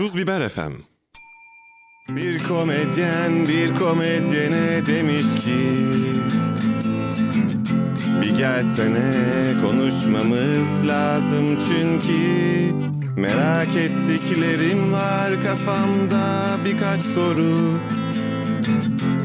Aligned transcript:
Tuz 0.00 0.16
Biber 0.16 0.48
FM. 0.48 0.72
Bir 2.08 2.48
komedyen 2.48 3.48
bir 3.48 3.78
komedyene 3.78 4.86
demiş 4.86 5.44
ki 5.44 5.76
Bir 8.22 8.36
gelsene 8.36 9.12
konuşmamız 9.66 10.88
lazım 10.88 11.58
çünkü 11.68 12.20
Merak 13.20 13.68
ettiklerim 13.76 14.92
var 14.92 15.30
kafamda 15.46 16.56
birkaç 16.64 17.02
soru 17.02 17.78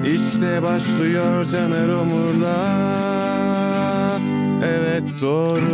İşte 0.06 0.64
başlıyor 0.64 1.46
Caner 1.52 1.90
Omur'la 1.90 2.58
Evet 4.64 5.04
doğru 5.22 5.70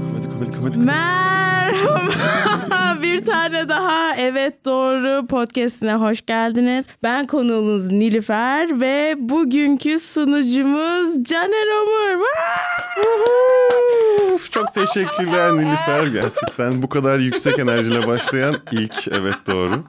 Komedi 0.00 0.28
komedi 0.28 0.58
komedi 0.58 0.58
komedi. 0.58 0.78
Merhaba. 0.78 2.83
Bir 3.14 3.24
tane 3.24 3.68
daha 3.68 4.16
Evet 4.16 4.64
Doğru 4.64 5.26
podcastine 5.26 5.94
hoş 5.94 6.26
geldiniz. 6.26 6.86
Ben 7.02 7.26
konuğunuz 7.26 7.92
Nilüfer 7.92 8.80
ve 8.80 9.14
bugünkü 9.18 10.00
sunucumuz 10.00 11.24
Caner 11.24 11.66
Omur. 11.82 12.24
Of, 14.34 14.52
çok 14.52 14.74
teşekkürler 14.74 15.52
Nilüfer. 15.56 16.06
Gerçekten 16.06 16.82
bu 16.82 16.88
kadar 16.88 17.18
yüksek 17.18 17.58
enerjiyle 17.58 18.06
başlayan 18.06 18.56
ilk 18.72 19.08
evet 19.08 19.34
doğru. 19.46 19.84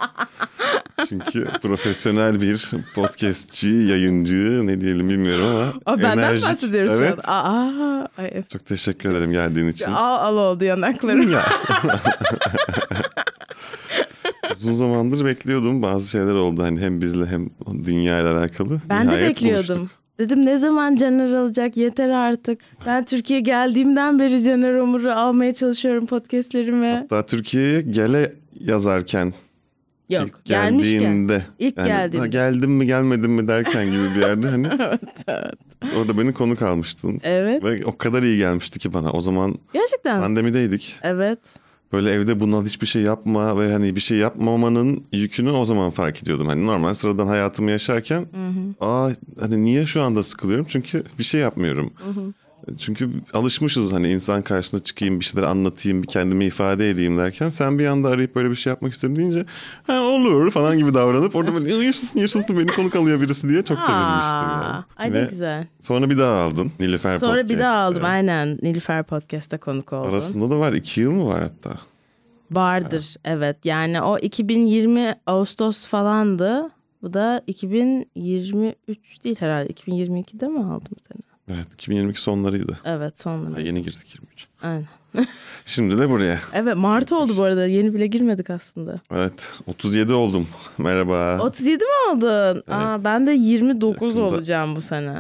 Çünkü 1.09 1.48
profesyonel 1.62 2.41
bir 2.41 2.71
podcastçi, 2.95 3.68
yayıncı 3.73 4.68
ne 4.68 4.81
diyelim 4.81 5.09
bilmiyorum 5.09 5.45
ama 5.48 5.73
O 5.85 5.98
benden 5.98 6.18
enerjik. 6.18 6.45
bahsediyoruz 6.49 6.94
evet. 6.94 7.13
şu 7.26 7.31
an. 7.31 7.45
Aa, 7.45 8.08
ay, 8.18 8.44
Çok 8.54 8.66
teşekkür 8.66 9.12
ederim 9.12 9.31
geldiğin 9.31 9.68
için. 9.68 9.91
al 9.91 10.16
al 10.27 10.38
oldu 10.38 10.63
yanaklarım. 10.63 11.32
Ya. 11.32 11.46
Uzun 14.52 14.71
zamandır 14.73 15.26
bekliyordum. 15.26 15.82
Bazı 15.82 16.10
şeyler 16.10 16.34
oldu 16.34 16.63
hani 16.63 16.79
hem 16.82 17.01
bizle 17.01 17.26
hem 17.26 17.49
dünya 17.85 18.20
ile 18.20 18.27
alakalı. 18.27 18.82
Ben 18.90 19.01
de 19.07 19.12
Nihayet 19.12 19.29
bekliyordum. 19.29 19.76
buluştuk. 19.77 20.04
Dedim 20.20 20.46
ne 20.46 20.58
zaman 20.58 20.96
Caner 20.96 21.34
alacak 21.34 21.77
yeter 21.77 22.10
artık. 22.10 22.60
Ben 22.85 23.05
Türkiye 23.05 23.40
geldiğimden 23.40 24.20
beri 24.20 24.44
Caner 24.44 24.74
Omur'u 24.76 25.12
almaya 25.12 25.54
çalışıyorum 25.54 26.05
podcastlerime. 26.05 26.94
Hatta 27.02 27.26
Türkiye'ye 27.26 27.82
gele 27.82 28.34
yazarken 28.60 29.34
Yok 30.10 30.27
İlk 30.27 30.46
gelmişken. 30.46 30.99
geldiğinde. 30.99 31.41
İlk 31.60 31.76
geldiğinde. 31.76 32.18
"Ha, 32.18 32.27
geldim 32.27 32.72
mi 32.72 32.85
gelmedim 32.85 33.32
mi 33.32 33.48
derken 33.48 33.85
gibi 33.91 34.16
bir 34.16 34.22
yerde 34.22 34.48
hani 34.48 34.68
evet 34.80 35.02
evet. 35.27 35.54
orada 35.98 36.18
beni 36.18 36.34
konuk 36.34 36.62
almıştın. 36.62 37.20
Evet. 37.24 37.63
Ve 37.63 37.85
o 37.85 37.98
kadar 37.98 38.24
iyi 38.24 38.38
gelmişti 38.38 38.79
ki 38.79 38.94
bana. 38.94 39.12
O 39.12 39.22
zaman 39.22 39.55
Gerçekten. 39.74 40.22
pandemideydik. 40.22 40.96
Evet. 41.04 41.40
Böyle 41.94 42.12
evde 42.12 42.40
bundan 42.40 42.66
hiçbir 42.66 42.88
şey 42.88 43.02
yapma 43.02 43.60
ve 43.60 43.72
hani 43.74 43.96
bir 43.96 44.00
şey 44.02 44.18
yapmamanın 44.18 45.04
yükünü 45.12 45.50
o 45.52 45.66
zaman 45.66 45.90
fark 45.90 46.24
ediyordum. 46.24 46.48
Hani 46.48 46.66
normal 46.68 46.94
sıradan 46.94 47.28
hayatımı 47.28 47.72
yaşarken 47.72 48.26
aa 48.82 49.10
hani 49.40 49.64
niye 49.64 49.86
şu 49.86 50.02
anda 50.02 50.24
sıkılıyorum? 50.24 50.66
Çünkü 50.70 51.04
bir 51.20 51.24
şey 51.24 51.41
yapmıyorum. 51.41 51.91
Çünkü 52.77 53.10
alışmışız 53.34 53.94
hani 53.94 54.10
insan 54.12 54.41
karşısına 54.41 54.84
çıkayım 54.84 55.20
bir 55.20 55.26
şeyler 55.26 55.48
anlatayım 55.48 56.04
bir 56.04 56.08
kendimi 56.08 56.46
ifade 56.46 56.90
edeyim 56.90 57.18
derken 57.18 57.49
sen 57.49 57.80
bir 57.80 57.88
anda 57.88 58.10
arayıp 58.10 58.35
böyle 58.35 58.49
bir 58.49 58.55
şey 58.55 58.70
yapmak 58.70 58.94
istiyorum 58.94 59.20
deyince 59.20 59.46
ha 59.88 60.02
olur 60.02 60.52
falan 60.52 60.77
gibi 60.77 60.94
davranıp 60.94 61.35
orada 61.35 61.54
böyle 61.54 61.85
yaşasın 61.85 62.20
yaşasın 62.20 62.60
beni 62.60 62.68
konuk 62.68 62.96
alıyor 62.96 63.22
birisi 63.22 63.49
diye 63.49 63.62
çok 63.62 63.82
sevinmiştim. 63.82 64.40
Yani. 64.40 64.84
Ay 64.97 65.13
ne 65.13 65.28
güzel. 65.30 65.68
sonra 65.81 66.09
bir 66.09 66.18
daha 66.18 66.41
aldın 66.41 66.72
Nilüfer 66.80 67.18
Sonra 67.18 67.35
bir 67.35 67.41
Podcast'te. 67.41 67.63
daha 67.63 67.75
aldım 67.75 68.06
aynen. 68.06 68.59
Nilüfer 68.62 69.03
Podcast'a 69.03 69.57
konuk 69.57 69.94
oldum. 69.94 70.09
Arasında 70.09 70.50
da 70.50 70.59
var 70.59 70.74
iki 70.74 71.02
yıl 71.02 71.12
mı 71.12 71.28
var 71.28 71.41
hatta? 71.41 71.79
Vardır 72.52 73.16
evet. 73.25 73.66
Yani 73.66 74.02
o 74.02 74.18
2020 74.18 75.16
Ağustos 75.25 75.88
falandı. 75.88 76.69
Bu 77.02 77.13
da 77.13 77.41
2023 77.47 79.24
değil 79.24 79.35
herhalde. 79.40 79.69
2022'de 79.73 80.47
mi 80.47 80.59
aldım 80.59 80.97
seni? 81.07 81.34
Evet 81.53 81.73
2022 81.73 82.22
sonlarıydı. 82.22 82.79
Evet 82.85 83.13
Ha, 83.19 83.23
sonunda. 83.23 83.59
yeni 83.59 83.81
girdik 83.81 84.16
23. 84.16 84.47
Aynen. 84.61 84.85
Şimdi 85.66 85.97
de 85.97 86.09
buraya. 86.09 86.39
Evet 86.53 86.75
Mart 86.75 87.11
oldu 87.11 87.38
bu 87.38 87.44
arada. 87.44 87.66
Yeni 87.67 87.94
bile 87.94 88.07
girmedik 88.07 88.50
aslında. 88.50 88.95
Evet 89.11 89.51
37 89.67 90.13
oldum. 90.13 90.47
Merhaba. 90.78 91.38
37 91.41 91.83
mi 91.83 91.89
oldun? 92.11 92.63
Aa, 92.67 93.03
ben 93.03 93.28
de 93.28 93.31
29 93.31 94.01
Yakında. 94.17 94.25
olacağım 94.35 94.75
bu 94.75 94.81
sene. 94.81 95.16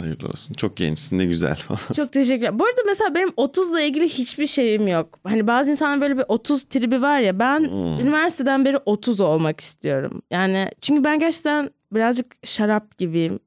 Hayırlı 0.00 0.28
olsun. 0.28 0.54
Çok 0.54 0.76
gençsin 0.76 1.18
ne 1.18 1.24
güzel 1.24 1.56
falan. 1.56 1.80
Çok 1.96 2.12
teşekkürler. 2.12 2.58
Bu 2.58 2.64
arada 2.64 2.80
mesela 2.86 3.14
benim 3.14 3.28
30'la 3.28 3.80
ilgili 3.80 4.08
hiçbir 4.08 4.46
şeyim 4.46 4.88
yok. 4.88 5.18
Hani 5.24 5.46
bazı 5.46 5.70
insanlar 5.70 6.00
böyle 6.00 6.16
bir 6.18 6.24
30 6.28 6.64
tribi 6.64 7.02
var 7.02 7.18
ya. 7.20 7.38
Ben 7.38 7.60
Hmm. 7.60 8.00
üniversiteden 8.00 8.64
beri 8.64 8.78
30 8.86 9.20
olmak 9.20 9.60
istiyorum. 9.60 10.22
Yani 10.30 10.68
çünkü 10.80 11.04
ben 11.04 11.18
gerçekten 11.18 11.70
birazcık 11.92 12.26
şarap 12.46 12.98
gibiyim. 12.98 13.38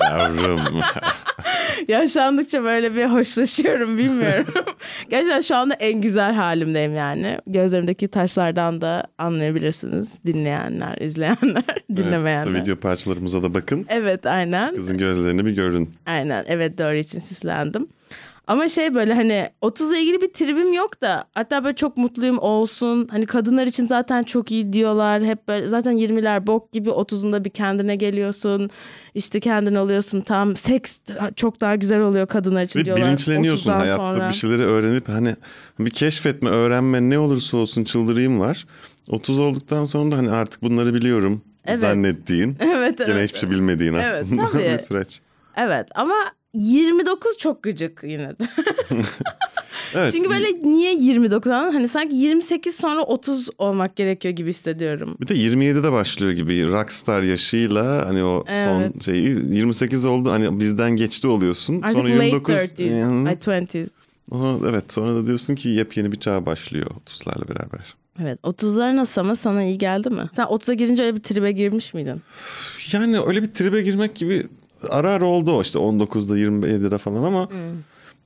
Yavrum. 0.00 0.60
Yaşandıkça 1.88 2.64
böyle 2.64 2.94
bir 2.94 3.04
hoşlaşıyorum 3.04 3.98
bilmiyorum. 3.98 4.54
gerçekten 5.10 5.40
şu 5.40 5.56
anda 5.56 5.74
en 5.74 6.00
güzel 6.00 6.34
halimdeyim 6.34 6.96
yani. 6.96 7.38
Gözlerimdeki 7.46 8.08
taşlardan 8.08 8.80
da 8.80 9.04
anlayabilirsiniz. 9.18 10.08
Dinleyenler, 10.26 10.96
izleyenler, 10.98 11.62
Evet, 11.68 11.96
dinlemeyenler. 11.96 12.44
kısa 12.54 12.62
video 12.64 12.76
parçalarımıza 12.76 13.42
da 13.42 13.54
bakın. 13.54 13.86
Evet 13.88 14.26
aynen. 14.26 14.74
Kızın 14.74 14.98
gözlerini 14.98 15.46
bir 15.46 15.50
görün. 15.50 15.90
Aynen 16.06 16.44
evet 16.48 16.78
doğru 16.78 16.94
için 16.94 17.18
süslendim. 17.20 17.88
Ama 18.50 18.68
şey 18.68 18.94
böyle 18.94 19.14
hani 19.14 19.48
30'la 19.62 19.96
ilgili 19.98 20.22
bir 20.22 20.32
tribim 20.32 20.72
yok 20.72 21.00
da 21.02 21.24
hatta 21.34 21.64
böyle 21.64 21.76
çok 21.76 21.96
mutluyum 21.96 22.38
olsun. 22.38 23.08
Hani 23.10 23.26
kadınlar 23.26 23.66
için 23.66 23.86
zaten 23.86 24.22
çok 24.22 24.50
iyi 24.50 24.72
diyorlar. 24.72 25.24
Hep 25.24 25.48
böyle 25.48 25.68
zaten 25.68 25.92
20'ler 25.98 26.46
bok 26.46 26.72
gibi 26.72 26.88
30'unda 26.88 27.44
bir 27.44 27.50
kendine 27.50 27.96
geliyorsun. 27.96 28.70
İşte 29.14 29.40
kendin 29.40 29.74
oluyorsun 29.74 30.20
tam 30.20 30.56
seks 30.56 30.98
çok 31.36 31.60
daha 31.60 31.76
güzel 31.76 32.00
oluyor 32.00 32.26
kadınlar 32.26 32.62
için 32.62 32.80
Ve 32.80 32.84
diyorlar. 32.84 33.06
bilinçleniyorsun 33.06 33.70
30'dan 33.70 33.78
hayatta 33.80 34.14
sonra. 34.14 34.28
bir 34.28 34.34
şeyleri 34.34 34.62
öğrenip 34.62 35.08
hani 35.08 35.36
bir 35.78 35.90
keşfetme, 35.90 36.50
öğrenme 36.50 37.00
ne 37.10 37.18
olursa 37.18 37.56
olsun 37.56 37.84
çıldırayım 37.84 38.40
var. 38.40 38.66
30 39.08 39.38
olduktan 39.38 39.84
sonra 39.84 40.12
da 40.12 40.18
hani 40.18 40.30
artık 40.30 40.62
bunları 40.62 40.94
biliyorum 40.94 41.42
Evet. 41.66 41.78
zannettiğin. 41.80 42.56
Evet 42.60 43.00
evet. 43.00 43.06
Gene 43.06 43.22
hiçbir 43.22 43.38
şey 43.38 43.50
bilmediğin 43.50 43.94
Evet, 43.94 44.06
aslında 44.24 44.46
tabii. 44.52 44.62
bir 44.62 44.78
süreç. 44.78 45.20
Evet 45.56 45.88
ama 45.94 46.14
29 46.54 47.38
çok 47.38 47.62
gıcık 47.62 48.00
yine 48.04 48.28
de. 48.28 48.48
Evet, 49.94 50.12
Çünkü 50.12 50.30
böyle 50.30 50.62
niye 50.62 50.94
29 50.94 51.50
anladın? 51.50 51.72
Hani 51.72 51.88
sanki 51.88 52.14
28 52.16 52.76
sonra 52.76 53.02
30 53.02 53.48
olmak 53.58 53.96
gerekiyor 53.96 54.34
gibi 54.34 54.50
hissediyorum. 54.50 55.16
Bir 55.20 55.28
de 55.28 55.34
27'de 55.34 55.92
başlıyor 55.92 56.32
gibi 56.32 56.66
rockstar 56.66 57.22
yaşıyla 57.22 58.06
hani 58.06 58.24
o 58.24 58.44
son 58.46 58.80
Evet. 58.80 59.04
şeyi 59.04 59.24
28 59.54 60.04
oldu 60.04 60.30
hani 60.30 60.60
bizden 60.60 60.90
geçti 60.96 61.28
oluyorsun. 61.28 61.82
Artık 61.82 61.96
sonra 61.96 62.08
late 62.14 62.24
29 62.26 62.54
30s, 62.54 63.24
Hı. 63.24 63.28
ay 63.28 63.34
20s. 63.34 63.88
Aha, 64.32 64.56
evet 64.70 64.92
sonra 64.92 65.14
da 65.14 65.26
diyorsun 65.26 65.54
ki 65.54 65.68
yepyeni 65.68 66.12
bir 66.12 66.20
çağ 66.20 66.46
başlıyor 66.46 66.90
30'larla 67.06 67.48
beraber. 67.48 67.94
Evet 68.22 68.38
30'lar 68.42 68.96
nasıl 68.96 69.20
ama 69.20 69.36
sana 69.36 69.62
iyi 69.64 69.78
geldi 69.78 70.10
mi? 70.10 70.28
Sen 70.36 70.44
30'a 70.46 70.74
girince 70.74 71.02
öyle 71.02 71.16
bir 71.16 71.22
tribe 71.22 71.52
girmiş 71.52 71.94
miydin? 71.94 72.22
Yani 72.92 73.20
öyle 73.20 73.42
bir 73.42 73.50
tribe 73.52 73.82
girmek 73.82 74.14
gibi 74.14 74.46
ara 74.88 75.10
ara 75.10 75.24
oldu 75.24 75.52
o 75.52 75.62
işte 75.62 75.78
19'da 75.78 76.38
27'de 76.38 76.98
falan 76.98 77.22
ama 77.22 77.48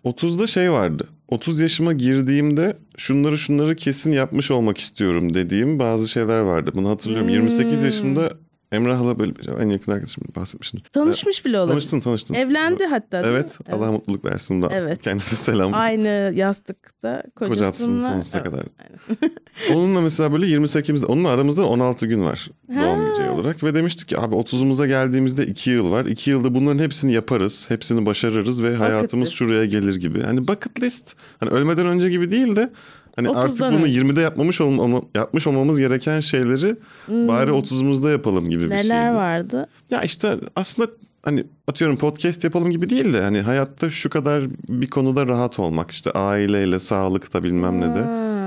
30'da 0.04 0.46
şey 0.46 0.72
vardı. 0.72 1.08
30 1.28 1.60
yaşıma 1.60 1.92
girdiğimde 1.92 2.76
şunları 2.96 3.38
şunları 3.38 3.76
kesin 3.76 4.12
yapmış 4.12 4.50
olmak 4.50 4.78
istiyorum 4.78 5.34
dediğim 5.34 5.78
bazı 5.78 6.08
şeyler 6.08 6.40
vardı. 6.40 6.70
Bunu 6.74 6.88
hatırlıyorum. 6.88 7.28
28 7.28 7.82
yaşımda 7.82 8.32
Emrah'la 8.74 9.18
böyle 9.18 9.32
en 9.60 9.68
yakın 9.68 9.92
arkadaşım 9.92 10.24
bahsetmiştim. 10.36 10.80
Tanışmış 10.92 11.44
bile 11.44 11.58
olabilir. 11.58 11.72
Tanıştın 11.72 12.00
tanıştın. 12.00 12.34
Evlendi 12.34 12.86
hatta. 12.86 13.20
mi? 13.20 13.26
Evet, 13.30 13.58
Allah 13.72 13.92
mutluluk 13.92 14.24
versin 14.24 14.62
da. 14.62 14.68
Evet. 14.72 15.02
Kendisine 15.02 15.38
selam. 15.38 15.74
Aynı 15.74 16.32
yastıkta 16.34 17.22
kocasınınla. 17.36 17.54
Kocatsın 17.54 18.00
sonsuza 18.00 18.38
Evet, 18.38 18.50
kadar. 18.50 18.64
aynen. 18.78 19.34
Onunla 19.78 20.00
mesela 20.00 20.32
böyle 20.32 20.46
28'de 20.46 21.06
onunla 21.06 21.28
aramızda 21.28 21.66
16 21.66 22.06
gün 22.06 22.24
var 22.24 22.50
doğum 22.68 23.08
geceği 23.08 23.28
olarak 23.28 23.64
ve 23.64 23.74
demiştik 23.74 24.08
ki 24.08 24.20
abi 24.20 24.34
30'umuza 24.34 24.86
geldiğimizde 24.86 25.46
2 25.46 25.70
yıl 25.70 25.90
var. 25.90 26.04
2 26.04 26.30
yılda 26.30 26.54
bunların 26.54 26.78
hepsini 26.78 27.12
yaparız, 27.12 27.66
hepsini 27.68 28.06
başarırız 28.06 28.62
ve 28.62 28.76
hayatımız 28.76 29.26
list. 29.28 29.38
şuraya 29.38 29.64
gelir 29.64 29.96
gibi. 29.96 30.22
Hani 30.22 30.48
bucket 30.48 30.80
list. 30.82 31.14
Hani 31.40 31.50
ölmeden 31.50 31.86
önce 31.86 32.10
gibi 32.10 32.30
değil 32.30 32.56
de 32.56 32.70
hani 33.16 33.28
artık 33.28 33.56
30'dan 33.56 33.74
bunu 33.74 33.84
önce. 33.84 34.00
20'de 34.00 34.20
yapmamış 34.20 34.60
olma, 34.60 35.02
yapmış 35.14 35.46
olmamız 35.46 35.78
gereken 35.78 36.20
şeyleri 36.20 36.76
bari 37.08 37.50
30'umuzda 37.50 38.10
yapalım 38.10 38.50
gibi 38.50 38.64
bir 38.64 38.70
şeydi. 38.70 38.82
Hmm. 38.82 38.90
Neler 38.90 39.14
vardı? 39.14 39.68
Ya 39.90 40.02
işte 40.02 40.36
aslında 40.56 40.90
hani 41.22 41.44
atıyorum 41.68 41.96
podcast 41.96 42.44
yapalım 42.44 42.70
gibi 42.70 42.90
değil 42.90 43.12
de 43.12 43.22
hani 43.22 43.40
hayatta 43.40 43.90
şu 43.90 44.10
kadar 44.10 44.44
bir 44.68 44.90
konuda 44.90 45.28
rahat 45.28 45.58
olmak 45.58 45.90
işte 45.90 46.10
aileyle 46.10 46.78
sağlıkta 46.78 47.42
bilmem 47.42 47.80
ne 47.80 47.94
de 47.94 48.04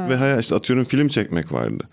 ve 0.09 0.15
hayal 0.15 0.39
işte 0.39 0.55
atıyorum 0.55 0.85
film 0.85 1.07
çekmek 1.07 1.51
vardı. 1.51 1.83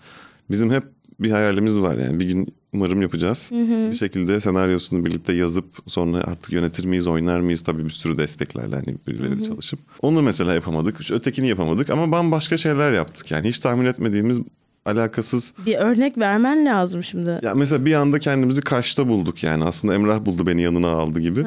Bizim 0.49 0.71
hep 0.71 0.83
bir 1.19 1.31
hayalimiz 1.31 1.79
var 1.79 1.95
yani 1.95 2.19
bir 2.19 2.27
gün 2.27 2.55
umarım 2.73 3.01
yapacağız. 3.01 3.49
Bir 3.89 3.95
şekilde 3.95 4.39
senaryosunu 4.39 5.05
birlikte 5.05 5.33
yazıp 5.33 5.65
sonra 5.87 6.17
artık 6.17 6.51
yönetir 6.53 6.85
miyiz, 6.85 7.07
oynar 7.07 7.39
mıyız 7.39 7.61
tabii 7.61 7.85
bir 7.85 7.89
sürü 7.89 8.17
desteklerle 8.17 8.75
hani 8.75 8.95
birileriyle 9.07 9.43
çalışıp. 9.43 9.79
Onu 10.01 10.21
mesela 10.21 10.53
yapamadık, 10.53 11.11
ötekini 11.11 11.47
yapamadık 11.47 11.89
ama 11.89 12.11
bambaşka 12.11 12.57
şeyler 12.57 12.93
yaptık. 12.93 13.31
Yani 13.31 13.47
hiç 13.47 13.59
tahmin 13.59 13.85
etmediğimiz 13.85 14.39
alakasız. 14.85 15.53
Bir 15.65 15.75
örnek 15.75 16.17
vermen 16.17 16.65
lazım 16.65 17.03
şimdi. 17.03 17.39
Ya 17.43 17.53
mesela 17.55 17.85
bir 17.85 17.93
anda 17.93 18.19
kendimizi 18.19 18.61
Kaş'ta 18.61 19.07
bulduk 19.07 19.43
yani. 19.43 19.63
Aslında 19.63 19.93
Emrah 19.93 20.25
buldu 20.25 20.45
beni 20.45 20.61
yanına 20.61 20.89
aldı 20.89 21.19
gibi. 21.19 21.45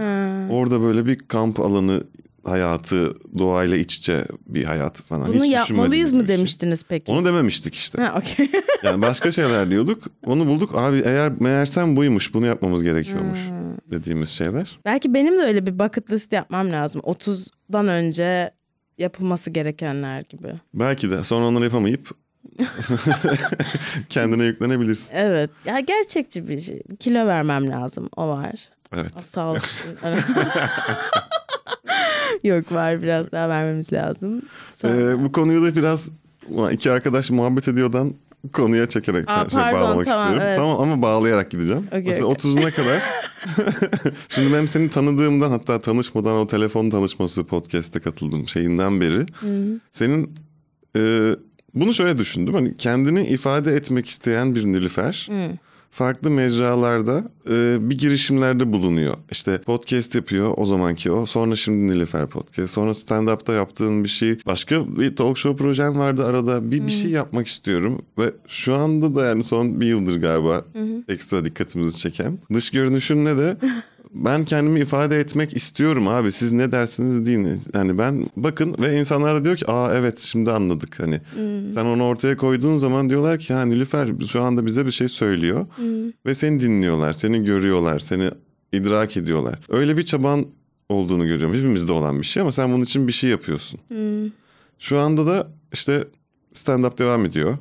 Orada 0.51 0.81
böyle 0.81 1.07
bir 1.07 1.17
kamp 1.17 1.61
alanı 1.61 2.05
hayatı, 2.51 3.15
doğayla 3.39 3.77
iç 3.77 3.97
içe 3.97 4.25
bir 4.47 4.65
hayat 4.65 5.03
falan. 5.03 5.29
Bunu 5.29 5.45
Hiç 5.45 5.53
yapmalıyız 5.53 6.15
mı 6.15 6.27
şey. 6.27 6.37
demiştiniz 6.37 6.83
peki? 6.89 7.13
Onu 7.13 7.25
dememiştik 7.25 7.75
işte. 7.75 8.03
Ha 8.03 8.15
okey. 8.19 8.51
Yani 8.83 9.03
başka 9.03 9.31
şeyler 9.31 9.71
diyorduk. 9.71 10.03
Onu 10.27 10.47
bulduk. 10.47 10.71
Abi 10.75 11.03
eğer 11.05 11.33
meğersem 11.41 11.97
buymuş. 11.97 12.35
Bunu 12.35 12.47
yapmamız 12.47 12.83
gerekiyormuş. 12.85 13.39
Dediğimiz 13.91 14.29
şeyler. 14.29 14.79
Belki 14.85 15.15
benim 15.15 15.37
de 15.37 15.41
öyle 15.41 15.67
bir 15.67 15.79
bucket 15.79 16.11
list 16.11 16.33
yapmam 16.33 16.71
lazım. 16.73 17.01
30'dan 17.01 17.89
önce 17.89 18.51
yapılması 18.99 19.51
gerekenler 19.51 20.21
gibi. 20.29 20.55
Belki 20.75 21.11
de 21.11 21.25
sonra 21.25 21.47
onları 21.47 21.65
yapamayıp 21.65 22.11
kendine 24.09 24.45
yüklenebilirsin. 24.45 25.13
Evet. 25.15 25.51
Ya 25.65 25.81
gerçekçi 25.81 26.49
bir 26.49 26.61
şey. 26.61 26.83
Kilo 27.01 27.27
vermem 27.27 27.69
lazım. 27.71 28.09
O 28.17 28.29
var. 28.29 28.55
Evet. 28.97 29.13
O 29.21 29.23
sağ 29.23 29.51
olsun. 29.51 29.97
Yok 32.45 32.73
var 32.73 33.03
biraz 33.03 33.33
daha 33.33 33.49
vermemiz 33.49 33.93
lazım. 33.93 34.43
Sonra... 34.75 34.97
Ee, 34.97 35.25
bu 35.25 35.33
konuyu 35.33 35.63
da 35.63 35.77
biraz 35.77 36.11
iki 36.73 36.91
arkadaş 36.91 37.31
muhabbet 37.31 37.69
ediyordan 37.69 38.15
konuya 38.53 38.87
çekerek 38.87 39.25
Aa, 39.29 39.49
şey 39.49 39.61
pardon, 39.61 39.81
bağlamak 39.81 40.07
tamam, 40.07 40.21
istiyorum. 40.21 40.43
evet. 40.47 40.57
Tamam 40.57 40.81
ama 40.81 41.03
bağlayarak 41.03 41.51
gideceğim. 41.51 41.87
Okey, 41.89 42.03
Mesela 42.07 42.27
okey. 42.27 42.51
30'una 42.51 42.71
kadar 42.71 43.03
şimdi 44.29 44.53
benim 44.53 44.69
seni 44.69 44.91
tanıdığımdan 44.91 45.51
hatta 45.51 45.81
tanışmadan 45.81 46.37
o 46.37 46.47
telefon 46.47 46.91
tanışması 46.91 47.45
podcast'te 47.45 48.01
katıldım 48.01 48.49
şeyinden 48.49 49.01
beri 49.01 49.27
senin 49.93 50.35
e, 50.97 51.33
bunu 51.75 51.95
şöyle 51.95 52.19
düşündüm. 52.19 52.55
Hani 52.55 52.77
kendini 52.77 53.27
ifade 53.27 53.75
etmek 53.75 54.09
isteyen 54.09 54.55
bir 54.55 54.65
Nilüfer 54.65 55.29
farklı 55.91 56.31
mecralarda 56.31 57.25
e, 57.51 57.77
bir 57.81 57.99
girişimlerde 57.99 58.73
bulunuyor. 58.73 59.15
İşte 59.31 59.59
podcast 59.59 60.15
yapıyor 60.15 60.55
o 60.57 60.67
zamanki 60.67 61.11
o. 61.11 61.27
Sonra 61.27 61.57
şimdi 61.57 61.95
Nilüfer 61.95 62.27
podcast. 62.27 62.75
Sonra 62.75 62.91
stand-up'ta 62.91 63.53
yaptığın 63.53 64.05
bir 64.05 64.09
şey. 64.09 64.39
Başka 64.47 64.99
bir 64.99 65.17
talk 65.17 65.39
show 65.39 65.65
projem 65.65 65.99
vardı 65.99 66.25
arada. 66.25 66.71
Bir, 66.71 66.87
bir 66.87 66.93
şey 66.93 67.11
yapmak 67.11 67.47
istiyorum. 67.47 68.03
Ve 68.19 68.33
şu 68.49 68.75
anda 68.75 69.15
da 69.15 69.27
yani 69.27 69.45
son 69.45 69.81
bir 69.81 69.87
yıldır 69.87 70.21
galiba 70.21 70.65
ekstra 71.09 71.45
dikkatimizi 71.45 71.99
çeken. 71.99 72.39
Dış 72.55 72.71
görünüşünle 72.71 73.37
de 73.37 73.57
ben 74.15 74.45
kendimi 74.45 74.81
ifade 74.81 75.21
etmek 75.21 75.57
istiyorum 75.57 76.09
abi. 76.09 76.33
Siz 76.33 76.53
ne 76.53 76.71
dersiniz 76.73 77.27
deyin. 77.27 77.61
Yani 77.75 77.99
ben 77.99 78.27
bakın 78.37 78.77
ve 78.79 79.01
insanlar 79.01 79.45
diyor 79.45 79.57
ki 79.57 79.71
aa 79.71 79.95
evet 79.95 80.19
şimdi 80.19 80.51
anladık. 80.53 81.01
Hani 81.01 81.21
sen 81.71 81.85
onu 81.85 82.05
ortaya 82.05 82.37
koyduğun 82.37 82.77
zaman 82.77 83.09
diyorlar 83.09 83.39
ki 83.39 83.55
ha 83.55 83.65
Nilüfer 83.65 84.09
şu 84.31 84.43
anda 84.43 84.67
bize 84.67 84.87
bir 84.87 84.91
şey 84.91 85.09
söylüyor. 85.09 85.67
Ve 86.27 86.35
seni 86.35 86.61
dinliyorlar, 86.61 87.13
seni 87.13 87.45
görüyorlar, 87.45 87.99
seni 87.99 88.31
idrak 88.73 89.17
ediyorlar. 89.17 89.59
Öyle 89.69 89.97
bir 89.97 90.03
çaban 90.03 90.47
olduğunu 90.89 91.27
görüyorum. 91.27 91.55
Hepimizde 91.57 91.93
olan 91.93 92.21
bir 92.21 92.27
şey 92.27 92.41
ama 92.41 92.53
sen 92.53 92.73
bunun 92.73 92.85
için 92.85 93.07
bir 93.07 93.13
şey 93.13 93.31
yapıyorsun. 93.31 93.81
Şu 94.79 94.99
anda 94.99 95.27
da 95.27 95.49
işte 95.73 96.05
stand-up 96.55 96.99
devam 96.99 97.25
ediyor. 97.25 97.57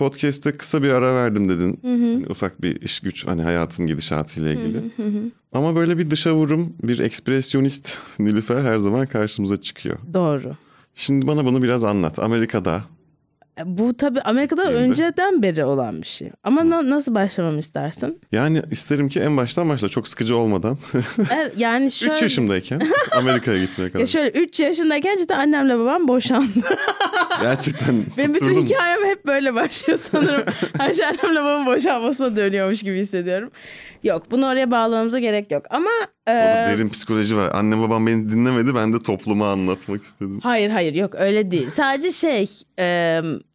Podcast'te 0.00 0.52
kısa 0.52 0.82
bir 0.82 0.88
ara 0.88 1.14
verdim 1.14 1.48
dedin. 1.48 1.78
Hani 1.82 2.26
ufak 2.28 2.62
bir 2.62 2.82
iş 2.82 3.00
güç 3.00 3.26
hani 3.26 3.42
hayatın 3.42 3.86
gidişatıyla 3.86 4.52
ilgili. 4.52 4.82
Ama 5.52 5.76
böyle 5.76 5.98
bir 5.98 6.10
dışa 6.10 6.34
vurum, 6.34 6.72
bir 6.82 6.98
ekspresyonist 6.98 7.98
Nilüfer 8.18 8.62
her 8.62 8.78
zaman 8.78 9.06
karşımıza 9.06 9.56
çıkıyor. 9.56 9.98
Doğru. 10.14 10.56
Şimdi 10.94 11.26
bana 11.26 11.44
bunu 11.44 11.62
biraz 11.62 11.84
anlat. 11.84 12.18
Amerika'da 12.18 12.84
Bu 13.64 13.96
tabii 13.96 14.20
Amerika'da 14.20 14.64
mi? 14.64 14.70
önceden 14.76 15.42
beri 15.42 15.64
olan 15.64 16.02
bir 16.02 16.06
şey. 16.06 16.30
Ama 16.44 16.70
na- 16.70 16.90
nasıl 16.90 17.14
başlamamı 17.14 17.58
istersin? 17.58 18.20
yani 18.32 18.62
isterim 18.70 19.08
ki 19.08 19.20
en 19.20 19.36
baştan 19.36 19.68
başla 19.68 19.88
çok 19.88 20.08
sıkıcı 20.08 20.36
olmadan. 20.36 20.78
Evet, 21.34 21.52
yani 21.56 21.86
3 21.86 21.92
şöyle... 21.92 22.20
yaşımdayken 22.22 22.80
Amerika'ya 23.12 23.58
gitmeye 23.64 23.84
Ya 23.84 23.90
kadar. 23.92 24.06
şöyle 24.06 24.30
3 24.30 24.60
yaşındayken 24.60 25.18
cidden 25.18 25.38
annemle 25.38 25.78
babam 25.78 26.08
boşandı. 26.08 26.46
Gerçekten 27.40 28.04
Benim 28.18 28.34
bütün 28.34 28.62
hikayem 28.66 29.04
hep 29.04 29.26
böyle 29.26 29.54
başlıyor 29.54 29.98
sanırım. 30.12 30.42
Her 30.78 30.92
şey 30.92 31.06
annemle 31.06 31.40
babamın 31.40 31.66
boşanmasına 31.66 32.36
dönüyormuş 32.36 32.82
gibi 32.82 32.98
hissediyorum. 32.98 33.50
Yok 34.02 34.30
bunu 34.30 34.46
oraya 34.46 34.70
bağlamamıza 34.70 35.18
gerek 35.18 35.50
yok. 35.50 35.62
Ama 35.70 35.90
e, 36.26 36.32
Orada 36.32 36.66
derin 36.70 36.88
psikoloji 36.88 37.36
var. 37.36 37.50
Annem 37.54 37.82
babam 37.82 38.06
beni 38.06 38.28
dinlemedi. 38.28 38.74
Ben 38.74 38.92
de 38.92 38.98
topluma 38.98 39.52
anlatmak 39.52 40.02
istedim. 40.02 40.40
hayır 40.42 40.70
hayır 40.70 40.94
yok 40.94 41.14
öyle 41.14 41.50
değil. 41.50 41.70
Sadece 41.70 42.10
şey 42.10 42.44
e, 42.78 42.84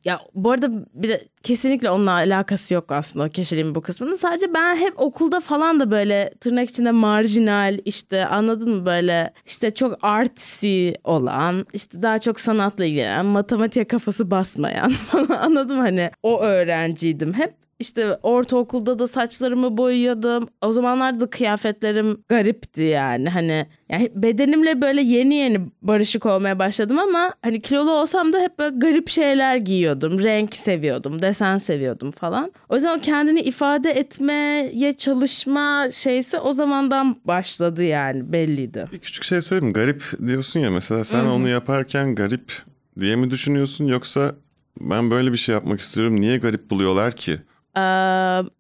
ya 0.06 0.20
bu 0.36 0.52
arada 0.52 0.70
bir, 0.94 1.18
kesinlikle 1.44 1.90
onunla 1.90 2.12
alakası 2.12 2.74
yok 2.74 2.92
aslında 2.92 3.30
kişiliğimin 3.30 3.76
bu 3.76 3.82
kısmının. 3.82 4.16
Sadece 4.16 4.54
ben 4.54 4.76
hep 4.76 4.94
okulda 5.00 5.40
falan 5.40 5.80
da 5.80 5.92
böyle 5.92 6.34
tırnak 6.42 6.70
içinde 6.70 6.92
marjinal 6.92 7.80
işte 7.86 8.26
anladın 8.26 8.76
mı 8.76 8.86
böyle 8.86 9.34
işte 9.46 9.72
çok 9.72 9.98
artsy 10.02 10.90
olan 11.04 11.66
işte 11.74 12.02
daha 12.02 12.20
çok 12.20 12.40
sanatla 12.40 12.86
ilgilenen 12.86 13.26
matematiğe 13.26 13.86
kafası 13.86 14.32
basmayan 14.32 14.90
falan 15.12 15.38
anladım 15.38 15.80
hani 15.80 16.12
o 16.24 16.42
öğrenciydim 16.42 17.34
hep. 17.34 17.65
İşte 17.80 18.18
ortaokulda 18.24 19.00
da 19.00 19.08
saçlarımı 19.08 19.78
boyuyordum. 19.78 20.48
O 20.62 20.72
zamanlar 20.72 21.20
da 21.20 21.30
kıyafetlerim 21.30 22.24
garipti 22.30 22.82
yani. 22.82 23.30
Hani 23.30 23.68
yani 23.90 24.12
bedenimle 24.16 24.82
böyle 24.82 25.02
yeni 25.02 25.36
yeni 25.36 25.62
barışık 25.82 26.26
olmaya 26.26 26.60
başladım 26.60 27.00
ama 27.00 27.34
hani 27.42 27.62
kilolu 27.62 27.92
olsam 27.92 28.34
da 28.34 28.40
hep 28.40 28.60
böyle 28.60 28.78
garip 28.78 29.10
şeyler 29.10 29.58
giyiyordum. 29.58 30.24
Renk 30.24 30.56
seviyordum, 30.56 31.22
desen 31.22 31.58
seviyordum 31.58 32.12
falan. 32.12 32.52
O 32.70 32.76
yüzden 32.76 32.98
o 32.98 33.02
kendini 33.02 33.42
ifade 33.42 33.92
etmeye 33.92 34.94
çalışma 34.94 35.88
şeysi 35.92 36.38
o 36.38 36.52
zamandan 36.52 37.16
başladı 37.26 37.84
yani 37.84 38.34
belliydi. 38.34 38.86
Bir 38.92 39.00
küçük 39.00 39.24
şey 39.24 39.42
söyleyeyim? 39.42 39.74
Garip 39.74 40.04
diyorsun 40.28 40.60
ya 40.60 40.72
mesela 40.72 41.04
sen 41.04 41.26
onu 41.26 41.48
yaparken 41.48 42.16
garip 42.16 42.52
diye 43.00 43.16
mi 43.16 43.32
düşünüyorsun 43.32 43.86
yoksa 43.86 44.36
ben 44.80 45.12
böyle 45.12 45.32
bir 45.32 45.38
şey 45.38 45.54
yapmak 45.56 45.80
istiyorum 45.80 46.22
niye 46.22 46.38
garip 46.38 46.70
buluyorlar 46.70 47.16
ki? 47.16 47.40
Ee, 47.78 47.82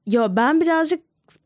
yo 0.07 0.27
ben 0.29 0.61
birazcık 0.61 0.99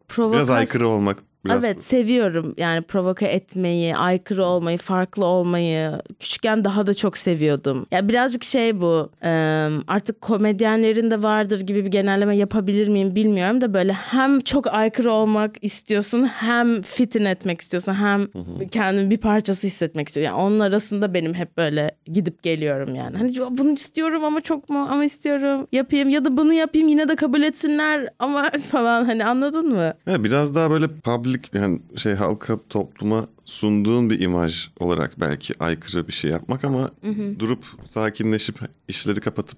provokasyon... 0.07 0.39
Biraz 0.39 0.49
aykırı 0.49 0.89
olmak. 0.89 1.23
Biraz 1.45 1.65
Evet 1.65 1.83
seviyorum 1.83 2.53
yani 2.57 2.81
provoke 2.81 3.25
etmeyi, 3.25 3.95
aykırı 3.95 4.45
olmayı, 4.45 4.77
farklı 4.77 5.25
olmayı. 5.25 5.91
Küçükken 6.19 6.63
daha 6.63 6.87
da 6.87 6.93
çok 6.93 7.17
seviyordum. 7.17 7.85
Ya 7.91 8.09
birazcık 8.09 8.43
şey 8.43 8.81
bu 8.81 9.09
artık 9.87 10.21
komedyenlerin 10.21 11.11
de 11.11 11.23
vardır 11.23 11.61
gibi 11.61 11.85
bir 11.85 11.91
genelleme 11.91 12.37
yapabilir 12.37 12.87
miyim 12.87 13.15
bilmiyorum 13.15 13.61
da 13.61 13.73
böyle 13.73 13.93
hem 13.93 14.39
çok 14.39 14.67
aykırı 14.73 15.11
olmak 15.11 15.55
istiyorsun 15.61 16.23
hem 16.23 16.81
fitin 16.81 17.25
etmek 17.25 17.61
istiyorsun 17.61 17.93
hem 17.93 18.27
kendini 18.71 19.09
bir 19.09 19.17
parçası 19.17 19.67
hissetmek 19.67 20.07
istiyorsun. 20.07 20.35
Yani 20.35 20.45
onun 20.45 20.59
arasında 20.59 21.13
benim 21.13 21.33
hep 21.33 21.57
böyle 21.57 21.91
gidip 22.05 22.43
geliyorum 22.43 22.95
yani. 22.95 23.17
Hani 23.17 23.31
bunu 23.57 23.71
istiyorum 23.71 24.23
ama 24.23 24.41
çok 24.41 24.69
mu 24.69 24.87
ama 24.91 25.05
istiyorum 25.05 25.67
yapayım 25.71 26.09
ya 26.09 26.25
da 26.25 26.37
bunu 26.37 26.53
yapayım 26.53 26.87
yine 26.87 27.07
de 27.07 27.15
kabul 27.15 27.41
etsinler 27.41 28.09
ama 28.19 28.49
falan 28.71 29.05
hani 29.05 29.25
anladın 29.25 29.69
mı? 29.69 29.93
Evet, 30.07 30.23
biraz 30.23 30.55
daha 30.55 30.71
böyle 30.71 30.87
public 30.87 31.28
yani 31.53 31.79
şey 31.95 32.13
halka 32.13 32.59
topluma 32.69 33.27
sunduğun 33.45 34.09
bir 34.09 34.19
imaj 34.19 34.69
olarak 34.79 35.19
belki 35.19 35.53
aykırı 35.59 36.07
bir 36.07 36.13
şey 36.13 36.31
yapmak 36.31 36.63
ama 36.63 36.91
durup 37.39 37.65
sakinleşip 37.89 38.59
işleri 38.87 39.19
kapatıp 39.19 39.57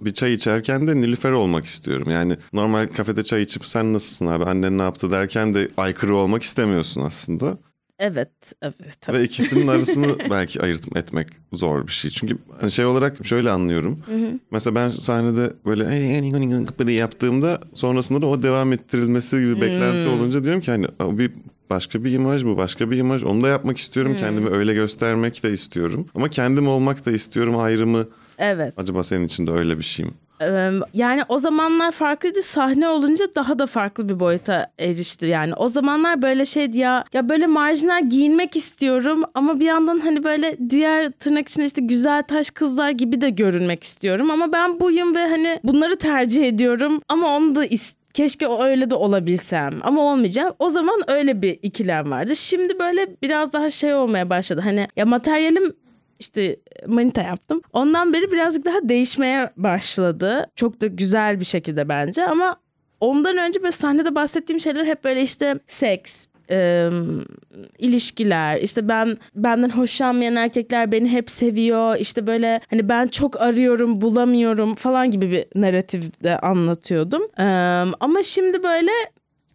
bir 0.00 0.14
çay 0.14 0.32
içerken 0.32 0.86
de 0.86 0.96
Nilüfer 0.96 1.30
olmak 1.32 1.64
istiyorum. 1.64 2.10
Yani 2.10 2.36
normal 2.52 2.86
kafede 2.86 3.24
çay 3.24 3.42
içip 3.42 3.66
sen 3.66 3.92
nasılsın 3.92 4.26
abi 4.26 4.44
annen 4.44 4.78
ne 4.78 4.82
yaptı 4.82 5.10
derken 5.10 5.54
de 5.54 5.68
aykırı 5.76 6.16
olmak 6.16 6.42
istemiyorsun 6.42 7.00
aslında. 7.00 7.58
Evet, 8.02 8.30
evet 8.62 8.74
tabii. 9.00 9.18
Ve 9.18 9.24
ikisinin 9.24 9.66
arasını 9.68 10.16
belki 10.30 10.62
ayırt 10.62 10.96
etmek 10.96 11.28
zor 11.52 11.86
bir 11.86 11.92
şey. 11.92 12.10
Çünkü 12.10 12.38
hani 12.60 12.70
şey 12.70 12.84
olarak 12.84 13.26
şöyle 13.26 13.50
anlıyorum. 13.50 13.98
Mesela 14.50 14.74
ben 14.74 14.88
sahnede 14.88 15.52
böyle 15.66 15.84
yaptığımda 16.92 17.60
sonrasında 17.74 18.22
da 18.22 18.26
o 18.26 18.42
devam 18.42 18.72
ettirilmesi 18.72 19.40
gibi 19.40 19.60
beklenti 19.60 20.08
olunca 20.08 20.42
diyorum 20.44 20.60
ki 20.60 20.70
hani 20.70 20.86
"Aa, 21.00 21.18
bir 21.18 21.32
başka 21.70 22.04
bir 22.04 22.12
imaj 22.12 22.44
bu 22.44 22.56
başka 22.56 22.90
bir 22.90 22.96
imaj 22.98 23.24
onu 23.24 23.42
da 23.42 23.48
yapmak 23.48 23.78
istiyorum 23.78 24.16
kendimi 24.20 24.50
öyle 24.50 24.74
göstermek 24.74 25.42
de 25.42 25.52
istiyorum 25.52 26.06
ama 26.14 26.28
kendim 26.28 26.68
olmak 26.68 27.06
da 27.06 27.10
istiyorum 27.12 27.58
ayrımı 27.58 28.08
Evet. 28.38 28.74
acaba 28.76 29.04
senin 29.04 29.26
için 29.26 29.46
de 29.46 29.50
öyle 29.50 29.78
bir 29.78 29.82
şey 29.84 30.06
mi? 30.06 30.12
Yani 30.94 31.22
o 31.28 31.38
zamanlar 31.38 31.90
farklıydı. 31.90 32.42
Sahne 32.42 32.88
olunca 32.88 33.24
daha 33.34 33.58
da 33.58 33.66
farklı 33.66 34.08
bir 34.08 34.20
boyuta 34.20 34.66
erişti. 34.78 35.26
Yani 35.26 35.54
o 35.54 35.68
zamanlar 35.68 36.22
böyle 36.22 36.44
şeydi 36.44 36.78
ya 36.78 37.04
ya 37.12 37.28
böyle 37.28 37.46
marjinal 37.46 38.08
giyinmek 38.08 38.56
istiyorum 38.56 39.22
ama 39.34 39.60
bir 39.60 39.66
yandan 39.66 40.00
hani 40.00 40.24
böyle 40.24 40.56
diğer 40.70 41.10
tırnak 41.12 41.48
içinde 41.48 41.66
işte 41.66 41.80
güzel 41.82 42.22
taş 42.22 42.50
kızlar 42.50 42.90
gibi 42.90 43.20
de 43.20 43.30
görünmek 43.30 43.84
istiyorum 43.84 44.30
ama 44.30 44.52
ben 44.52 44.80
buyum 44.80 45.14
ve 45.14 45.20
hani 45.28 45.60
bunları 45.64 45.96
tercih 45.96 46.46
ediyorum 46.48 46.98
ama 47.08 47.36
onu 47.36 47.54
da 47.54 47.66
is- 47.66 48.00
Keşke 48.14 48.48
öyle 48.62 48.90
de 48.90 48.94
olabilsem 48.94 49.70
ama 49.82 50.02
olmayacağım. 50.02 50.54
O 50.58 50.68
zaman 50.70 51.00
öyle 51.06 51.42
bir 51.42 51.58
ikilem 51.62 52.10
vardı. 52.10 52.36
Şimdi 52.36 52.78
böyle 52.78 53.06
biraz 53.22 53.52
daha 53.52 53.70
şey 53.70 53.94
olmaya 53.94 54.30
başladı. 54.30 54.60
Hani 54.64 54.88
ya 54.96 55.06
materyalim 55.06 55.72
işte 56.20 56.56
manita 56.86 57.22
yaptım. 57.22 57.62
Ondan 57.72 58.12
beri 58.12 58.32
birazcık 58.32 58.64
daha 58.64 58.88
değişmeye 58.88 59.50
başladı. 59.56 60.46
Çok 60.56 60.80
da 60.80 60.86
güzel 60.86 61.40
bir 61.40 61.44
şekilde 61.44 61.88
bence 61.88 62.26
ama 62.26 62.56
ondan 63.00 63.36
önce 63.36 63.62
böyle 63.62 63.72
sahnede 63.72 64.14
bahsettiğim 64.14 64.60
şeyler 64.60 64.84
hep 64.84 65.04
böyle 65.04 65.22
işte 65.22 65.54
seks, 65.66 66.26
e, 66.50 66.88
ilişkiler 67.78 68.60
işte 68.60 68.88
ben 68.88 69.18
benden 69.34 69.70
hoşlanmayan 69.70 70.36
erkekler 70.36 70.92
beni 70.92 71.08
hep 71.08 71.30
seviyor 71.30 71.96
işte 71.96 72.26
böyle 72.26 72.60
hani 72.70 72.88
ben 72.88 73.06
çok 73.08 73.40
arıyorum 73.40 74.00
bulamıyorum 74.00 74.74
falan 74.74 75.10
gibi 75.10 75.30
bir 75.30 75.60
narratifde 75.60 76.38
anlatıyordum 76.38 77.22
E, 77.38 77.44
ama 78.00 78.22
şimdi 78.22 78.62
böyle 78.62 78.90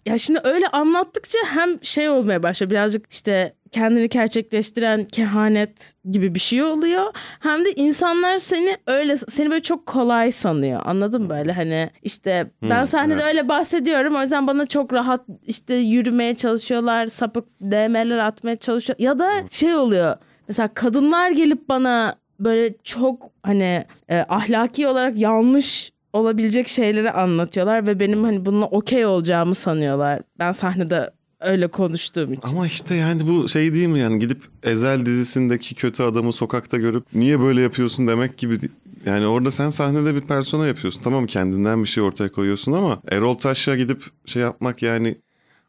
ya 0.06 0.18
şimdi 0.18 0.40
öyle 0.44 0.68
anlattıkça 0.68 1.40
hem 1.46 1.84
şey 1.84 2.10
olmaya 2.10 2.44
başlıyor 2.44 2.72
birazcık 2.72 3.06
işte 3.12 3.54
kendini 3.76 4.10
gerçekleştiren 4.10 5.04
kehanet 5.06 5.94
gibi 6.12 6.36
bir 6.36 6.40
şey 6.40 6.64
oluyor. 6.64 7.04
Hem 7.40 7.66
de 7.66 7.72
insanlar 7.76 8.38
seni 8.38 8.78
öyle 8.88 9.18
seni 9.18 9.50
böyle 9.50 9.64
çok 9.64 9.86
kolay 9.86 10.32
sanıyor. 10.32 10.82
Anladın 10.86 11.22
mı 11.22 11.30
böyle 11.30 11.52
hani 11.52 11.90
işte 12.04 12.52
ben 12.64 12.80
Hmm, 12.80 12.86
sahnede 12.86 13.14
evet. 13.14 13.26
öyle 13.26 13.48
bahsediyorum 13.48 14.16
o 14.16 14.22
yüzden 14.22 14.48
bana 14.48 14.66
çok 14.66 14.94
rahat 14.94 15.22
işte 15.48 15.76
yürümeye 15.76 16.36
çalışıyorlar, 16.36 17.08
sapık 17.08 17.46
DM'ler 17.62 18.18
atmaya 18.18 18.56
çalışıyor 18.56 19.00
ya 19.00 19.20
da 19.20 19.32
şey 19.50 19.76
oluyor. 19.76 20.16
Mesela 20.48 20.68
kadınlar 20.74 21.32
gelip 21.32 21.70
bana 21.70 22.16
böyle 22.40 22.74
çok 22.84 23.32
hani 23.44 23.86
e, 24.10 24.26
ahlaki 24.30 24.88
olarak 24.88 25.18
yanlış 25.18 25.92
olabilecek 26.14 26.68
şeyleri 26.68 27.12
anlatıyorlar 27.12 27.88
ve 27.88 28.00
benim 28.00 28.24
hani 28.24 28.46
bununla 28.46 28.66
okey 28.66 29.06
olacağımı 29.06 29.56
sanıyorlar. 29.56 30.22
Ben 30.40 30.52
sahnede 30.52 31.12
öyle 31.46 31.68
konuştuğum 31.68 32.34
için. 32.34 32.48
Ama 32.48 32.68
işte 32.68 32.96
yani 32.96 33.28
bu 33.28 33.50
şey 33.50 33.74
değil 33.74 33.88
mi 33.88 34.00
yani 34.00 34.20
gidip 34.20 34.44
Ezel 34.64 35.06
dizisindeki 35.06 35.76
kötü 35.76 36.04
adamı 36.04 36.34
sokakta 36.34 36.78
görüp 36.78 37.06
niye 37.14 37.40
böyle 37.40 37.62
yapıyorsun 37.62 38.08
demek 38.08 38.38
gibi. 38.38 38.58
Yani 39.06 39.28
orada 39.28 39.52
sen 39.52 39.70
sahnede 39.70 40.16
bir 40.16 40.22
persona 40.22 40.68
yapıyorsun. 40.68 41.02
Tamam 41.04 41.26
kendinden 41.26 41.84
bir 41.84 41.88
şey 41.90 42.04
ortaya 42.04 42.32
koyuyorsun 42.32 42.72
ama 42.72 43.02
Erol 43.12 43.34
Taş'a 43.36 43.76
gidip 43.76 44.04
şey 44.26 44.42
yapmak 44.42 44.82
yani 44.82 45.16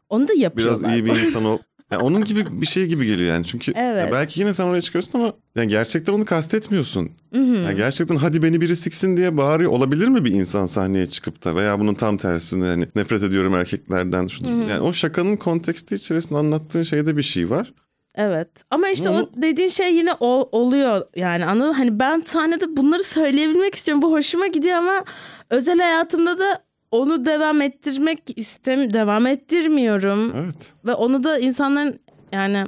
Onu 0.09 0.27
da 0.27 0.33
yapıyorlar. 0.33 0.81
biraz 0.83 0.93
iyi 0.93 1.05
bir 1.05 1.19
insan 1.19 1.45
ol. 1.45 1.57
Yani 1.91 2.03
onun 2.03 2.23
gibi 2.23 2.61
bir 2.61 2.65
şey 2.65 2.85
gibi 2.85 3.05
geliyor 3.05 3.33
yani. 3.33 3.45
Çünkü 3.45 3.73
Evet. 3.75 4.09
belki 4.11 4.39
yine 4.39 4.53
sen 4.53 4.63
oraya 4.63 4.81
çıkıyorsun 4.81 5.19
ama 5.19 5.33
yani 5.55 5.67
gerçekten 5.67 6.13
onu 6.13 6.25
kastetmiyorsun. 6.25 7.09
Yani 7.33 7.75
gerçekten 7.75 8.15
hadi 8.15 8.41
beni 8.41 8.61
biri 8.61 8.75
siksin 8.75 9.17
diye 9.17 9.37
bağırıyor 9.37 9.71
olabilir 9.71 10.07
mi 10.07 10.25
bir 10.25 10.31
insan 10.33 10.65
sahneye 10.65 11.05
çıkıp 11.09 11.45
da 11.45 11.55
veya 11.55 11.79
bunun 11.79 11.93
tam 11.93 12.17
tersini 12.17 12.65
hani 12.65 12.87
nefret 12.95 13.23
ediyorum 13.23 13.55
erkeklerden. 13.55 14.27
Şu, 14.27 14.43
yani 14.45 14.79
o 14.79 14.93
şakanın 14.93 15.35
konteksti 15.37 15.95
içerisinde 15.95 16.39
anlattığın 16.39 16.83
şeyde 16.83 17.17
bir 17.17 17.21
şey 17.21 17.49
var. 17.49 17.73
Evet. 18.15 18.49
Ama 18.71 18.89
işte 18.89 19.09
Ama 19.09 19.19
o 19.21 19.29
dediğin 19.41 19.69
şey 19.69 19.95
yine 19.95 20.13
ol- 20.19 20.49
oluyor 20.51 21.01
yani 21.15 21.45
anladın? 21.45 21.73
Hani 21.73 21.99
ben 21.99 22.21
sahnede 22.25 22.77
bunları 22.77 23.03
söyleyebilmek 23.03 23.75
istiyorum. 23.75 24.01
Bu 24.01 24.11
hoşuma 24.11 24.47
gidiyor 24.47 24.75
ama 24.77 25.03
özel 25.49 25.79
hayatımda 25.79 26.39
da 26.39 26.63
onu 26.91 27.25
devam 27.25 27.61
ettirmek 27.61 28.19
istem 28.35 28.93
devam 28.93 29.27
ettirmiyorum. 29.27 30.33
Evet. 30.35 30.73
Ve 30.85 30.93
onu 30.93 31.23
da 31.23 31.39
insanların 31.39 31.99
yani 32.31 32.65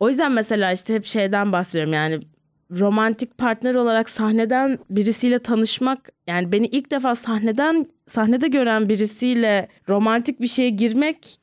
o 0.00 0.08
yüzden 0.08 0.32
mesela 0.32 0.72
işte 0.72 0.94
hep 0.94 1.04
şeyden 1.04 1.52
bahsediyorum 1.52 1.92
yani 1.92 2.20
romantik 2.70 3.38
partner 3.38 3.74
olarak 3.74 4.10
sahneden 4.10 4.78
birisiyle 4.90 5.38
tanışmak 5.38 6.08
yani 6.26 6.52
beni 6.52 6.66
ilk 6.66 6.90
defa 6.90 7.14
sahneden 7.14 7.86
sahnede 8.06 8.48
gören 8.48 8.88
birisiyle 8.88 9.68
romantik 9.88 10.40
bir 10.40 10.48
şeye 10.48 10.70
girmek 10.70 11.36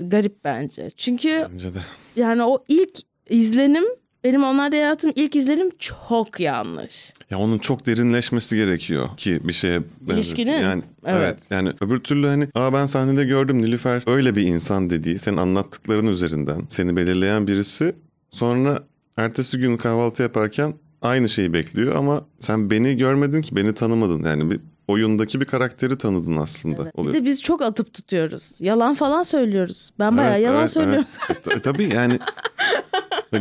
garip 0.00 0.44
bence. 0.44 0.90
Çünkü 0.96 1.46
Bence 1.52 1.74
de. 1.74 1.78
yani 2.16 2.42
o 2.42 2.64
ilk 2.68 2.98
izlenim 3.28 3.84
benim 4.24 4.44
onlarda 4.44 4.76
yarattığım 4.76 5.12
ilk 5.14 5.36
izlenim 5.36 5.70
çok 5.78 6.40
yanlış. 6.40 7.12
Ya 7.30 7.38
onun 7.38 7.58
çok 7.58 7.86
derinleşmesi 7.86 8.56
gerekiyor 8.56 9.08
ki 9.16 9.40
bir 9.44 9.52
şeye 9.52 9.82
benzesin. 10.00 10.36
İlişkinin? 10.36 10.62
Yani 10.62 10.82
evet. 11.04 11.22
Evet. 11.22 11.38
yani 11.50 11.72
öbür 11.80 12.00
türlü 12.00 12.26
hani 12.26 12.48
aa 12.54 12.72
ben 12.72 12.86
sahnede 12.86 13.24
gördüm 13.24 13.62
Nilüfer 13.62 14.02
öyle 14.06 14.36
bir 14.36 14.42
insan 14.42 14.90
dediği 14.90 15.18
senin 15.18 15.36
anlattıkların 15.36 16.06
üzerinden 16.06 16.62
seni 16.68 16.96
belirleyen 16.96 17.46
birisi 17.46 17.94
sonra 18.30 18.82
ertesi 19.16 19.58
gün 19.58 19.76
kahvaltı 19.76 20.22
yaparken 20.22 20.74
aynı 21.02 21.28
şeyi 21.28 21.52
bekliyor 21.52 21.94
ama 21.94 22.24
sen 22.40 22.70
beni 22.70 22.96
görmedin 22.96 23.42
ki 23.42 23.56
beni 23.56 23.74
tanımadın 23.74 24.22
yani 24.24 24.50
bir 24.50 24.60
oyundaki 24.88 25.40
bir 25.40 25.44
karakteri 25.44 25.98
tanıdın 25.98 26.36
aslında 26.36 26.84
Bir 26.84 26.90
oluyor. 26.94 27.14
de 27.14 27.24
biz 27.24 27.42
çok 27.42 27.62
atıp 27.62 27.94
tutuyoruz. 27.94 28.50
Yalan 28.60 28.94
falan 28.94 29.22
söylüyoruz. 29.22 29.90
Ben 29.98 30.16
bayağı 30.16 30.32
Evet, 30.34 30.44
yalan 30.44 30.58
evet, 30.60 30.70
söylüyorum. 30.70 31.04
evet. 31.30 31.56
E, 31.56 31.60
tabii 31.60 31.94
yani 31.94 32.18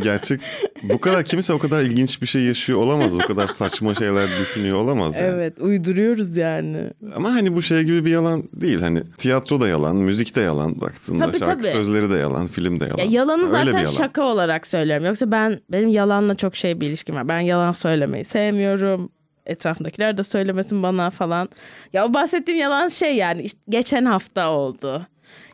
gerçek 0.01 0.41
bu 0.83 0.99
kadar 1.01 1.23
kimse 1.25 1.53
o 1.53 1.59
kadar 1.59 1.81
ilginç 1.81 2.21
bir 2.21 2.27
şey 2.27 2.41
yaşıyor 2.43 2.79
olamaz. 2.79 3.17
O 3.17 3.19
kadar 3.19 3.47
saçma 3.47 3.95
şeyler 3.95 4.27
düşünüyor 4.41 4.77
olamaz 4.77 5.15
yani. 5.15 5.27
Evet 5.27 5.59
uyduruyoruz 5.61 6.37
yani. 6.37 6.89
Ama 7.15 7.31
hani 7.33 7.55
bu 7.55 7.61
şey 7.61 7.83
gibi 7.83 8.05
bir 8.05 8.11
yalan 8.11 8.43
değil. 8.53 8.79
Hani 8.79 9.03
tiyatro 9.17 9.61
da 9.61 9.67
yalan, 9.67 9.95
müzik 9.95 10.35
de 10.35 10.41
yalan 10.41 10.81
baktığında. 10.81 11.25
Tabii, 11.25 11.39
şarkı 11.39 11.63
tabii. 11.63 11.71
sözleri 11.71 12.09
de 12.11 12.15
yalan, 12.15 12.47
film 12.47 12.79
de 12.79 12.85
yalan. 12.85 12.97
Ya 12.97 13.05
yalanı 13.05 13.41
Öyle 13.41 13.45
bir 13.45 13.51
zaten 13.51 13.71
yalan. 13.71 13.83
şaka 13.91 14.21
olarak 14.23 14.67
söylüyorum. 14.67 15.05
Yoksa 15.05 15.31
ben 15.31 15.59
benim 15.69 15.89
yalanla 15.89 16.35
çok 16.35 16.55
şey 16.55 16.81
bir 16.81 16.87
ilişkim 16.87 17.15
var. 17.15 17.27
Ben 17.29 17.39
yalan 17.39 17.71
söylemeyi 17.71 18.25
sevmiyorum. 18.25 19.09
Etrafındakiler 19.45 20.17
de 20.17 20.23
söylemesin 20.23 20.83
bana 20.83 21.09
falan. 21.09 21.49
Ya 21.93 22.05
o 22.05 22.13
bahsettiğim 22.13 22.59
yalan 22.59 22.87
şey 22.87 23.15
yani 23.15 23.41
işte 23.41 23.59
geçen 23.69 24.05
hafta 24.05 24.49
oldu. 24.49 25.07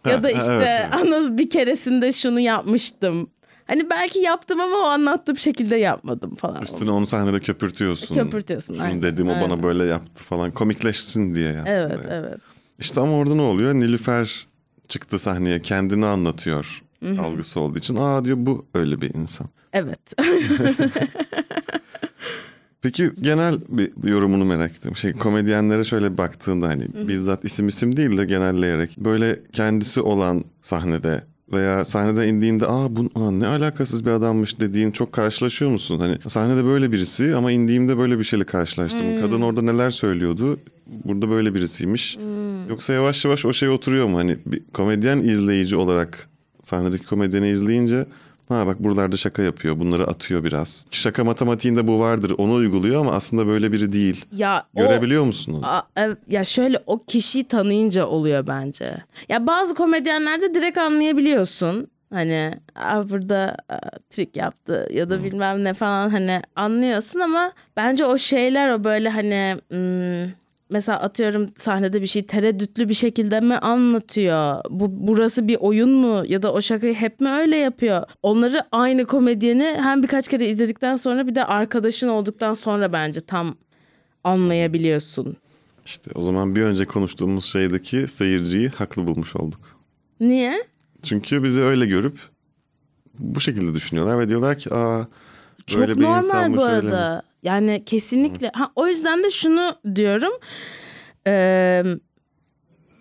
Ya 0.05 0.23
da 0.23 0.31
işte 0.31 0.53
evet, 0.53 0.67
evet. 0.81 0.93
anladın 0.93 1.37
bir 1.37 1.49
keresinde 1.49 2.11
şunu 2.11 2.39
yapmıştım. 2.39 3.29
Hani 3.67 3.89
belki 3.89 4.19
yaptım 4.19 4.59
ama 4.61 4.77
o 4.77 4.83
anlattığım 4.83 5.37
şekilde 5.37 5.75
yapmadım 5.75 6.35
falan. 6.35 6.61
Üstüne 6.61 6.91
onu 6.91 7.05
sahnede 7.05 7.39
köpürtüyorsun. 7.39 8.15
Köpürtüyorsun, 8.15 8.73
Şunu 8.73 8.83
aynen, 8.83 9.01
dedim 9.01 9.27
o 9.27 9.31
bana 9.31 9.43
aynen. 9.43 9.63
böyle 9.63 9.85
yaptı 9.85 10.23
falan. 10.23 10.51
Komikleşsin 10.51 11.35
diye 11.35 11.49
aslında. 11.49 11.69
Evet 11.69 11.91
yani. 11.91 12.07
evet. 12.09 12.37
İşte 12.79 13.01
ama 13.01 13.11
orada 13.11 13.35
ne 13.35 13.41
oluyor? 13.41 13.73
Nilüfer 13.73 14.47
çıktı 14.87 15.19
sahneye 15.19 15.59
kendini 15.59 16.05
anlatıyor. 16.05 16.83
Algısı 17.19 17.59
olduğu 17.59 17.77
için. 17.77 17.95
Aa 17.95 18.25
diyor 18.25 18.37
bu 18.39 18.65
öyle 18.73 19.01
bir 19.01 19.13
insan. 19.13 19.47
Evet. 19.73 19.99
Peki 22.81 23.11
genel 23.21 23.57
bir 23.69 24.09
yorumunu 24.09 24.45
merak 24.45 24.71
ettim. 24.71 24.95
Şey 24.95 25.13
komedyenlere 25.13 25.83
şöyle 25.83 26.17
baktığında 26.17 26.67
hani 26.67 27.07
bizzat 27.07 27.45
isim 27.45 27.67
isim 27.67 27.97
değil 27.97 28.17
de 28.17 28.25
genelleyerek 28.25 28.97
böyle 28.97 29.39
kendisi 29.53 30.01
olan 30.01 30.43
sahnede 30.61 31.23
veya 31.53 31.85
sahnede 31.85 32.27
indiğinde 32.27 32.65
aa 32.67 32.95
bu 32.95 33.09
ulan 33.15 33.39
ne 33.39 33.47
alakasız 33.47 34.05
bir 34.05 34.11
adammış 34.11 34.59
dediğin 34.59 34.91
çok 34.91 35.13
karşılaşıyor 35.13 35.71
musun? 35.71 35.99
Hani 35.99 36.17
sahnede 36.27 36.65
böyle 36.65 36.91
birisi 36.91 37.35
ama 37.35 37.51
indiğimde 37.51 37.97
böyle 37.97 38.19
bir 38.19 38.23
şeyle 38.23 38.43
karşılaştım. 38.43 39.21
Kadın 39.21 39.41
orada 39.41 39.61
neler 39.61 39.89
söylüyordu? 39.89 40.59
Burada 40.87 41.29
böyle 41.29 41.53
birisiymiş. 41.55 42.17
Yoksa 42.69 42.93
yavaş 42.93 43.25
yavaş 43.25 43.45
o 43.45 43.53
şey 43.53 43.69
oturuyor 43.69 44.07
mu? 44.07 44.17
Hani 44.17 44.37
bir 44.45 44.61
komedyen 44.73 45.17
izleyici 45.17 45.75
olarak 45.75 46.29
sahnedeki 46.63 47.05
komedyeni 47.05 47.49
izleyince 47.49 48.05
Ha 48.49 48.67
bak 48.67 48.79
buralarda 48.83 49.17
şaka 49.17 49.41
yapıyor. 49.41 49.79
Bunları 49.79 50.07
atıyor 50.07 50.43
biraz. 50.43 50.85
Şaka 50.91 51.23
matematiğinde 51.23 51.87
bu 51.87 51.99
vardır. 51.99 52.33
Onu 52.37 52.53
uyguluyor 52.53 53.01
ama 53.01 53.11
aslında 53.11 53.47
böyle 53.47 53.71
biri 53.71 53.91
değil. 53.91 54.25
ya 54.35 54.65
o 54.75 54.79
Görebiliyor 54.79 55.23
musun 55.23 55.53
onu? 55.53 55.65
A- 55.67 55.83
ev- 55.95 56.15
ya 56.27 56.43
şöyle 56.43 56.79
o 56.87 56.99
kişiyi 57.07 57.43
tanıyınca 57.47 58.05
oluyor 58.05 58.47
bence. 58.47 58.93
Ya 59.29 59.47
bazı 59.47 59.75
komedyenlerde 59.75 60.53
direkt 60.53 60.77
anlayabiliyorsun. 60.77 61.87
Hani 62.13 62.53
"Aa, 62.75 63.09
burada 63.09 63.57
trik 64.09 64.35
yaptı 64.37 64.87
ya 64.93 65.09
da 65.09 65.23
bilmem 65.23 65.63
ne 65.63 65.73
falan 65.73 66.09
hani 66.09 66.41
anlıyorsun 66.55 67.19
ama 67.19 67.51
bence 67.77 68.05
o 68.05 68.17
şeyler 68.17 68.69
o 68.69 68.83
böyle 68.83 69.09
hani 69.09 69.57
hmm, 69.69 70.31
mesela 70.69 70.99
atıyorum 70.99 71.47
sahnede 71.55 72.01
bir 72.01 72.07
şey 72.07 72.25
tereddütlü 72.25 72.89
bir 72.89 72.93
şekilde 72.93 73.39
mi 73.39 73.57
anlatıyor? 73.57 74.61
Bu 74.69 75.07
burası 75.07 75.47
bir 75.47 75.57
oyun 75.59 75.89
mu 75.89 76.23
ya 76.27 76.41
da 76.41 76.53
o 76.53 76.61
şakayı 76.61 76.93
hep 76.93 77.19
mi 77.19 77.29
öyle 77.29 77.55
yapıyor? 77.57 78.03
Onları 78.23 78.63
aynı 78.71 79.05
komedyeni 79.05 79.77
hem 79.81 80.03
birkaç 80.03 80.27
kere 80.27 80.47
izledikten 80.47 80.95
sonra 80.95 81.27
bir 81.27 81.35
de 81.35 81.45
arkadaşın 81.45 82.07
olduktan 82.07 82.53
sonra 82.53 82.93
bence 82.93 83.21
tam 83.21 83.55
anlayabiliyorsun. 84.23 85.37
İşte 85.85 86.11
o 86.15 86.21
zaman 86.21 86.55
bir 86.55 86.61
önce 86.61 86.85
konuştuğumuz 86.85 87.45
şeydeki 87.45 88.07
seyirciyi 88.07 88.69
haklı 88.69 89.07
bulmuş 89.07 89.35
olduk. 89.35 89.79
Niye? 90.19 90.67
Çünkü 91.03 91.43
bizi 91.43 91.61
öyle 91.61 91.85
görüp 91.85 92.19
bu 93.19 93.39
şekilde 93.39 93.73
düşünüyorlar 93.73 94.19
ve 94.19 94.29
diyorlar 94.29 94.57
ki 94.57 94.73
aa 94.73 95.05
Çok 95.67 95.79
böyle 95.79 95.97
bir 95.97 96.03
normal 96.03 96.17
insanmış 96.23 96.59
bu 96.59 96.65
öyle 96.65 96.89
mi? 96.89 97.21
Yani 97.43 97.83
kesinlikle. 97.85 98.51
Ha, 98.53 98.71
o 98.75 98.87
yüzden 98.87 99.23
de 99.23 99.31
şunu 99.31 99.75
diyorum. 99.95 100.33
Ee, 101.27 101.83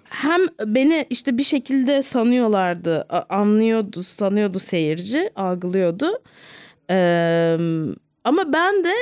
hem 0.05 0.41
beni 0.67 1.07
işte 1.11 1.39
bir 1.39 1.43
şekilde 1.43 2.03
sanıyorlardı, 2.03 3.07
anlıyordu, 3.29 4.03
sanıyordu 4.03 4.59
seyirci, 4.59 5.31
algılıyordu. 5.37 6.23
Ee, 6.91 7.57
ama 8.25 8.53
ben 8.53 8.85
de 8.85 8.93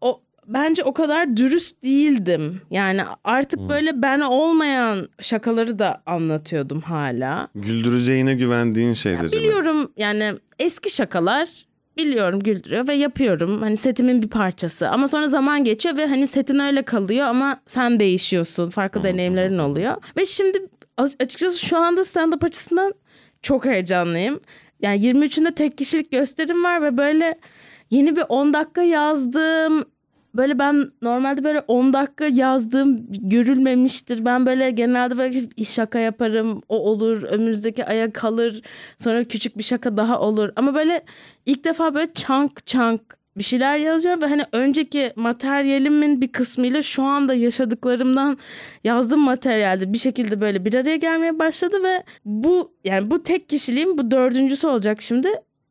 o 0.00 0.22
bence 0.46 0.84
o 0.84 0.92
kadar 0.94 1.36
dürüst 1.36 1.82
değildim. 1.82 2.60
Yani 2.70 3.02
artık 3.24 3.60
böyle 3.68 4.02
ben 4.02 4.20
olmayan 4.20 5.08
şakaları 5.20 5.78
da 5.78 6.02
anlatıyordum 6.06 6.80
hala. 6.80 7.48
Güldüreceğine 7.54 8.34
güvendiğin 8.34 8.94
şeyleri. 8.94 9.22
mi? 9.22 9.32
Biliyorum 9.32 9.92
yani 9.96 10.32
eski 10.58 10.90
şakalar 10.94 11.66
biliyorum 11.96 12.40
güldürüyor 12.40 12.88
ve 12.88 12.94
yapıyorum. 12.94 13.62
Hani 13.62 13.76
setimin 13.76 14.22
bir 14.22 14.28
parçası. 14.28 14.88
Ama 14.88 15.06
sonra 15.06 15.26
zaman 15.28 15.64
geçiyor 15.64 15.96
ve 15.96 16.06
hani 16.06 16.26
setin 16.26 16.58
öyle 16.58 16.82
kalıyor 16.82 17.26
ama 17.26 17.60
sen 17.66 18.00
değişiyorsun. 18.00 18.70
Farklı 18.70 19.04
deneyimlerin 19.04 19.58
oluyor. 19.58 19.96
Ve 20.16 20.24
şimdi 20.24 20.58
açıkçası 20.98 21.66
şu 21.66 21.78
anda 21.78 22.00
stand-up 22.00 22.46
açısından 22.46 22.94
çok 23.42 23.64
heyecanlıyım. 23.64 24.40
Yani 24.80 25.00
23'ünde 25.00 25.54
tek 25.54 25.78
kişilik 25.78 26.10
gösterim 26.12 26.64
var 26.64 26.82
ve 26.82 26.96
böyle 26.96 27.38
yeni 27.90 28.16
bir 28.16 28.24
10 28.28 28.54
dakika 28.54 28.82
yazdım. 28.82 29.84
Böyle 30.34 30.58
ben 30.58 30.90
normalde 31.02 31.44
böyle 31.44 31.60
10 31.60 31.92
dakika 31.92 32.24
yazdığım 32.24 33.06
görülmemiştir. 33.10 34.24
Ben 34.24 34.46
böyle 34.46 34.70
genelde 34.70 35.18
böyle 35.18 35.64
şaka 35.64 35.98
yaparım. 35.98 36.60
O 36.68 36.78
olur. 36.78 37.22
Önümüzdeki 37.22 37.84
aya 37.86 38.12
kalır. 38.12 38.62
Sonra 38.98 39.24
küçük 39.24 39.58
bir 39.58 39.62
şaka 39.62 39.96
daha 39.96 40.20
olur. 40.20 40.50
Ama 40.56 40.74
böyle 40.74 41.02
ilk 41.46 41.64
defa 41.64 41.94
böyle 41.94 42.12
çank 42.12 42.66
çank 42.66 43.22
bir 43.36 43.42
şeyler 43.42 43.78
yazıyorum 43.78 44.22
ve 44.22 44.26
hani 44.26 44.44
önceki 44.52 45.12
materyalimin 45.16 46.20
bir 46.20 46.32
kısmıyla 46.32 46.82
şu 46.82 47.02
anda 47.02 47.34
yaşadıklarımdan 47.34 48.38
yazdığım 48.84 49.20
materyalde 49.20 49.92
bir 49.92 49.98
şekilde 49.98 50.40
böyle 50.40 50.64
bir 50.64 50.74
araya 50.74 50.96
gelmeye 50.96 51.38
başladı 51.38 51.82
ve 51.84 52.02
bu 52.24 52.72
yani 52.84 53.10
bu 53.10 53.22
tek 53.22 53.48
kişiliğim 53.48 53.98
bu 53.98 54.10
dördüncüsü 54.10 54.66
olacak 54.66 55.02
şimdi 55.02 55.28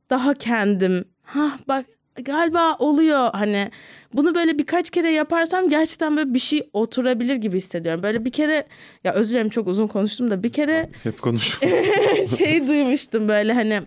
daha 0.10 0.34
kendim 0.34 1.06
ha 1.24 1.52
bak 1.68 1.86
galiba 2.16 2.76
oluyor 2.80 3.30
hani 3.34 3.72
bunu 4.14 4.36
böyle 4.36 4.58
birkaç 4.58 4.90
kere 4.90 5.12
yaparsam 5.12 5.70
gerçekten 5.70 6.18
böyle 6.18 6.34
bir 6.34 6.40
şey 6.40 6.70
oturabilir 6.74 7.36
gibi 7.36 7.58
hissediyorum. 7.58 8.04
Böyle 8.04 8.26
bir 8.26 8.32
kere 8.32 8.68
ya 9.04 9.14
özür 9.14 9.34
dilerim 9.34 9.50
çok 9.50 9.68
uzun 9.68 9.88
konuştum 9.88 10.32
da 10.32 10.44
bir 10.44 10.52
kere 10.52 10.90
hep 11.04 11.22
konuş. 11.22 11.60
şey 12.38 12.68
duymuştum 12.68 13.28
böyle 13.28 13.54
hani 13.54 13.82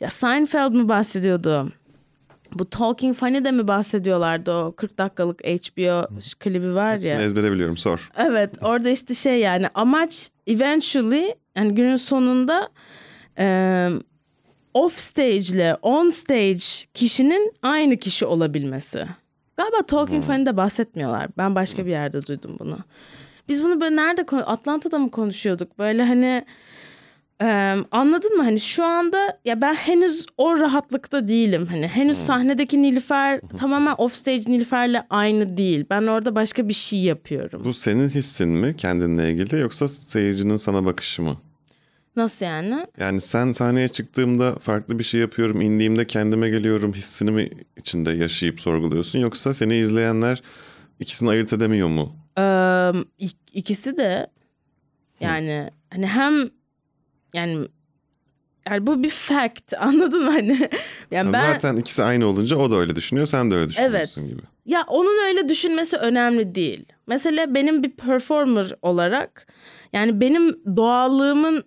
ya 0.00 0.10
Seinfeld 0.10 0.72
mi 0.72 0.88
bahsediyordu? 0.88 1.72
Bu 2.52 2.70
Talking 2.70 3.16
Funny'de 3.16 3.50
mi 3.50 3.68
bahsediyorlardı 3.68 4.52
o 4.52 4.72
40 4.76 4.98
dakikalık 4.98 5.40
HBO 5.44 6.08
klibi 6.40 6.74
var 6.74 6.90
ya. 6.90 6.98
Hepsini 6.98 7.22
ezbere 7.22 7.52
biliyorum 7.52 7.76
sor. 7.76 8.10
Evet 8.16 8.50
orada 8.62 8.88
işte 8.88 9.14
şey 9.14 9.40
yani 9.40 9.66
amaç 9.74 10.30
eventually 10.46 11.34
yani 11.56 11.74
günün 11.74 11.96
sonunda 11.96 12.68
e, 13.38 13.88
off 14.74 14.98
stage 14.98 15.36
ile 15.36 15.76
on 15.82 16.10
stage 16.10 16.64
kişinin 16.94 17.52
aynı 17.62 17.96
kişi 17.96 18.26
olabilmesi. 18.26 19.06
Galiba 19.56 19.82
Talking 19.86 20.24
hmm. 20.24 20.32
Funny'de 20.32 20.56
bahsetmiyorlar. 20.56 21.28
Ben 21.38 21.54
başka 21.54 21.86
bir 21.86 21.90
yerde 21.90 22.26
duydum 22.26 22.56
bunu. 22.58 22.78
Biz 23.48 23.64
bunu 23.64 23.80
böyle 23.80 23.96
nerede 23.96 24.36
Atlanta'da 24.36 24.98
mı 24.98 25.10
konuşuyorduk? 25.10 25.78
Böyle 25.78 26.04
hani 26.04 26.44
ee, 27.42 27.76
anladın 27.90 28.36
mı 28.36 28.42
hani 28.42 28.60
şu 28.60 28.84
anda 28.84 29.40
ya 29.44 29.60
ben 29.60 29.74
henüz 29.74 30.26
o 30.38 30.60
rahatlıkta 30.60 31.28
değilim 31.28 31.66
hani 31.70 31.86
henüz 31.86 32.18
hmm. 32.18 32.26
sahnedeki 32.26 32.82
Nilüfer 32.82 33.40
tamamen 33.56 33.94
offstage 33.98 34.42
Nilüfer'le 34.46 35.02
aynı 35.10 35.56
değil 35.56 35.84
ben 35.90 36.02
orada 36.06 36.34
başka 36.34 36.68
bir 36.68 36.74
şey 36.74 36.98
yapıyorum. 36.98 37.62
Bu 37.64 37.72
senin 37.72 38.08
hissin 38.08 38.48
mi 38.48 38.76
kendinle 38.76 39.30
ilgili 39.32 39.60
yoksa 39.60 39.88
seyircinin 39.88 40.56
sana 40.56 40.84
bakışı 40.84 41.22
mı? 41.22 41.36
Nasıl 42.16 42.46
yani? 42.46 42.86
Yani 43.00 43.20
sen 43.20 43.52
sahneye 43.52 43.88
çıktığımda 43.88 44.54
farklı 44.58 44.98
bir 44.98 45.04
şey 45.04 45.20
yapıyorum, 45.20 45.60
indiğimde 45.60 46.06
kendime 46.06 46.48
geliyorum 46.48 46.92
hissini 46.92 47.30
mi 47.30 47.50
içinde 47.76 48.10
yaşayıp 48.10 48.60
sorguluyorsun 48.60 49.18
yoksa 49.18 49.54
seni 49.54 49.76
izleyenler 49.76 50.42
ikisini 51.00 51.30
ayırt 51.30 51.52
edemiyor 51.52 51.88
mu? 51.88 52.16
Ee, 52.38 52.92
ikisi 53.52 53.96
de 53.96 54.26
yani 55.20 55.52
Hı. 55.52 55.70
hani 55.90 56.06
hem 56.06 56.50
yani 57.34 57.68
yani 58.68 58.86
bu 58.86 59.02
bir 59.02 59.10
fact 59.10 59.74
anladın 59.78 60.24
mı 60.24 60.30
hani? 60.30 60.68
Yani 61.10 61.32
ben 61.32 61.52
zaten 61.52 61.76
ikisi 61.76 62.02
aynı 62.02 62.26
olunca 62.26 62.56
o 62.56 62.70
da 62.70 62.76
öyle 62.76 62.96
düşünüyor, 62.96 63.26
sen 63.26 63.50
de 63.50 63.54
öyle 63.54 63.68
düşünüyorsun 63.68 64.20
evet. 64.20 64.30
gibi. 64.30 64.42
Ya 64.66 64.84
onun 64.88 65.26
öyle 65.26 65.48
düşünmesi 65.48 65.96
önemli 65.96 66.54
değil. 66.54 66.84
Mesela 67.06 67.54
benim 67.54 67.82
bir 67.82 67.90
performer 67.90 68.72
olarak 68.82 69.46
yani 69.92 70.20
benim 70.20 70.76
doğallığımın 70.76 71.64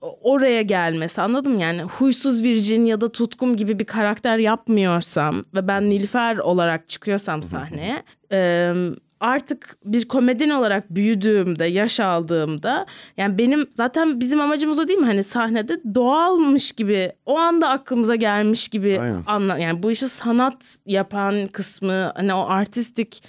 oraya 0.00 0.62
gelmesi 0.62 1.20
anladım 1.20 1.60
yani 1.60 1.82
huysuz 1.82 2.42
virgin 2.42 2.84
ya 2.84 3.00
da 3.00 3.12
tutkum 3.12 3.56
gibi 3.56 3.78
bir 3.78 3.84
karakter 3.84 4.38
yapmıyorsam 4.38 5.42
ve 5.54 5.68
ben 5.68 5.90
Nilüfer 5.90 6.36
olarak 6.36 6.88
çıkıyorsam 6.88 7.42
sahneye 7.42 8.02
e, 8.32 8.72
artık 9.20 9.76
bir 9.84 10.08
komedyen 10.08 10.50
olarak 10.50 10.90
büyüdüğümde, 10.90 11.64
yaş 11.64 12.00
aldığımda 12.00 12.86
yani 13.16 13.38
benim 13.38 13.66
zaten 13.70 14.20
bizim 14.20 14.40
amacımız 14.40 14.78
o 14.78 14.88
değil 14.88 14.98
mi? 14.98 15.06
Hani 15.06 15.22
sahnede 15.22 15.80
doğalmış 15.94 16.72
gibi, 16.72 17.12
o 17.26 17.38
anda 17.38 17.68
aklımıza 17.68 18.14
gelmiş 18.14 18.68
gibi 18.68 19.00
anla 19.26 19.58
yani 19.58 19.82
bu 19.82 19.90
işi 19.90 20.08
sanat 20.08 20.78
yapan 20.86 21.46
kısmı, 21.46 22.12
hani 22.14 22.34
o 22.34 22.46
artistik 22.48 23.22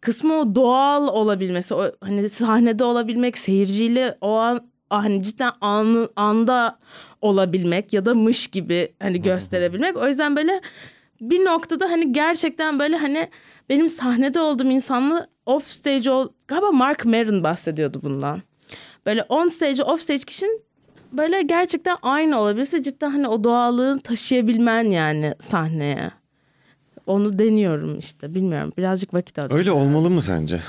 kısmı 0.00 0.34
o 0.34 0.54
doğal 0.54 1.08
olabilmesi, 1.08 1.74
o 1.74 1.84
hani 2.00 2.28
sahnede 2.28 2.84
olabilmek, 2.84 3.38
seyirciyle 3.38 4.18
o 4.20 4.34
an 4.34 4.73
hani 4.90 5.22
cidden 5.22 5.52
anı, 5.60 6.08
anda 6.16 6.78
olabilmek 7.20 7.92
ya 7.92 8.06
da 8.06 8.14
mış 8.14 8.46
gibi 8.46 8.94
hani 9.02 9.22
gösterebilmek. 9.22 9.96
O 9.96 10.08
yüzden 10.08 10.36
böyle 10.36 10.60
bir 11.20 11.44
noktada 11.44 11.90
hani 11.90 12.12
gerçekten 12.12 12.78
böyle 12.78 12.96
hani 12.96 13.30
benim 13.68 13.88
sahnede 13.88 14.40
olduğum 14.40 14.70
insanla 14.70 15.26
off 15.46 15.66
stage 15.66 16.10
ol 16.10 16.28
galiba 16.48 16.70
Mark 16.70 17.04
Maron 17.04 17.44
bahsediyordu 17.44 18.00
bundan. 18.02 18.42
Böyle 19.06 19.22
on 19.22 19.48
stage 19.48 19.82
off 19.82 20.00
stage 20.00 20.18
kişinin 20.18 20.62
böyle 21.12 21.42
gerçekten 21.42 21.96
aynı 22.02 22.40
olabilirse 22.40 22.82
cidden 22.82 23.10
hani 23.10 23.28
o 23.28 23.44
doğallığını 23.44 24.00
taşıyabilmen 24.00 24.84
yani 24.84 25.34
sahneye. 25.40 26.10
Onu 27.06 27.38
deniyorum 27.38 27.98
işte 27.98 28.34
bilmiyorum 28.34 28.72
birazcık 28.78 29.14
vakit 29.14 29.38
alacak. 29.38 29.58
Öyle 29.58 29.72
olmalı 29.72 30.10
mı 30.10 30.22
sence? 30.22 30.60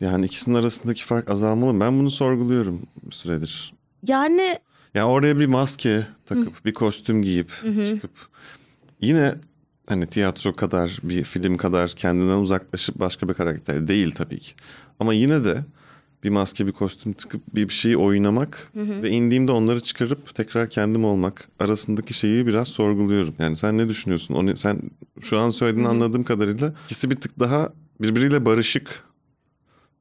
Yani 0.00 0.26
ikisinin 0.26 0.54
arasındaki 0.54 1.04
fark 1.04 1.30
azalmalı? 1.30 1.80
Ben 1.80 1.98
bunu 1.98 2.10
sorguluyorum 2.10 2.80
bir 3.06 3.14
süredir. 3.14 3.74
Yani... 4.06 4.42
Ya 4.42 4.58
yani 4.94 5.10
oraya 5.10 5.38
bir 5.38 5.46
maske 5.46 6.06
takıp 6.26 6.60
Hı. 6.60 6.64
bir 6.64 6.74
kostüm 6.74 7.22
giyip 7.22 7.50
Hı-hı. 7.50 7.86
çıkıp 7.86 8.10
yine 9.00 9.34
hani 9.86 10.06
tiyatro 10.06 10.52
kadar 10.52 10.98
bir 11.02 11.24
film 11.24 11.56
kadar 11.56 11.90
kendinden 11.90 12.36
uzaklaşıp 12.36 12.98
başka 12.98 13.28
bir 13.28 13.34
karakter 13.34 13.88
değil 13.88 14.10
tabii 14.10 14.38
ki. 14.38 14.52
Ama 15.00 15.14
yine 15.14 15.44
de 15.44 15.64
bir 16.24 16.30
maske 16.30 16.66
bir 16.66 16.72
kostüm 16.72 17.12
tıkıp 17.12 17.42
bir 17.54 17.68
şeyi 17.68 17.96
oynamak 17.96 18.70
hı 18.74 18.80
hı. 18.80 19.02
ve 19.02 19.10
indiğimde 19.10 19.52
onları 19.52 19.80
çıkarıp 19.80 20.34
tekrar 20.34 20.70
kendim 20.70 21.04
olmak 21.04 21.48
arasındaki 21.60 22.14
şeyi 22.14 22.46
biraz 22.46 22.68
sorguluyorum. 22.68 23.34
Yani 23.38 23.56
sen 23.56 23.78
ne 23.78 23.88
düşünüyorsun? 23.88 24.34
Onu 24.34 24.56
sen 24.56 24.80
şu 25.20 25.38
an 25.38 25.50
söylediğini 25.50 25.86
hı 25.86 25.90
hı. 25.90 25.94
anladığım 25.94 26.24
kadarıyla 26.24 26.74
ikisi 26.84 27.10
bir 27.10 27.16
tık 27.16 27.38
daha 27.38 27.72
birbiriyle 28.00 28.44
barışık 28.44 29.07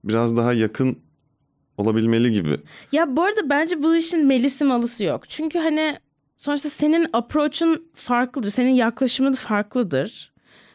biraz 0.07 0.37
daha 0.37 0.53
yakın 0.53 0.99
olabilmeli 1.77 2.31
gibi. 2.31 2.57
Ya 2.91 3.15
bu 3.15 3.23
arada 3.23 3.49
bence 3.49 3.83
bu 3.83 3.95
işin 3.95 4.25
melisi 4.25 4.63
malısı 4.65 5.03
yok. 5.03 5.29
Çünkü 5.29 5.59
hani 5.59 5.97
sonuçta 6.37 6.69
senin 6.69 7.07
approach'un 7.13 7.89
farklıdır. 7.93 8.49
Senin 8.49 8.73
yaklaşımın 8.73 9.33
farklıdır. 9.33 10.33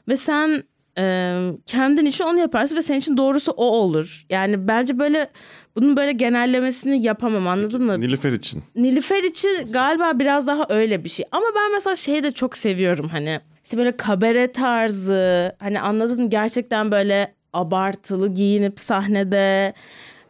Ve 0.09 0.16
sen 0.16 0.62
e, 0.99 1.37
kendin 1.66 2.07
için 2.07 2.25
onu 2.25 2.38
yaparsın 2.38 2.77
ve 2.77 2.83
senin 2.83 2.99
için 2.99 3.16
doğrusu 3.16 3.53
o 3.53 3.64
olur. 3.64 4.27
Yani 4.31 4.68
bence 4.68 4.99
böyle 4.99 5.31
bunun 5.77 5.97
böyle 5.97 6.12
genellemesini 6.12 7.07
yapamam 7.07 7.49
anladın 7.49 7.85
mı? 7.85 8.01
Nilüfer 8.01 8.33
için. 8.33 8.62
Nilüfer 8.77 9.23
için 9.23 9.66
galiba 9.73 10.18
biraz 10.18 10.47
daha 10.47 10.66
öyle 10.68 11.05
bir 11.05 11.09
şey. 11.09 11.27
Ama 11.33 11.47
ben 11.57 11.73
mesela 11.73 11.97
şeyi 11.97 12.23
de 12.23 12.31
çok 12.31 12.57
seviyorum 12.57 13.09
hani. 13.09 13.40
İşte 13.64 13.79
böyle 13.79 13.97
kabare 13.97 14.53
tarzı 14.53 15.53
hani 15.59 15.81
anladın 15.81 16.23
mı? 16.23 16.31
Gerçekten 16.31 16.90
böyle 16.90 17.35
abartılı 17.53 18.29
giyinip 18.29 18.81
sahnede 18.81 19.75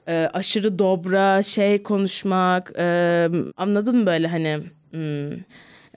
e, 0.09 0.31
aşırı 0.33 0.79
dobra 0.79 1.43
şey 1.43 1.83
konuşmak 1.83 2.73
e, 2.79 3.29
anladın 3.57 3.97
mı 3.99 4.07
böyle 4.07 4.29
hani 4.29 4.61
hmm, 4.91 5.33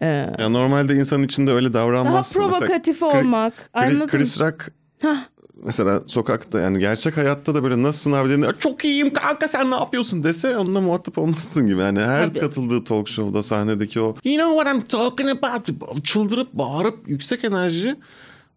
e, 0.01 0.05
ya 0.39 0.49
normalde 0.49 0.95
insan 0.95 1.23
içinde 1.23 1.51
öyle 1.51 1.73
davranmazsın. 1.73 2.39
Daha 2.39 2.49
provokatif 2.49 3.01
mesela, 3.01 3.19
olmak. 3.19 3.53
Chris, 3.73 4.07
Chris 4.07 4.39
Rock 4.39 4.71
Hah. 5.01 5.25
mesela 5.63 6.01
sokakta 6.05 6.59
yani 6.59 6.79
gerçek 6.79 7.17
hayatta 7.17 7.55
da 7.55 7.63
böyle 7.63 7.83
nasılsın 7.83 8.11
abi 8.11 8.29
dediğinde 8.29 8.47
çok 8.59 8.85
iyiyim 8.85 9.13
kanka 9.13 9.47
sen 9.47 9.71
ne 9.71 9.75
yapıyorsun 9.75 10.23
dese 10.23 10.57
onunla 10.57 10.81
muhatap 10.81 11.17
olmazsın 11.17 11.67
gibi. 11.67 11.81
Yani 11.81 11.99
her 11.99 12.27
Tabii. 12.27 12.39
katıldığı 12.39 12.83
talk 12.83 13.07
show'da 13.07 13.43
sahnedeki 13.43 14.01
o 14.01 14.15
you 14.23 14.35
know 14.35 14.63
what 14.63 14.75
I'm 14.75 14.81
talking 14.81 15.29
about 15.29 15.69
çıldırıp 16.05 16.53
bağırıp 16.53 17.09
yüksek 17.09 17.43
enerji 17.43 17.95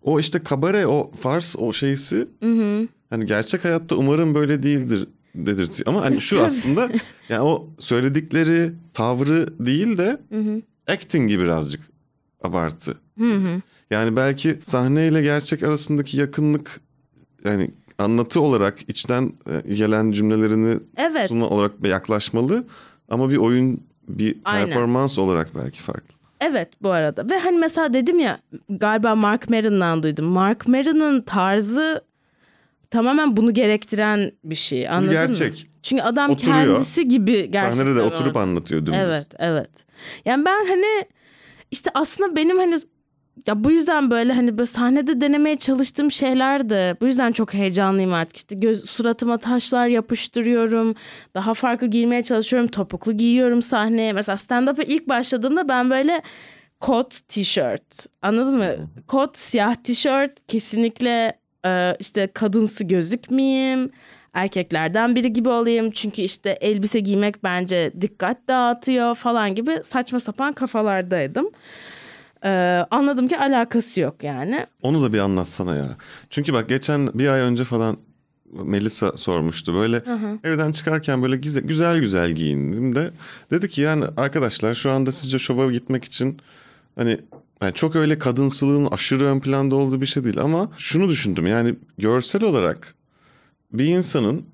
o 0.03 0.21
işte 0.21 0.39
kabare 0.39 0.87
o 0.87 1.11
fars 1.21 1.57
o 1.59 1.73
şeysi 1.73 2.29
hı 2.43 2.53
hı. 2.53 2.89
hani 3.11 3.27
gerçek 3.27 3.65
hayatta 3.65 3.97
umarım 3.97 4.35
böyle 4.35 4.63
değildir 4.63 5.09
dedirtiyor. 5.35 5.87
Ama 5.87 6.03
hani 6.03 6.21
şu 6.21 6.45
aslında 6.45 6.91
yani 7.29 7.43
o 7.43 7.69
söyledikleri 7.79 8.73
tavrı 8.93 9.67
değil 9.67 9.99
de 9.99 10.21
hı 10.29 10.41
hı. 10.41 10.63
acting 10.87 11.29
gibi 11.29 11.43
birazcık 11.43 11.81
abartı. 12.43 12.95
Hı 13.19 13.35
hı. 13.35 13.61
Yani 13.91 14.17
belki 14.17 14.59
sahneyle 14.63 15.23
gerçek 15.23 15.63
arasındaki 15.63 16.17
yakınlık 16.17 16.81
yani 17.45 17.71
anlatı 17.99 18.41
olarak 18.41 18.89
içten 18.89 19.33
e, 19.69 19.75
gelen 19.75 20.13
cümlelerini 20.13 20.81
evet. 20.97 21.29
sunma 21.29 21.49
olarak 21.49 21.73
yaklaşmalı 21.87 22.67
ama 23.09 23.31
bir 23.31 23.37
oyun 23.37 23.81
bir 24.09 24.37
Aynen. 24.45 24.67
performans 24.67 25.19
olarak 25.19 25.55
belki 25.55 25.83
farklı. 25.83 26.18
Evet 26.41 26.69
bu 26.83 26.91
arada. 26.91 27.31
Ve 27.31 27.39
hani 27.39 27.59
mesela 27.59 27.93
dedim 27.93 28.19
ya 28.21 28.39
galiba 28.69 29.15
Mark 29.15 29.51
Maron'dan 29.51 30.03
duydum. 30.03 30.27
Mark 30.27 30.69
Maron'ın 30.69 31.21
tarzı 31.21 32.05
tamamen 32.91 33.37
bunu 33.37 33.55
gerektiren 33.55 34.33
bir 34.45 34.55
şey. 34.55 34.89
Anladın 34.89 35.11
gerçek. 35.11 35.53
mı? 35.53 35.59
Çünkü 35.83 36.03
adam 36.03 36.31
Oturuyor. 36.31 36.57
kendisi 36.57 37.09
gibi 37.09 37.33
gerçekten. 37.33 37.73
Sahnede 37.73 37.97
de 37.97 38.01
oturup 38.03 38.37
anlatıyor 38.37 38.81
dümdüz. 38.81 39.01
Evet, 39.01 39.27
evet. 39.39 39.71
Yani 40.25 40.45
ben 40.45 40.67
hani 40.69 41.05
işte 41.71 41.91
aslında 41.95 42.37
benim 42.37 42.59
hani 42.59 42.77
ya 43.47 43.65
bu 43.65 43.71
yüzden 43.71 44.11
böyle 44.11 44.33
hani 44.33 44.59
böyle 44.59 44.67
sahnede 44.67 45.21
denemeye 45.21 45.57
çalıştığım 45.57 46.11
şeyler 46.11 46.69
de 46.69 46.97
bu 47.01 47.07
yüzden 47.07 47.33
çok 47.33 47.55
heyecanlıyım 47.55 48.13
artık. 48.13 48.37
İşte 48.37 48.55
göz 48.55 48.91
suratıma 48.91 49.39
taşlar 49.39 49.87
yapıştırıyorum. 49.87 50.95
Daha 51.35 51.55
farklı 51.55 51.87
giymeye 51.87 52.23
çalışıyorum. 52.23 52.69
Topuklu 52.69 53.13
giyiyorum 53.13 53.63
sahneye. 53.63 54.13
Mesela 54.13 54.37
stand-up'a 54.37 54.83
ilk 54.83 55.09
başladığımda 55.09 55.69
ben 55.69 55.91
böyle 55.91 56.23
kot 56.81 57.29
tişört. 57.29 58.07
Anladın 58.23 58.57
mı? 58.57 58.75
Kot 59.07 59.39
siyah 59.39 59.75
tişört 59.75 60.47
kesinlikle 60.49 61.39
e, 61.67 61.97
işte 62.01 62.27
kadınsı 62.27 62.85
gözükmeyeyim. 62.85 63.91
Erkeklerden 64.35 65.17
biri 65.17 65.33
gibi 65.33 65.49
olayım. 65.49 65.91
Çünkü 65.91 66.23
işte 66.23 66.51
elbise 66.61 67.01
giymek 67.01 67.45
bence 67.45 67.93
dikkat 68.01 68.49
dağıtıyor 68.49 69.15
falan 69.15 69.55
gibi 69.55 69.81
saçma 69.85 70.21
sapan 70.21 70.53
kafalardaydım. 70.53 71.51
E, 72.45 72.51
anladım 72.91 73.29
ki 73.29 73.39
alakası 73.39 74.01
yok 74.01 74.25
yani. 74.25 74.67
Onu 74.83 75.03
da 75.03 75.13
bir 75.13 75.19
anlatsana 75.19 75.77
ya. 75.77 75.89
Çünkü 76.31 76.53
bak 76.53 76.69
geçen 76.69 77.11
bir 77.15 77.29
ay 77.29 77.41
önce 77.41 77.65
falan 77.65 77.97
Melisa 78.53 79.17
sormuştu. 79.17 79.75
Böyle 79.75 80.03
evden 80.45 80.73
çıkarken 80.73 81.23
böyle 81.23 81.37
güzel 81.37 81.65
güzel, 81.65 82.01
güzel 82.01 82.31
giyindim 82.31 82.95
de 82.95 83.11
dedi 83.51 83.69
ki 83.69 83.81
yani 83.81 84.05
arkadaşlar 84.17 84.75
şu 84.75 84.91
anda 84.91 85.13
sizce 85.13 85.39
şova 85.39 85.73
gitmek 85.73 86.05
için 86.05 86.39
hani 86.97 87.21
yani 87.63 87.75
çok 87.75 87.97
öyle 87.97 88.19
kadınsılığın 88.19 88.87
aşırı 88.87 89.25
ön 89.25 89.41
planda 89.41 89.75
olduğu 89.75 90.01
bir 90.01 90.07
şey 90.07 90.25
değil 90.25 90.39
ama 90.41 90.71
şunu 90.79 91.09
düşündüm 91.09 91.47
yani 91.47 91.75
görsel 91.99 92.43
olarak 92.43 92.95
bir 93.73 93.85
insanın 93.85 94.45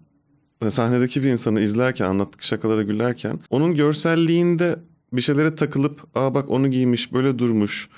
sahnedeki 0.68 1.23
bir 1.23 1.29
insanı 1.29 1.61
izlerken 1.61 2.05
anlattığı 2.05 2.47
şakalara 2.47 2.83
gülerken 2.83 3.38
onun 3.51 3.75
görselliğinde 3.75 4.77
bir 5.16 5.22
şeylere 5.22 5.55
takılıp 5.55 6.05
aa 6.14 6.35
bak 6.35 6.50
onu 6.50 6.70
giymiş 6.70 7.12
böyle 7.12 7.38
durmuş. 7.38 7.88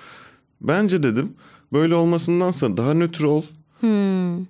Bence 0.60 1.02
dedim 1.02 1.32
böyle 1.72 1.94
olmasındansa 1.94 2.76
daha 2.76 2.94
nötr 2.94 3.22
ol. 3.22 3.42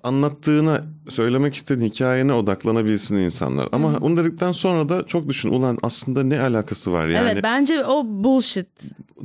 Anlattığına, 0.03 0.85
söylemek 1.09 1.55
istediğin 1.55 1.91
hikayene 1.91 2.33
odaklanabilsin 2.33 3.17
insanlar. 3.17 3.69
Ama 3.73 3.99
onu 4.01 4.17
dedikten 4.17 4.53
sonra 4.53 4.89
da 4.89 5.07
çok 5.07 5.29
düşün. 5.29 5.49
Ulan 5.49 5.79
aslında 5.83 6.23
ne 6.23 6.41
alakası 6.41 6.93
var 6.93 7.07
yani? 7.07 7.31
Evet 7.33 7.43
bence 7.43 7.85
o 7.85 8.05
bullshit. 8.07 8.69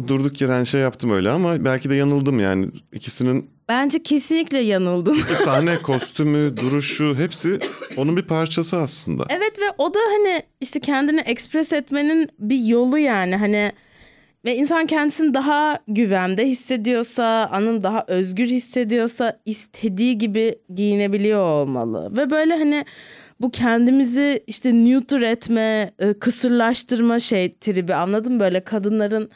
Durduk 0.08 0.42
yere 0.42 0.52
hani 0.52 0.66
şey 0.66 0.82
yaptım 0.82 1.12
öyle 1.12 1.30
ama 1.30 1.66
belki 1.66 1.90
de 1.90 1.96
yanıldım 1.96 2.40
yani. 2.40 2.68
İkisinin 2.94 3.50
Bence 3.72 4.04
kesinlikle 4.04 4.58
yanıldın. 4.58 5.14
sahne 5.46 5.82
kostümü, 5.82 6.58
duruşu 6.58 7.16
hepsi 7.18 7.60
onun 7.98 8.18
bir 8.18 8.22
parçası 8.22 8.78
aslında. 8.78 9.26
Evet 9.30 9.60
ve 9.60 9.76
o 9.78 9.94
da 9.94 10.00
hani 10.00 10.44
işte 10.62 10.80
kendini 10.80 11.20
ekspres 11.20 11.74
etmenin 11.74 12.30
bir 12.40 12.60
yolu 12.60 12.98
yani 12.98 13.36
hani 13.36 13.72
ve 14.46 14.56
insan 14.56 14.86
kendisini 14.86 15.34
daha 15.34 15.80
güvende 15.88 16.48
hissediyorsa, 16.48 17.50
anın 17.52 17.84
daha 17.84 18.06
özgür 18.08 18.48
hissediyorsa 18.48 19.38
istediği 19.46 20.18
gibi 20.18 20.60
giyinebiliyor 20.76 21.42
olmalı. 21.42 22.18
Ve 22.18 22.30
böyle 22.30 22.58
hani 22.58 22.86
bu 23.42 23.52
kendimizi 23.52 24.44
işte 24.48 24.74
neuter 24.74 25.22
etme, 25.22 25.92
e, 26.00 26.14
kısırlaştırma 26.14 27.20
şey 27.20 27.56
tribi 27.56 27.94
anladın 27.96 28.34
mı? 28.34 28.40
Böyle 28.40 28.64
kadınların 28.64 29.30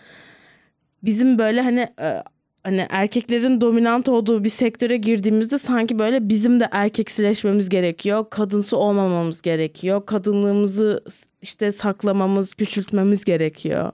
bizim 1.03 1.39
böyle 1.39 1.61
hani 1.61 1.87
e, 2.01 2.23
hani 2.63 2.87
erkeklerin 2.89 3.61
dominant 3.61 4.09
olduğu 4.09 4.43
bir 4.43 4.49
sektöre 4.49 4.97
girdiğimizde 4.97 5.57
sanki 5.57 5.99
böyle 5.99 6.29
bizim 6.29 6.59
de 6.59 6.67
erkeksileşmemiz 6.71 7.69
gerekiyor. 7.69 8.25
Kadınsı 8.29 8.77
olmamamız 8.77 9.41
gerekiyor. 9.41 10.05
Kadınlığımızı 10.05 11.03
işte 11.41 11.71
saklamamız, 11.71 12.53
küçültmemiz 12.53 13.23
gerekiyor. 13.23 13.91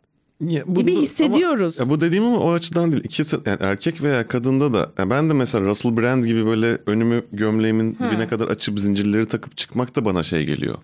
Ya 0.47 0.63
bu- 0.67 0.73
Gibi 0.75 0.95
hissediyoruz. 0.95 1.80
Ama, 1.82 1.86
ya 1.91 1.97
bu 1.97 2.01
dediğim 2.01 2.23
ama 2.25 2.39
o 2.39 2.51
açıdan 2.51 2.91
değil. 2.91 3.04
İkisi 3.04 3.36
yani 3.45 3.58
erkek 3.62 4.04
veya 4.04 4.27
kadında 4.27 4.73
da. 4.73 4.91
yani 4.97 5.10
ben 5.10 5.30
de 5.30 5.34
mesela 5.34 5.65
Russell 5.65 5.97
Brand 5.97 6.25
gibi 6.25 6.45
böyle 6.45 6.77
önümü 6.86 7.21
gömleğimin 7.34 7.95
dibine 8.04 8.27
kadar 8.27 8.47
açıp 8.47 8.80
zincirleri 8.80 9.25
takıp 9.25 9.58
çıkmak 9.58 9.95
da 9.95 10.06
bana 10.06 10.23
şey 10.23 10.43
geliyor. 10.45 10.77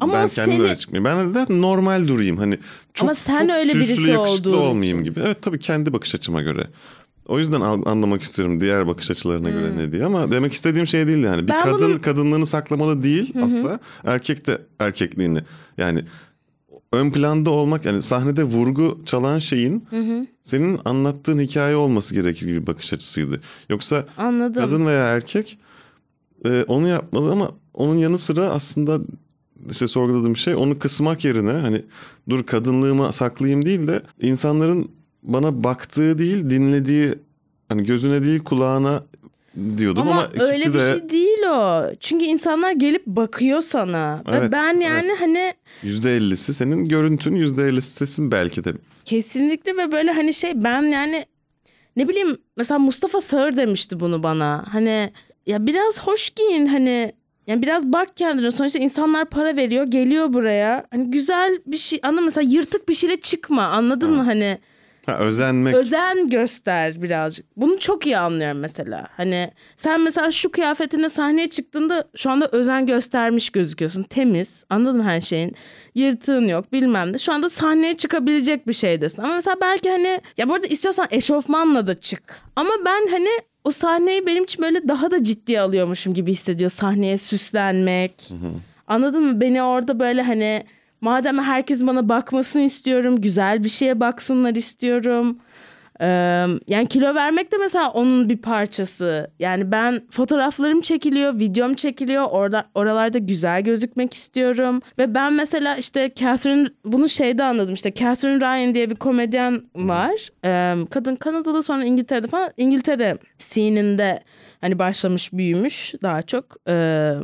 Ama 0.00 0.12
ben 0.12 0.28
kendim 0.28 0.52
seni- 0.54 0.62
öyle 0.62 0.76
çıkmayayım. 0.76 1.34
Ben 1.34 1.48
de 1.48 1.60
normal 1.62 2.08
durayım. 2.08 2.36
Hani 2.36 2.58
çok, 2.94 3.04
Ama 3.06 3.14
sen 3.14 3.46
çok 3.46 3.56
öyle 3.56 3.72
süslü, 3.72 3.80
birisi 3.88 4.10
yakışıklı 4.10 4.56
olmayayım 4.60 5.00
için. 5.00 5.10
gibi. 5.12 5.20
Evet 5.26 5.42
tabii 5.42 5.58
kendi 5.58 5.92
bakış 5.92 6.14
açıma 6.14 6.42
göre. 6.42 6.66
O 7.28 7.38
yüzden 7.38 7.60
an- 7.60 7.82
anlamak 7.86 8.22
istiyorum 8.22 8.60
diğer 8.60 8.86
bakış 8.86 9.10
açılarına 9.10 9.50
göre 9.50 9.76
ne 9.76 9.92
diye 9.92 10.04
ama 10.04 10.30
demek 10.30 10.52
istediğim 10.52 10.86
şey 10.86 11.06
değil 11.06 11.24
yani. 11.24 11.36
Bir 11.48 11.52
Hmm. 11.52 11.58
Ben 11.58 11.64
kadın 11.64 11.88
bunun- 11.90 11.98
kadınlığını 11.98 12.46
saklamalı 12.46 13.02
değil 13.02 13.34
asla. 13.44 13.78
Erkek 14.04 14.46
de 14.46 14.62
erkekliğini. 14.78 15.38
Yani 15.78 16.04
ön 16.92 17.10
planda 17.10 17.50
olmak 17.50 17.84
yani 17.84 18.02
sahnede 18.02 18.44
vurgu 18.44 19.00
çalan 19.06 19.38
şeyin 19.38 19.84
senin 20.42 20.80
anlattığın 20.84 21.38
hikaye 21.38 21.76
olması 21.76 22.14
gerekir 22.14 22.46
gibi 22.46 22.62
bir 22.62 22.66
bakış 22.66 22.92
açısıydı. 22.92 23.40
Yoksa 23.68 24.06
Anladım. 24.18 24.62
kadın 24.62 24.86
veya 24.86 25.06
erkek 25.06 25.58
e, 26.44 26.64
onu 26.68 26.88
yapmalı 26.88 27.32
ama 27.32 27.50
onun 27.74 27.94
yanı 27.94 28.18
sıra 28.18 28.44
aslında 28.44 29.00
işte 29.70 29.86
sorguladığım 29.86 30.36
şey 30.36 30.54
onu 30.54 30.78
kısmak 30.78 31.24
yerine 31.24 31.50
hani 31.52 31.82
dur 32.28 32.46
kadınlığımı 32.46 33.12
saklayayım 33.12 33.66
değil 33.66 33.86
de 33.86 34.02
insanların 34.20 34.88
bana 35.22 35.64
baktığı 35.64 36.18
değil 36.18 36.50
dinlediği 36.50 37.14
hani 37.68 37.84
gözüne 37.84 38.22
değil 38.22 38.40
kulağına 38.40 39.04
diyordum 39.76 40.02
ama, 40.02 40.12
Ama, 40.12 40.28
öyle 40.32 40.56
ikisi 40.56 40.74
bir 40.74 40.78
de 40.78 40.90
şey 40.98 41.10
değil 41.10 41.21
o. 41.52 41.90
Çünkü 42.00 42.24
insanlar 42.24 42.72
gelip 42.72 43.06
bakıyor 43.06 43.60
sana. 43.60 44.20
Ve 44.30 44.36
Evet, 44.36 44.52
ben 44.52 44.80
yani 44.80 45.08
evet. 45.10 45.20
hani 45.20 45.54
yüzde 45.82 46.16
ellisi 46.16 46.54
senin 46.54 46.84
görüntün 46.88 47.34
yüzde 47.34 47.62
ellisi 47.64 47.92
sesin 47.92 48.32
belki 48.32 48.64
de. 48.64 48.72
kesinlikle 49.04 49.76
ve 49.76 49.92
böyle 49.92 50.12
hani 50.12 50.34
şey 50.34 50.64
ben 50.64 50.82
yani 50.82 51.26
ne 51.96 52.08
bileyim 52.08 52.36
mesela 52.56 52.78
Mustafa 52.78 53.20
Sağır 53.20 53.56
demişti 53.56 54.00
bunu 54.00 54.22
bana. 54.22 54.64
Hani 54.72 55.12
ya 55.46 55.66
biraz 55.66 56.00
hoş 56.00 56.30
giyin 56.30 56.66
hani 56.66 57.12
yani 57.46 57.62
biraz 57.62 57.86
bak 57.92 58.16
kendine. 58.16 58.50
Sonuçta 58.50 58.78
insanlar 58.78 59.24
para 59.30 59.56
veriyor, 59.56 59.84
geliyor 59.86 60.32
buraya. 60.32 60.84
Hani 60.90 61.10
güzel 61.10 61.58
bir 61.66 61.76
şey. 61.76 62.00
Anladın? 62.02 62.24
Mesela 62.24 62.50
yırtık 62.50 62.88
bir 62.88 62.94
şeyle 62.94 63.20
çıkma. 63.20 63.62
Anladın 63.62 64.10
mı? 64.10 64.22
Hani 64.22 64.58
Ha, 65.06 65.18
özenmek. 65.18 65.74
özen 65.74 66.28
göster 66.28 67.02
birazcık. 67.02 67.46
Bunu 67.56 67.78
çok 67.78 68.06
iyi 68.06 68.18
anlıyorum 68.18 68.58
mesela. 68.58 69.08
Hani 69.16 69.50
sen 69.76 70.00
mesela 70.00 70.30
şu 70.30 70.50
kıyafetine 70.50 71.08
sahneye 71.08 71.48
çıktığında 71.48 72.08
şu 72.16 72.30
anda 72.30 72.48
özen 72.48 72.86
göstermiş 72.86 73.50
gözüküyorsun. 73.50 74.02
Temiz. 74.02 74.64
Anladın 74.70 74.96
mı 74.96 75.02
her 75.04 75.20
şeyin? 75.20 75.56
Yırtığın 75.94 76.48
yok 76.48 76.72
bilmem 76.72 77.12
ne. 77.12 77.18
Şu 77.18 77.32
anda 77.32 77.48
sahneye 77.50 77.96
çıkabilecek 77.96 78.66
bir 78.68 78.72
şeydesin. 78.72 79.22
Ama 79.22 79.34
mesela 79.34 79.56
belki 79.60 79.90
hani 79.90 80.20
ya 80.38 80.48
bu 80.48 80.54
arada 80.54 80.66
istiyorsan 80.66 81.06
eşofmanla 81.10 81.86
da 81.86 81.94
çık. 81.94 82.22
Ama 82.56 82.70
ben 82.84 83.06
hani 83.10 83.28
o 83.64 83.70
sahneyi 83.70 84.26
benim 84.26 84.44
için 84.44 84.62
böyle 84.64 84.88
daha 84.88 85.10
da 85.10 85.24
ciddiye 85.24 85.60
alıyormuşum 85.60 86.14
gibi 86.14 86.32
hissediyor. 86.32 86.70
Sahneye 86.70 87.18
süslenmek. 87.18 88.30
Anladın 88.86 89.24
mı? 89.24 89.40
Beni 89.40 89.62
orada 89.62 89.98
böyle 90.00 90.22
hani 90.22 90.64
madem 91.02 91.38
herkes 91.38 91.86
bana 91.86 92.08
bakmasını 92.08 92.62
istiyorum, 92.62 93.20
güzel 93.20 93.64
bir 93.64 93.68
şeye 93.68 94.00
baksınlar 94.00 94.54
istiyorum. 94.54 95.38
Ee, 96.00 96.46
yani 96.68 96.86
kilo 96.88 97.14
vermek 97.14 97.52
de 97.52 97.56
mesela 97.56 97.90
onun 97.90 98.28
bir 98.28 98.36
parçası. 98.36 99.30
Yani 99.38 99.72
ben 99.72 100.02
fotoğraflarım 100.10 100.80
çekiliyor, 100.80 101.40
videom 101.40 101.74
çekiliyor. 101.74 102.24
Orada 102.30 102.64
oralarda 102.74 103.18
güzel 103.18 103.62
gözükmek 103.62 104.14
istiyorum. 104.14 104.80
Ve 104.98 105.14
ben 105.14 105.32
mesela 105.32 105.76
işte 105.76 106.10
Catherine 106.14 106.68
bunu 106.84 107.08
şeyde 107.08 107.44
anladım. 107.44 107.74
İşte 107.74 107.94
Catherine 107.94 108.40
Ryan 108.40 108.74
diye 108.74 108.90
bir 108.90 108.94
komedyen 108.94 109.62
var. 109.76 110.28
Ee, 110.44 110.84
kadın 110.90 111.16
Kanada'da 111.16 111.62
sonra 111.62 111.84
İngiltere'de 111.84 112.26
falan 112.26 112.50
İngiltere 112.56 113.16
scene'inde 113.38 114.22
hani 114.62 114.78
başlamış 114.78 115.32
büyümüş 115.32 115.94
daha 116.02 116.22
çok 116.22 116.44
e, 116.68 117.14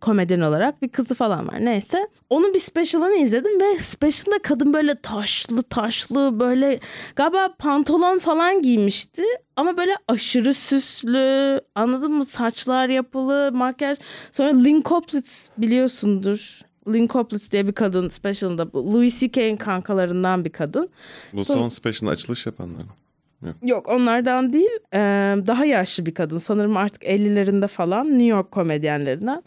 komedyen 0.00 0.40
olarak 0.40 0.82
bir 0.82 0.88
kızı 0.88 1.14
falan 1.14 1.48
var 1.48 1.64
neyse. 1.64 2.08
Onun 2.30 2.54
bir 2.54 2.58
special'ını 2.58 3.14
izledim 3.16 3.60
ve 3.60 3.78
special'da 3.78 4.38
kadın 4.42 4.72
böyle 4.72 4.94
taşlı 4.94 5.62
taşlı 5.62 6.40
böyle 6.40 6.80
galiba 7.16 7.54
pantolon 7.58 8.18
falan 8.18 8.62
giymişti 8.62 9.22
ama 9.56 9.76
böyle 9.76 9.92
aşırı 10.08 10.54
süslü 10.54 11.60
anladın 11.74 12.12
mı 12.12 12.24
saçlar 12.26 12.88
yapılı 12.88 13.50
makyaj 13.54 13.98
sonra 14.32 14.48
Lynn 14.62 14.82
Coplitz 14.82 15.50
biliyorsundur. 15.58 16.60
Lynn 16.88 17.06
Coplitz 17.06 17.52
diye 17.52 17.66
bir 17.66 17.72
kadın 17.72 18.08
special'ında 18.08 18.66
Louis 18.74 19.20
C.K.'in 19.20 19.56
kankalarından 19.56 20.44
bir 20.44 20.50
kadın. 20.50 20.88
Bu 21.32 21.44
Son- 21.44 21.54
son 21.54 21.68
special'ın 21.68 22.12
açılış 22.12 22.46
yapanlar. 22.46 22.82
Yok 23.62 23.88
onlardan 23.88 24.52
değil. 24.52 24.78
Daha 25.46 25.64
yaşlı 25.64 26.06
bir 26.06 26.14
kadın. 26.14 26.38
Sanırım 26.38 26.76
artık 26.76 27.02
50'lerinde 27.02 27.66
falan 27.66 28.08
New 28.08 28.24
York 28.24 28.50
komedyenlerinden. 28.50 29.42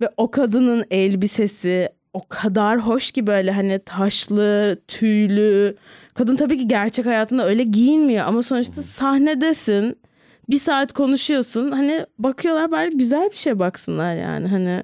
Ve 0.00 0.10
o 0.16 0.30
kadının 0.30 0.84
elbisesi, 0.90 1.88
o 2.12 2.22
kadar 2.28 2.78
hoş 2.78 3.10
ki 3.10 3.26
böyle 3.26 3.52
hani 3.52 3.80
taşlı, 3.86 4.78
tüylü. 4.88 5.76
Kadın 6.14 6.36
tabii 6.36 6.58
ki 6.58 6.68
gerçek 6.68 7.06
hayatında 7.06 7.46
öyle 7.46 7.62
giyinmiyor 7.62 8.26
ama 8.26 8.42
sonuçta 8.42 8.82
sahnedesin. 8.82 9.98
Bir 10.50 10.56
saat 10.56 10.92
konuşuyorsun. 10.92 11.70
Hani 11.70 12.06
bakıyorlar 12.18 12.70
bari 12.70 12.90
güzel 12.90 13.30
bir 13.30 13.36
şey 13.36 13.58
baksınlar 13.58 14.14
yani. 14.14 14.48
Hani 14.48 14.82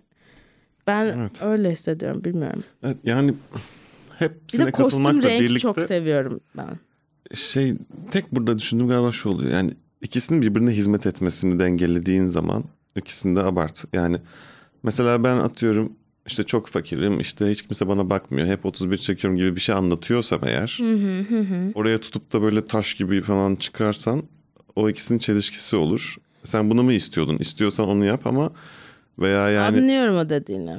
ben 0.86 1.04
Evet. 1.04 1.42
öyle 1.42 1.70
hissediyorum 1.72 2.24
bilmiyorum. 2.24 2.64
Evet, 2.82 2.96
yani 3.04 3.28
Bir 3.28 4.18
hepsine 4.18 4.66
de 4.66 4.70
kostüm 4.70 5.22
birlikte 5.22 5.58
çok 5.58 5.82
seviyorum 5.82 6.40
ben. 6.56 6.68
Şey 7.34 7.74
tek 8.10 8.32
burada 8.32 8.58
düşündüğüm 8.58 8.88
galiba 8.88 9.12
şu 9.12 9.28
oluyor. 9.28 9.52
Yani 9.52 9.70
ikisinin 10.02 10.42
birbirine 10.42 10.70
hizmet 10.70 11.06
etmesini 11.06 11.58
dengelediğin 11.58 12.26
zaman 12.26 12.64
ikisini 12.96 13.36
de 13.36 13.40
abart. 13.40 13.84
Yani 13.92 14.16
mesela 14.82 15.24
ben 15.24 15.36
atıyorum 15.36 15.92
işte 16.26 16.42
çok 16.44 16.66
fakirim 16.66 17.20
işte 17.20 17.50
hiç 17.50 17.62
kimse 17.62 17.88
bana 17.88 18.10
bakmıyor 18.10 18.46
hep 18.48 18.66
31 18.66 18.96
çekiyorum 18.96 19.38
gibi 19.38 19.56
bir 19.56 19.60
şey 19.60 19.74
anlatıyorsam 19.74 20.40
eğer 20.44 20.78
oraya 21.74 22.00
tutup 22.00 22.32
da 22.32 22.42
böyle 22.42 22.64
taş 22.64 22.94
gibi 22.94 23.22
falan 23.22 23.54
çıkarsan 23.56 24.22
o 24.76 24.88
ikisinin 24.88 25.18
çelişkisi 25.18 25.76
olur. 25.76 26.16
Sen 26.44 26.70
bunu 26.70 26.82
mu 26.82 26.92
istiyordun? 26.92 27.36
İstiyorsan 27.38 27.88
onu 27.88 28.04
yap 28.04 28.26
ama 28.26 28.52
veya 29.18 29.50
yani 29.50 29.78
Anlıyorum 29.78 30.16
o 30.16 30.28
dediğini. 30.28 30.76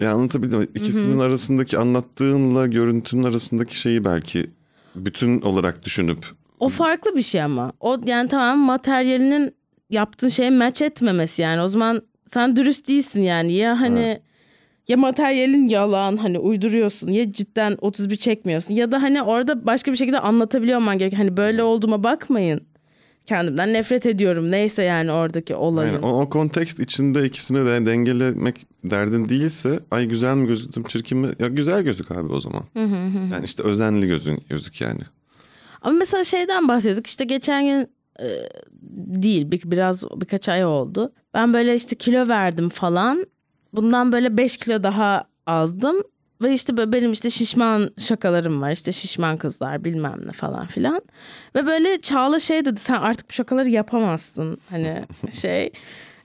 ya 0.00 0.12
anlatabildim? 0.12 0.62
İkisinin 0.74 1.18
arasındaki 1.18 1.78
anlattığınla 1.78 2.66
görüntünün 2.66 3.22
arasındaki 3.22 3.78
şeyi 3.80 4.04
belki 4.04 4.50
bütün 4.94 5.40
olarak 5.40 5.84
düşünüp 5.84 6.26
O 6.60 6.68
farklı 6.68 7.16
bir 7.16 7.22
şey 7.22 7.42
ama. 7.42 7.72
O 7.80 7.96
yani 8.06 8.28
tamam 8.28 8.58
materyalinin 8.58 9.54
yaptığın 9.90 10.28
şeye 10.28 10.50
match 10.50 10.82
etmemesi 10.82 11.42
yani. 11.42 11.62
O 11.62 11.68
zaman 11.68 12.02
sen 12.26 12.56
dürüst 12.56 12.88
değilsin 12.88 13.20
yani. 13.20 13.52
Ya 13.52 13.80
hani 13.80 14.20
ya 14.88 14.96
materyalin 14.96 15.68
yalan 15.68 16.16
hani 16.16 16.38
uyduruyorsun 16.38 17.08
ya 17.12 17.30
cidden 17.32 17.76
31 17.80 18.16
çekmiyorsun 18.16 18.74
ya 18.74 18.92
da 18.92 19.02
hani 19.02 19.22
orada 19.22 19.66
başka 19.66 19.92
bir 19.92 19.96
şekilde 19.96 20.20
anlatabiliyor 20.20 20.78
olman 20.78 20.98
gerek. 20.98 21.18
Hani 21.18 21.36
böyle 21.36 21.62
olduğuma 21.62 22.04
bakmayın. 22.04 22.60
Kendimden 23.26 23.72
nefret 23.72 24.06
ediyorum. 24.06 24.50
Neyse 24.50 24.82
yani 24.82 25.12
oradaki 25.12 25.54
olayın. 25.54 25.92
Yani 25.92 26.06
o, 26.06 26.20
o 26.20 26.28
kontekst 26.28 26.80
içinde 26.80 27.24
ikisini 27.24 27.66
de 27.66 27.86
dengelemek 27.86 28.66
derdin 28.84 29.28
değilse 29.28 29.80
ay 29.90 30.06
güzel 30.06 30.36
mi 30.36 30.46
gözüktüm 30.46 30.82
çirkin 30.82 31.18
mi? 31.18 31.34
Ya 31.38 31.48
güzel 31.48 31.82
gözük 31.82 32.10
abi 32.10 32.32
o 32.32 32.40
zaman. 32.40 32.62
yani 33.32 33.44
işte 33.44 33.62
özenli 33.62 34.06
gözün 34.06 34.40
gözük 34.48 34.80
yani. 34.80 35.00
Ama 35.82 35.98
mesela 35.98 36.24
şeyden 36.24 36.68
bahsediyorduk 36.68 37.06
işte 37.06 37.24
geçen 37.24 37.64
gün 37.64 37.90
e, 38.20 38.26
değil 39.22 39.50
bir, 39.50 39.70
biraz 39.70 40.04
birkaç 40.10 40.48
ay 40.48 40.64
oldu. 40.64 41.12
Ben 41.34 41.52
böyle 41.54 41.74
işte 41.74 41.96
kilo 41.96 42.28
verdim 42.28 42.68
falan. 42.68 43.26
Bundan 43.72 44.12
böyle 44.12 44.36
5 44.36 44.56
kilo 44.56 44.82
daha 44.82 45.24
azdım. 45.46 45.96
Ve 46.42 46.52
işte 46.52 46.76
böyle 46.76 46.92
benim 46.92 47.12
işte 47.12 47.30
şişman 47.30 47.90
şakalarım 47.98 48.62
var. 48.62 48.72
işte 48.72 48.92
şişman 48.92 49.36
kızlar 49.36 49.84
bilmem 49.84 50.20
ne 50.26 50.32
falan 50.32 50.66
filan. 50.66 51.02
Ve 51.54 51.66
böyle 51.66 52.00
Çağla 52.00 52.38
şey 52.38 52.64
dedi 52.64 52.80
sen 52.80 52.94
artık 52.94 53.28
bu 53.28 53.32
şakaları 53.32 53.68
yapamazsın. 53.68 54.58
Hani 54.70 55.04
şey. 55.32 55.72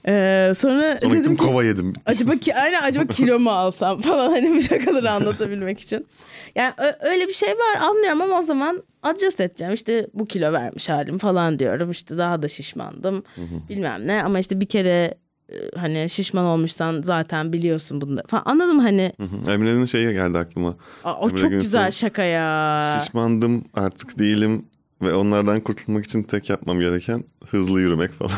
E, 0.07 0.51
sonra, 0.55 0.99
Sonra 1.01 1.13
dedim 1.13 1.35
ki 1.35 1.43
kova 1.45 1.63
yedim. 1.63 1.93
acaba 2.05 2.35
ki 2.35 2.55
aynen 2.55 2.83
acaba 2.83 3.05
kilo 3.07 3.39
mu 3.39 3.51
alsam 3.51 4.01
falan 4.01 4.29
hani 4.29 4.55
bu 4.55 4.61
şakaları 4.61 5.11
anlatabilmek 5.11 5.79
için. 5.79 6.07
Yani 6.55 6.73
öyle 7.01 7.27
bir 7.27 7.33
şey 7.33 7.49
var 7.49 7.81
anlıyorum 7.81 8.21
ama 8.21 8.37
o 8.39 8.41
zaman 8.41 8.83
adjust 9.03 9.41
edeceğim. 9.41 9.73
İşte 9.73 10.07
bu 10.13 10.25
kilo 10.25 10.51
vermiş 10.53 10.89
halim 10.89 11.17
falan 11.17 11.59
diyorum. 11.59 11.91
İşte 11.91 12.17
daha 12.17 12.41
da 12.41 12.47
şişmandım 12.47 13.23
bilmem 13.69 14.07
ne 14.07 14.23
ama 14.23 14.39
işte 14.39 14.59
bir 14.61 14.65
kere 14.65 15.13
e, 15.49 15.55
hani 15.77 16.09
şişman 16.09 16.45
olmuşsan 16.45 17.01
zaten 17.01 17.53
biliyorsun 17.53 18.01
bunu 18.01 18.17
da 18.17 18.23
falan. 18.27 18.43
Anladım 18.45 18.79
hani. 18.79 19.13
Emre'nin 19.49 19.85
şeyi 19.85 20.13
geldi 20.13 20.37
aklıma. 20.37 20.75
Aa, 21.03 21.13
o 21.13 21.29
Emre 21.29 21.37
çok 21.37 21.49
Günsel, 21.49 21.61
güzel 21.61 21.91
şaka 21.91 22.23
ya. 22.23 22.99
Şişmandım 23.03 23.63
artık 23.73 24.19
değilim 24.19 24.65
ve 25.05 25.13
onlardan 25.13 25.59
kurtulmak 25.59 26.05
için 26.05 26.23
tek 26.23 26.49
yapmam 26.49 26.79
gereken 26.79 27.23
hızlı 27.49 27.81
yürümek 27.81 28.11
falan. 28.11 28.31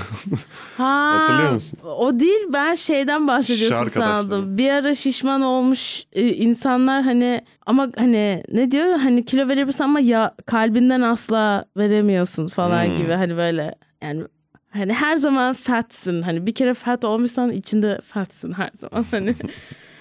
Ha, 0.78 1.12
Hatırlıyor 1.20 1.54
musun? 1.54 1.80
O 1.98 2.20
değil 2.20 2.40
ben 2.54 2.74
şeyden 2.76 3.28
bahsediyorsun 3.28 3.78
Şarkı 3.80 4.00
sandım. 4.00 4.58
Bir 4.58 4.70
ara 4.70 4.96
şişman 4.96 5.42
olmuş 5.42 6.04
e, 6.14 6.28
insanlar 6.28 7.04
hani 7.04 7.42
ama 7.66 7.90
hani 7.98 8.44
ne 8.52 8.72
diyor 8.72 8.98
hani 9.00 9.26
kilo 9.26 9.48
verebilirsin 9.48 9.84
ama 9.84 10.00
ya 10.00 10.36
kalbinden 10.46 11.02
asla 11.02 11.66
veremiyorsun 11.78 12.48
falan 12.48 12.86
Hmm. 12.86 12.98
gibi 12.98 13.12
hani 13.12 13.38
böyle 13.38 13.76
yani 14.04 14.24
hani 14.70 14.94
her 14.94 15.16
zaman 15.16 15.54
fatsin 15.54 16.22
hani 16.22 16.46
bir 16.48 16.54
kere 16.56 16.74
fat 16.74 17.06
olmuşsan 17.06 17.52
içinde 17.52 18.00
fatsin 18.06 18.52
her 18.52 18.70
zaman 18.74 19.06
hani. 19.12 19.36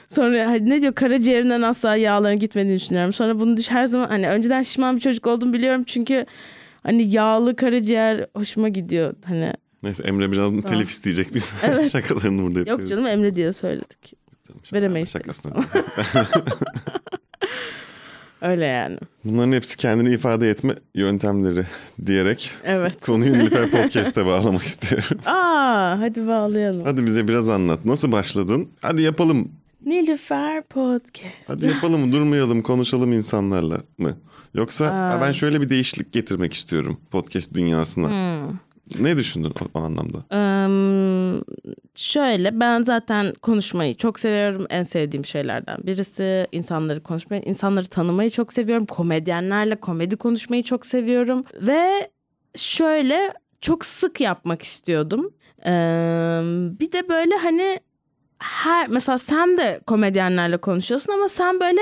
Sonra 0.09 0.47
hani 0.47 0.71
ne 0.71 0.83
diyor 0.83 0.95
karaciğerinden 0.95 1.63
asla 1.63 1.97
yağların 1.97 2.39
gitmediğini 2.39 2.79
düşünüyorum. 2.81 3.13
Sonra 3.13 3.41
bunu 3.41 3.57
düş 3.57 3.71
her 3.71 3.87
zaman 3.87 4.09
hani 4.09 4.29
önceden 4.29 4.63
şişman 4.63 4.97
bir 4.97 5.01
çocuk 5.01 5.27
oldum 5.27 5.53
biliyorum 5.53 5.85
çünkü 5.87 6.27
hani 6.85 7.11
yağlı 7.11 7.57
karaciğer 7.57 8.27
hoşuma 8.37 8.69
gidiyor 8.69 9.15
hani 9.25 9.53
Neyse 9.83 10.03
Emre 10.03 10.33
biraz 10.33 10.51
telif 10.63 10.91
isteyecek 10.91 11.35
biz 11.35 11.51
Evet. 11.63 11.93
şakalarını 11.93 12.43
burada 12.43 12.59
yapıyoruz. 12.59 12.81
Yok 12.81 12.89
canım 12.89 13.07
Emre 13.07 13.37
diye 13.37 13.53
söyledik. 13.53 14.13
Canım, 14.49 14.61
şaka- 14.65 14.73
veremeyiz 14.77 15.09
Şakasına. 15.11 15.53
Öyle 18.43 18.65
yani. 18.65 18.99
Bunların 19.25 19.53
hepsi 19.53 19.77
kendini 19.77 20.15
ifade 20.15 20.51
etme 20.51 20.75
yöntemleri 20.95 21.65
diyerek 22.07 22.51
Evet. 22.65 23.01
konuyu 23.07 23.33
Nilüfer 23.33 23.71
Podcast'e 23.71 24.27
bağlamak 24.27 24.63
istiyorum. 24.63 25.19
Aa 25.27 26.01
hadi 26.01 26.27
bağlayalım. 26.27 26.85
Hadi 26.85 27.07
bize 27.07 27.29
biraz 27.29 27.49
anlat. 27.49 27.85
Nasıl 27.85 28.13
başladın? 28.13 28.69
Hadi 28.83 29.03
yapalım. 29.03 29.49
Nilüfer 29.87 30.63
Podcast. 30.63 31.35
Hadi 31.47 31.67
yapalım 31.67 32.13
durmayalım 32.13 32.63
konuşalım 32.63 33.13
insanlarla 33.13 33.81
mı? 33.99 34.17
Yoksa 34.55 34.85
Aa. 34.85 35.11
"Ha, 35.11 35.19
ben 35.21 35.33
şöyle 35.33 35.61
bir 35.61 35.69
değişiklik 35.69 36.13
getirmek 36.13 36.55
istiyorum 36.55 37.01
podcast 37.11 37.55
dünyasına. 37.55 38.09
Hmm. 38.09 38.57
Ne 39.05 39.17
düşündün 39.17 39.51
o, 39.51 39.79
o 39.79 39.83
anlamda? 39.83 40.19
Eee, 40.33 41.43
şöyle 41.95 42.61
ben 42.61 42.83
zaten 42.83 43.33
konuşmayı 43.43 43.95
çok 43.95 44.21
seviyorum. 44.21 44.67
En 44.71 44.83
sevdiğim 44.83 45.25
şeylerden 45.25 45.79
birisi. 45.87 46.47
insanları 46.53 47.03
konuşmayı, 47.03 47.43
insanları 47.43 47.87
tanımayı 47.87 48.31
çok 48.31 48.53
seviyorum. 48.53 48.87
Komedyenlerle 48.87 49.77
komedi 49.77 50.17
konuşmayı 50.17 50.63
çok 50.63 50.87
seviyorum. 50.87 51.45
Ve 51.61 52.11
şöyle 52.57 53.33
çok 53.61 53.85
sık 53.85 54.21
yapmak 54.21 54.63
istiyordum. 54.63 55.31
Eee, 55.67 55.73
bir 56.81 56.93
de 56.93 57.09
böyle 57.09 57.35
hani 57.37 57.81
her 58.45 58.89
mesela 58.89 59.19
sen 59.19 59.57
de 59.59 59.81
komedyenlerle 59.87 60.57
konuşuyorsun 60.57 61.13
ama 61.13 61.29
sen 61.29 61.61
böyle 61.61 61.81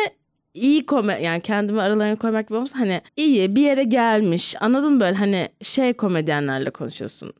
iyi 0.54 0.86
kome 0.86 1.22
yani 1.22 1.40
kendimi 1.40 1.80
aralarına 1.80 2.16
koymak 2.16 2.48
gibi 2.48 2.56
olmasa 2.56 2.78
hani 2.78 3.00
iyi 3.16 3.56
bir 3.56 3.60
yere 3.62 3.84
gelmiş 3.84 4.54
anladın 4.60 5.00
böyle 5.00 5.16
hani 5.16 5.48
şey 5.62 5.92
komedyenlerle 5.92 6.70
konuşuyorsun 6.70 7.32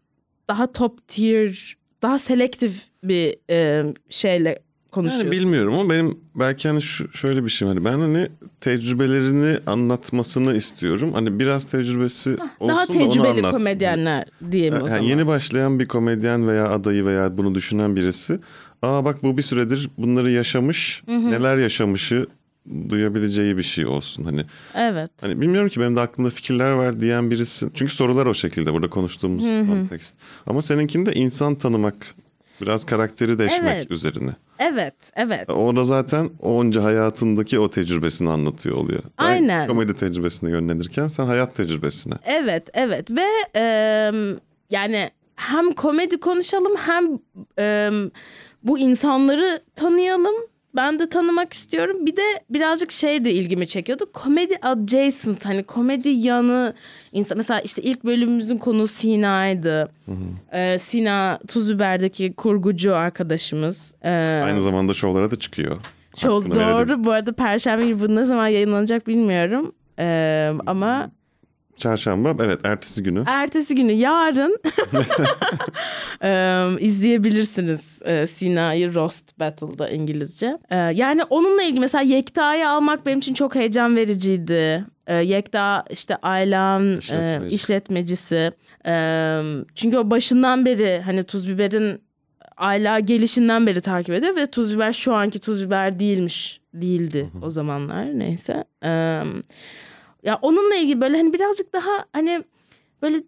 daha 0.48 0.72
top 0.72 1.08
tier 1.08 1.76
daha 2.02 2.18
selektif 2.18 2.82
bir 3.04 3.36
e, 3.50 3.84
şeyle 4.10 4.58
konuşuyorsun. 4.92 5.24
Yani 5.32 5.40
bilmiyorum 5.40 5.74
ama 5.74 5.90
benim 5.90 6.18
belki 6.34 6.68
hani 6.68 6.82
şu, 6.82 7.12
şöyle 7.12 7.44
bir 7.44 7.48
şey 7.50 7.68
var. 7.68 7.84
Ben 7.84 7.98
hani 7.98 8.28
tecrübelerini 8.60 9.58
anlatmasını 9.66 10.54
istiyorum. 10.56 11.12
Hani 11.12 11.38
biraz 11.38 11.64
tecrübesi 11.64 12.30
olsun 12.30 12.68
daha 12.68 12.88
da 12.88 12.92
tecrübeli 12.92 13.28
anlatsın. 13.28 13.58
komedyenler 13.58 14.24
diyeyim 14.50 14.74
o 14.74 14.76
Yani 14.78 14.88
zaman. 14.88 15.02
yeni 15.02 15.26
başlayan 15.26 15.78
bir 15.78 15.88
komedyen 15.88 16.48
veya 16.48 16.68
adayı 16.68 17.06
veya 17.06 17.38
bunu 17.38 17.54
düşünen 17.54 17.96
birisi. 17.96 18.38
Aa 18.82 19.04
bak 19.04 19.22
bu 19.22 19.36
bir 19.36 19.42
süredir 19.42 19.90
bunları 19.98 20.30
yaşamış. 20.30 21.02
Neler 21.08 21.56
yaşamışı 21.56 22.26
duyabileceği 22.88 23.56
bir 23.56 23.62
şey 23.62 23.86
olsun. 23.86 24.24
Hani 24.24 24.44
Evet. 24.74 25.10
Hani 25.20 25.40
bilmiyorum 25.40 25.68
ki 25.68 25.80
benim 25.80 25.96
de 25.96 26.00
aklımda 26.00 26.30
fikirler 26.30 26.70
var 26.72 27.00
diyen 27.00 27.30
birisi. 27.30 27.66
Çünkü 27.74 27.94
sorular 27.94 28.26
o 28.26 28.34
şekilde 28.34 28.72
burada 28.72 28.90
konuştuğumuz 28.90 29.44
kontekst. 29.68 30.14
Ama 30.46 30.62
seninkinde 30.62 31.14
insan 31.14 31.54
tanımak, 31.54 32.14
biraz 32.60 32.84
karakteri 32.84 33.38
deşmek 33.38 33.72
Evet. 33.74 33.90
üzerine. 33.90 34.30
Evet, 34.58 34.94
evet. 35.16 35.50
Orada 35.50 35.84
zaten 35.84 36.30
onca 36.40 36.84
hayatındaki 36.84 37.58
o 37.58 37.70
tecrübesini 37.70 38.30
anlatıyor 38.30 38.76
oluyor. 38.76 39.02
Ben 39.18 39.24
Aynen. 39.24 39.68
komedi 39.68 39.94
tecrübesine 39.94 40.50
yönlenirken 40.50 41.08
sen 41.08 41.24
hayat 41.24 41.56
tecrübesine. 41.56 42.14
Evet, 42.24 42.68
evet 42.74 43.10
ve 43.10 43.26
e, 43.56 43.64
yani 44.70 45.10
hem 45.36 45.72
komedi 45.72 46.20
konuşalım 46.20 46.72
hem 46.76 47.04
e, 47.58 47.90
bu 48.64 48.78
insanları 48.78 49.60
tanıyalım. 49.76 50.34
Ben 50.76 50.98
de 50.98 51.08
tanımak 51.08 51.52
istiyorum. 51.52 52.06
Bir 52.06 52.16
de 52.16 52.22
birazcık 52.50 52.90
şey 52.92 53.24
de 53.24 53.32
ilgimi 53.32 53.66
çekiyordu. 53.66 54.12
Komedi 54.12 54.56
adjacent 54.62 55.44
hani 55.44 55.62
komedi 55.64 56.08
yanı 56.08 56.74
insan 57.12 57.36
mesela 57.38 57.60
işte 57.60 57.82
ilk 57.82 58.04
bölümümüzün 58.04 58.58
konuğu 58.58 58.86
Sina'ydı. 58.86 59.88
E, 60.52 60.78
Sina 60.78 61.38
Tuzüber'deki 61.48 62.32
kurgucu 62.32 62.94
arkadaşımız. 62.96 63.94
E, 64.04 64.42
Aynı 64.44 64.62
zamanda 64.62 64.94
şovlara 64.94 65.30
da 65.30 65.36
çıkıyor. 65.38 65.76
çok 66.16 66.44
Hakkını 66.44 66.56
verelim. 66.58 66.88
doğru. 66.88 67.04
Bu 67.04 67.10
arada 67.12 67.32
Perşembe 67.32 67.86
günü 67.86 68.00
bu 68.00 68.14
ne 68.14 68.24
zaman 68.24 68.48
yayınlanacak 68.48 69.06
bilmiyorum. 69.06 69.72
E, 69.98 70.50
ama 70.66 71.10
Çarşamba 71.78 72.34
evet 72.44 72.60
ertesi 72.64 73.02
günü. 73.02 73.24
Ertesi 73.26 73.74
günü 73.74 73.92
yarın 73.92 74.58
Eee, 76.22 76.66
izleyebilirsiniz 76.80 77.98
eee, 78.06 78.26
Sina'yı 78.26 78.94
Roast 78.94 79.38
Battle'da 79.40 79.88
İngilizce. 79.88 80.58
Eee, 80.70 80.76
yani 80.94 81.24
onunla 81.24 81.62
ilgili 81.62 81.80
mesela 81.80 82.02
Yekta'yı 82.02 82.68
almak 82.68 83.06
benim 83.06 83.18
için 83.18 83.34
çok 83.34 83.54
heyecan 83.54 83.96
vericiydi. 83.96 84.84
Eee, 85.08 85.14
Yekta 85.14 85.84
işte 85.90 86.16
eee, 86.94 86.98
İşletmeci. 86.98 87.54
işletmecisi. 87.54 88.52
Eee, 88.86 89.42
çünkü 89.74 89.98
o 89.98 90.10
başından 90.10 90.64
beri 90.66 91.02
hani 91.04 91.22
Tuz 91.22 91.48
Biber'in 91.48 92.02
Ayla 92.56 92.98
gelişinden 93.00 93.66
beri 93.66 93.80
takip 93.80 94.14
ediyor 94.14 94.36
ve 94.36 94.46
Tuz 94.46 94.74
Biber 94.74 94.92
şu 94.92 95.14
anki 95.14 95.38
Tuz 95.38 95.66
Biber 95.66 95.98
değilmiş. 95.98 96.60
Değildi 96.74 97.30
o 97.42 97.50
zamanlar 97.50 98.18
neyse. 98.18 98.64
Eee, 98.84 99.22
ya 100.22 100.38
onunla 100.42 100.74
ilgili 100.74 101.00
böyle 101.00 101.16
hani 101.16 101.32
birazcık 101.32 101.72
daha 101.72 102.04
hani 102.12 102.44
böyle 103.02 103.22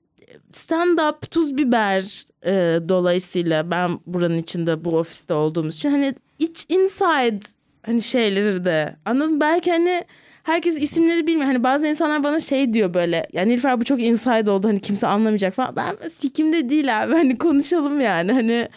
stand 0.52 0.98
up 0.98 1.30
tuz 1.30 1.59
biber 1.59 2.26
e, 2.46 2.52
dolayısıyla 2.88 3.70
ben 3.70 4.00
buranın 4.07 4.38
içinde 4.38 4.85
bu 4.85 4.98
ofiste 4.98 5.35
olduğumuz 5.35 5.76
için 5.76 5.90
hani 5.90 6.14
iç 6.38 6.66
inside 6.68 7.40
hani 7.87 8.02
şeyleri 8.02 8.64
de 8.64 8.96
anladın 9.04 9.40
belki 9.40 9.70
hani 9.70 10.04
herkes 10.42 10.83
isimleri 10.83 11.26
bilmiyor. 11.26 11.46
Hani 11.46 11.62
bazı 11.62 11.87
insanlar 11.87 12.24
bana 12.24 12.40
şey 12.40 12.74
diyor 12.74 12.94
böyle. 12.94 13.26
Yani 13.33 13.50
Nilüfer 13.50 13.80
bu 13.80 13.85
çok 13.85 14.00
inside 14.00 14.50
oldu 14.50 14.68
hani 14.68 14.80
kimse 14.80 15.07
anlamayacak 15.07 15.54
falan. 15.54 15.76
Ben 15.76 15.96
fikimde 16.18 16.68
değil 16.68 17.02
abi 17.02 17.12
hani 17.12 17.38
konuşalım 17.38 18.00
yani 18.00 18.33
hani 18.33 18.68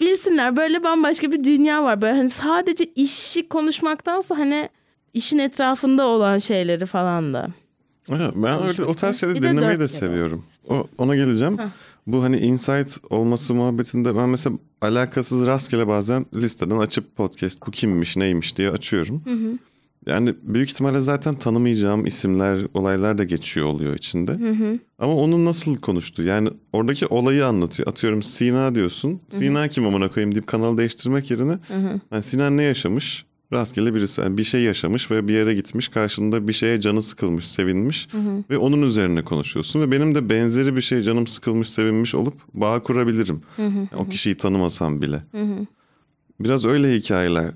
bilsinler 0.00 0.56
böyle 0.56 0.82
bambaşka 0.82 1.32
bir 1.32 1.44
dünya 1.44 1.84
var. 1.84 2.02
Böyle 2.02 2.16
hani 2.16 2.30
sadece 2.30 2.84
işi 2.84 3.48
konuşmaktansa 3.48 4.38
hani 4.38 4.68
işin 5.14 5.38
etrafında 5.38 6.06
olan 6.06 6.38
şeyleri 6.38 6.86
falan 6.86 7.34
da. 7.34 7.48
Evet, 8.10 8.32
ben 8.36 8.68
öyle 8.68 8.84
o 8.84 8.94
tarz 8.94 9.20
şeyleri 9.20 9.38
Bir 9.38 9.42
de 9.42 9.50
dinlemeyi 9.50 9.72
de 9.72 9.76
kere 9.76 9.88
seviyorum. 9.88 10.44
O, 10.68 10.86
ona 10.98 11.16
geleceğim. 11.16 11.58
Bu 12.06 12.22
hani 12.22 12.38
insight 12.38 12.96
olması 13.10 13.54
muhabbetinde 13.54 14.16
ben 14.16 14.28
mesela 14.28 14.56
alakasız 14.80 15.46
rastgele 15.46 15.88
bazen 15.88 16.26
listeden 16.36 16.78
açıp 16.78 17.16
podcast 17.16 17.66
bu 17.66 17.70
kimmiş 17.70 18.16
neymiş 18.16 18.56
diye 18.56 18.70
açıyorum. 18.70 19.22
Yani 20.06 20.34
büyük 20.42 20.70
ihtimalle 20.70 21.00
zaten 21.00 21.34
tanımayacağım 21.34 22.06
isimler, 22.06 22.66
olaylar 22.74 23.18
da 23.18 23.24
geçiyor 23.24 23.66
oluyor 23.66 23.94
içinde. 23.94 24.38
Ama 24.98 25.14
onun 25.14 25.44
nasıl 25.44 25.76
konuştu? 25.76 26.22
Yani 26.22 26.48
oradaki 26.72 27.06
olayı 27.06 27.46
anlatıyor. 27.46 27.88
Atıyorum 27.88 28.22
Sina 28.22 28.74
diyorsun. 28.74 29.20
Sina 29.30 29.68
kim 29.68 29.86
amına 29.86 30.08
koyayım 30.10 30.34
deyip 30.34 30.46
kanalı 30.46 30.78
değiştirmek 30.78 31.30
yerine 31.30 31.58
yani 32.12 32.22
Sina 32.22 32.50
ne 32.50 32.62
yaşamış? 32.62 33.24
Rastgele 33.52 33.94
birisi 33.94 34.20
yani 34.20 34.38
bir 34.38 34.44
şey 34.44 34.62
yaşamış 34.62 35.10
ve 35.10 35.28
bir 35.28 35.34
yere 35.34 35.54
gitmiş. 35.54 35.88
Karşında 35.88 36.48
bir 36.48 36.52
şeye 36.52 36.80
canı 36.80 37.02
sıkılmış, 37.02 37.48
sevinmiş 37.48 38.08
ve 38.50 38.58
onun 38.58 38.82
üzerine 38.82 39.22
konuşuyorsun 39.24 39.80
ve 39.80 39.90
benim 39.90 40.14
de 40.14 40.28
benzeri 40.30 40.76
bir 40.76 40.80
şey 40.80 41.02
canım 41.02 41.26
sıkılmış, 41.26 41.70
sevinmiş 41.70 42.14
olup 42.14 42.34
bağ 42.54 42.82
kurabilirim. 42.82 43.42
Yani 43.58 43.88
o 43.96 44.08
kişiyi 44.08 44.36
tanımasam 44.36 45.02
bile. 45.02 45.22
Biraz 46.40 46.64
öyle 46.64 46.94
hikayeler 46.94 47.52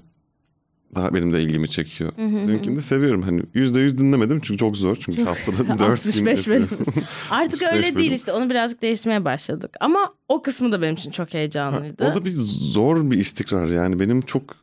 daha 0.95 1.15
benim 1.15 1.33
de 1.33 1.43
ilgimi 1.43 1.69
çekiyor. 1.69 2.13
Seninkini 2.17 2.77
de 2.77 2.81
seviyorum. 2.81 3.23
Hani 3.23 3.43
yüzde 3.55 3.81
yüz 3.81 3.99
dinlemedim 3.99 4.41
çünkü 4.43 4.59
çok 4.59 4.77
zor. 4.77 4.97
Çünkü 5.01 5.25
haftada 5.25 5.59
dört 5.69 5.79
gün 5.79 5.85
65 5.85 6.49
bölüm. 6.49 6.61
yapıyorsun. 6.61 6.95
Artık 7.31 7.63
65 7.63 7.73
öyle 7.73 7.83
değil 7.85 7.95
bölüm. 8.09 8.15
işte 8.15 8.33
onu 8.33 8.51
birazcık 8.51 8.83
değiştirmeye 8.83 9.25
başladık. 9.25 9.71
Ama 9.81 10.15
o 10.29 10.43
kısmı 10.43 10.73
da 10.73 10.83
benim 10.83 10.95
için 10.95 11.11
çok 11.11 11.35
heyecanlıydı. 11.35 12.05
O 12.11 12.15
da 12.15 12.25
bir 12.25 12.31
zor 12.31 13.11
bir 13.11 13.19
istikrar 13.19 13.67
yani 13.67 14.01
benim 14.01 14.21
çok 14.21 14.57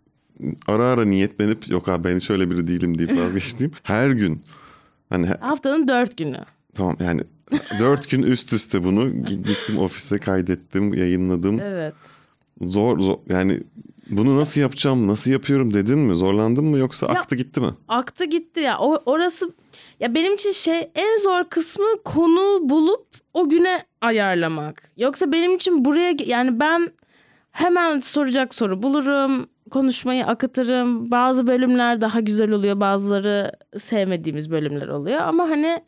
ara 0.67 0.87
ara 0.87 1.05
niyetlenip 1.05 1.67
yok 1.69 1.89
abi 1.89 2.03
ben 2.09 2.15
hiç 2.15 2.29
öyle 2.29 2.51
biri 2.51 2.67
değilim 2.67 2.97
deyip 2.97 3.17
vazgeçtiğim 3.17 3.71
her 3.83 4.09
gün 4.09 4.41
hani 5.09 5.27
Haftanın 5.27 5.87
dört 5.87 6.17
günü. 6.17 6.39
tamam 6.73 6.97
yani 6.99 7.21
dört 7.79 8.09
gün 8.09 8.23
üst 8.23 8.53
üste 8.53 8.83
bunu 8.83 9.01
gi- 9.09 9.43
gittim 9.43 9.77
ofise 9.77 10.17
kaydettim 10.17 10.93
yayınladım 10.93 11.59
Evet. 11.59 11.93
zor, 12.61 12.99
zor 12.99 13.17
yani 13.29 13.59
bunu 14.09 14.37
nasıl 14.37 14.61
yapacağım 14.61 15.07
nasıl 15.07 15.31
yapıyorum 15.31 15.73
dedin 15.73 15.99
mi 15.99 16.15
zorlandın 16.15 16.63
mı 16.65 16.77
yoksa 16.77 17.05
Ya- 17.05 17.19
aktı 17.19 17.35
gitti 17.35 17.59
mi? 17.59 17.73
Aktı 17.87 18.25
gitti 18.25 18.59
ya. 18.59 18.79
O, 18.79 19.01
orası 19.05 19.53
ya 19.99 20.15
benim 20.15 20.33
için 20.33 20.51
şey 20.51 20.89
en 20.95 21.17
zor 21.23 21.43
kısmı 21.49 21.85
konu 22.05 22.69
bulup 22.69 23.07
o 23.33 23.49
güne 23.49 23.83
ayarlamak. 24.01 24.91
Yoksa 24.97 25.31
benim 25.31 25.55
için 25.55 25.85
buraya 25.85 26.15
yani 26.25 26.59
ben 26.59 26.89
hemen 27.51 27.99
soracak 27.99 28.55
soru 28.55 28.83
bulurum. 28.83 29.47
Konuşmayı 29.71 30.25
akıtırım. 30.25 31.11
Bazı 31.11 31.47
bölümler 31.47 32.01
daha 32.01 32.19
güzel 32.19 32.51
oluyor. 32.51 32.79
Bazıları 32.79 33.51
sevmediğimiz 33.77 34.51
bölümler 34.51 34.87
oluyor. 34.87 35.19
Ama 35.21 35.49
hani 35.49 35.81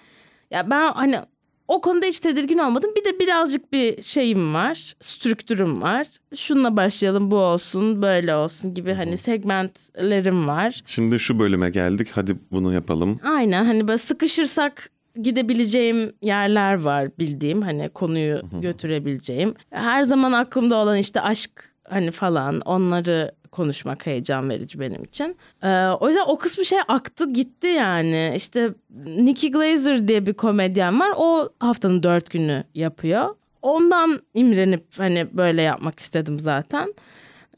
ya 0.52 0.70
ben 0.70 0.94
hani 0.94 1.20
o 1.68 1.82
konuda 1.82 2.06
hiç 2.06 2.20
tedirgin 2.20 2.58
olmadım. 2.58 2.92
Bir 2.96 3.06
de 3.06 3.20
birazcık 3.20 3.74
bir 3.74 4.02
şeyim 4.02 4.54
var. 4.54 4.94
Strüktürüm 5.02 5.82
var. 5.82 6.08
Şununla 6.36 6.78
başlayalım 6.78 7.32
bu 7.32 7.36
olsun 7.38 8.02
böyle 8.02 8.36
olsun 8.36 8.74
gibi 8.74 8.94
hani 8.94 9.18
segmentlerim 9.18 10.48
var. 10.48 10.84
Şimdi 10.86 11.20
şu 11.20 11.40
bölüme 11.40 11.70
geldik 11.70 12.08
hadi 12.12 12.36
bunu 12.52 12.74
yapalım. 12.74 13.20
Aynen 13.24 13.66
hani 13.66 13.88
böyle 13.88 13.98
sıkışırsak 13.98 14.90
gidebileceğim 15.22 16.14
yerler 16.22 16.82
var 16.82 17.10
bildiğim 17.20 17.62
hani 17.62 17.90
konuyu 17.90 18.42
götürebileceğim. 18.62 19.56
Her 19.70 20.04
zaman 20.04 20.32
aklımda 20.32 20.76
olan 20.76 20.98
işte 20.98 21.22
aşk 21.22 21.74
hani 21.90 22.12
falan 22.12 22.60
onları 22.62 23.32
konuşmak 23.52 24.06
heyecan 24.06 24.50
verici 24.50 24.80
benim 24.80 25.04
için. 25.04 25.36
Ee, 25.64 25.88
o 26.00 26.08
yüzden 26.08 26.24
o 26.28 26.38
kısmı 26.38 26.66
şey 26.66 26.80
aktı 26.88 27.34
gitti 27.34 27.68
yani. 27.68 28.34
İşte 28.36 28.70
Nikki 29.06 29.52
Glazer 29.52 30.08
diye 30.08 30.26
bir 30.26 30.34
komedyen 30.34 31.00
var. 31.00 31.10
O 31.18 31.50
haftanın 31.60 32.04
dört 32.04 32.30
günü 32.32 32.64
yapıyor. 32.76 33.36
Ondan 33.62 34.20
imrenip 34.34 34.86
hani 34.98 35.28
böyle 35.34 35.62
yapmak 35.62 36.00
istedim 36.00 36.40
zaten. 36.40 36.94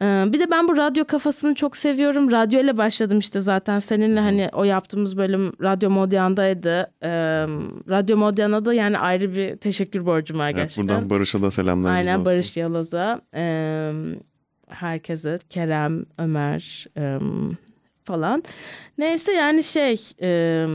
Ee, 0.02 0.24
Bir 0.28 0.40
de 0.40 0.52
ben 0.52 0.68
bu 0.68 0.78
radyo 0.78 1.06
kafasını 1.06 1.56
çok 1.56 1.78
seviyorum. 1.78 2.32
Radyo 2.32 2.60
ile 2.62 2.78
başladım 2.78 3.20
işte 3.20 3.40
zaten 3.40 3.80
seninle 3.80 4.20
hani 4.20 4.50
o 4.54 4.64
yaptığımız 4.64 5.18
bölüm 5.18 5.54
Radyo 5.62 5.90
Modyan'daydı. 5.90 6.92
Ee, 7.04 7.10
Radyo 7.90 8.18
Modyan'a 8.18 8.66
da 8.66 8.74
yani 8.74 8.98
ayrı 8.98 9.36
bir 9.36 9.58
teşekkür 9.58 10.06
borcum 10.06 10.40
var 10.40 10.46
Evet, 10.46 10.56
gerçekten. 10.56 10.88
buradan 10.88 11.10
Barış'a 11.10 11.42
da 11.42 11.52
selamlarımız 11.52 12.08
Aynen. 12.08 12.26
Barış 12.26 12.58
Yalaz'a, 12.58 13.22
ee, 13.36 13.92
herkese, 14.70 15.40
Kerem, 15.50 16.06
Ömer 16.18 16.88
ee, 16.98 17.18
falan. 18.04 18.44
Neyse 18.98 19.32
yani 19.32 19.64
şey... 19.64 19.96
ee, 20.22 20.68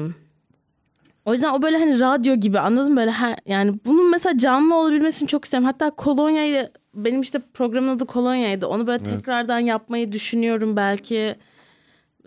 o 1.24 1.32
yüzden 1.32 1.52
o 1.52 1.62
böyle 1.62 1.78
hani 1.78 2.00
radyo 2.00 2.34
gibi 2.34 2.58
anladın 2.58 2.90
mı? 2.90 2.96
Böyle 2.96 3.10
her, 3.10 3.38
yani 3.46 3.74
bunun 3.84 4.10
mesela 4.10 4.38
canlı 4.38 4.74
olabilmesini 4.74 5.28
çok 5.28 5.44
isterim. 5.44 5.64
Hatta 5.64 5.90
kolonyayı 5.90 6.70
benim 6.94 7.20
işte 7.20 7.38
programın 7.54 7.96
adı 7.96 8.06
kolonyaydı. 8.06 8.66
Onu 8.66 8.86
böyle 8.86 9.02
Evet. 9.04 9.18
tekrardan 9.18 9.58
yapmayı 9.58 10.12
düşünüyorum. 10.12 10.76
Belki 10.76 11.36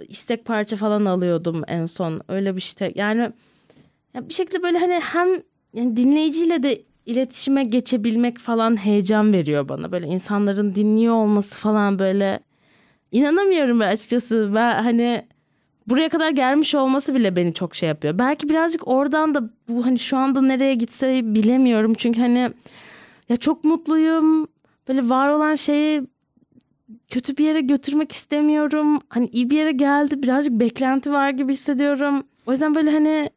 istek 0.07 0.45
parça 0.45 0.75
falan 0.75 1.05
alıyordum 1.05 1.61
en 1.67 1.85
son. 1.85 2.21
Öyle 2.27 2.55
bir 2.55 2.61
şey. 2.61 2.91
Yani 2.95 3.31
ya 4.13 4.29
bir 4.29 4.33
şekilde 4.33 4.63
böyle 4.63 4.77
hani 4.77 4.93
hem 4.93 5.27
yani 5.73 5.97
dinleyiciyle 5.97 6.63
de 6.63 6.81
iletişime 7.07 7.63
geçebilmek 7.63 8.37
falan 8.37 8.85
heyecan 8.85 9.33
veriyor 9.33 9.69
bana. 9.69 9.91
Böyle 9.91 10.07
insanların 10.07 10.75
dinliyor 10.75 11.13
olması 11.15 11.59
falan 11.59 11.99
böyle 11.99 12.39
inanamıyorum 13.11 13.79
ben 13.79 13.87
açıkçası. 13.87 14.51
Ben 14.55 14.83
hani 14.83 15.25
buraya 15.87 16.09
kadar 16.09 16.29
gelmiş 16.29 16.75
olması 16.75 17.15
bile 17.15 17.35
beni 17.35 17.53
çok 17.53 17.75
şey 17.75 17.89
yapıyor. 17.89 18.19
Belki 18.19 18.49
birazcık 18.49 18.87
oradan 18.87 19.35
da 19.35 19.49
bu 19.69 19.85
hani 19.85 19.99
şu 19.99 20.17
anda 20.17 20.41
nereye 20.41 20.75
gitse 20.75 21.21
bilemiyorum. 21.35 21.93
Çünkü 21.93 22.21
hani 22.21 22.51
ya 23.29 23.37
çok 23.37 23.63
mutluyum. 23.63 24.47
Böyle 24.87 25.09
var 25.09 25.29
olan 25.29 25.55
şeyi 25.55 26.01
kötü 27.09 27.37
bir 27.37 27.45
yere 27.45 27.61
götürmek 27.61 28.11
istemiyorum. 28.11 28.97
Hani 29.09 29.27
iyi 29.27 29.49
bir 29.49 29.57
yere 29.57 29.71
geldi. 29.71 30.23
Birazcık 30.23 30.53
beklenti 30.53 31.11
var 31.11 31.29
gibi 31.29 31.53
hissediyorum. 31.53 32.23
O 32.45 32.51
yüzden 32.51 32.75
böyle 32.75 32.91
hani 32.91 33.29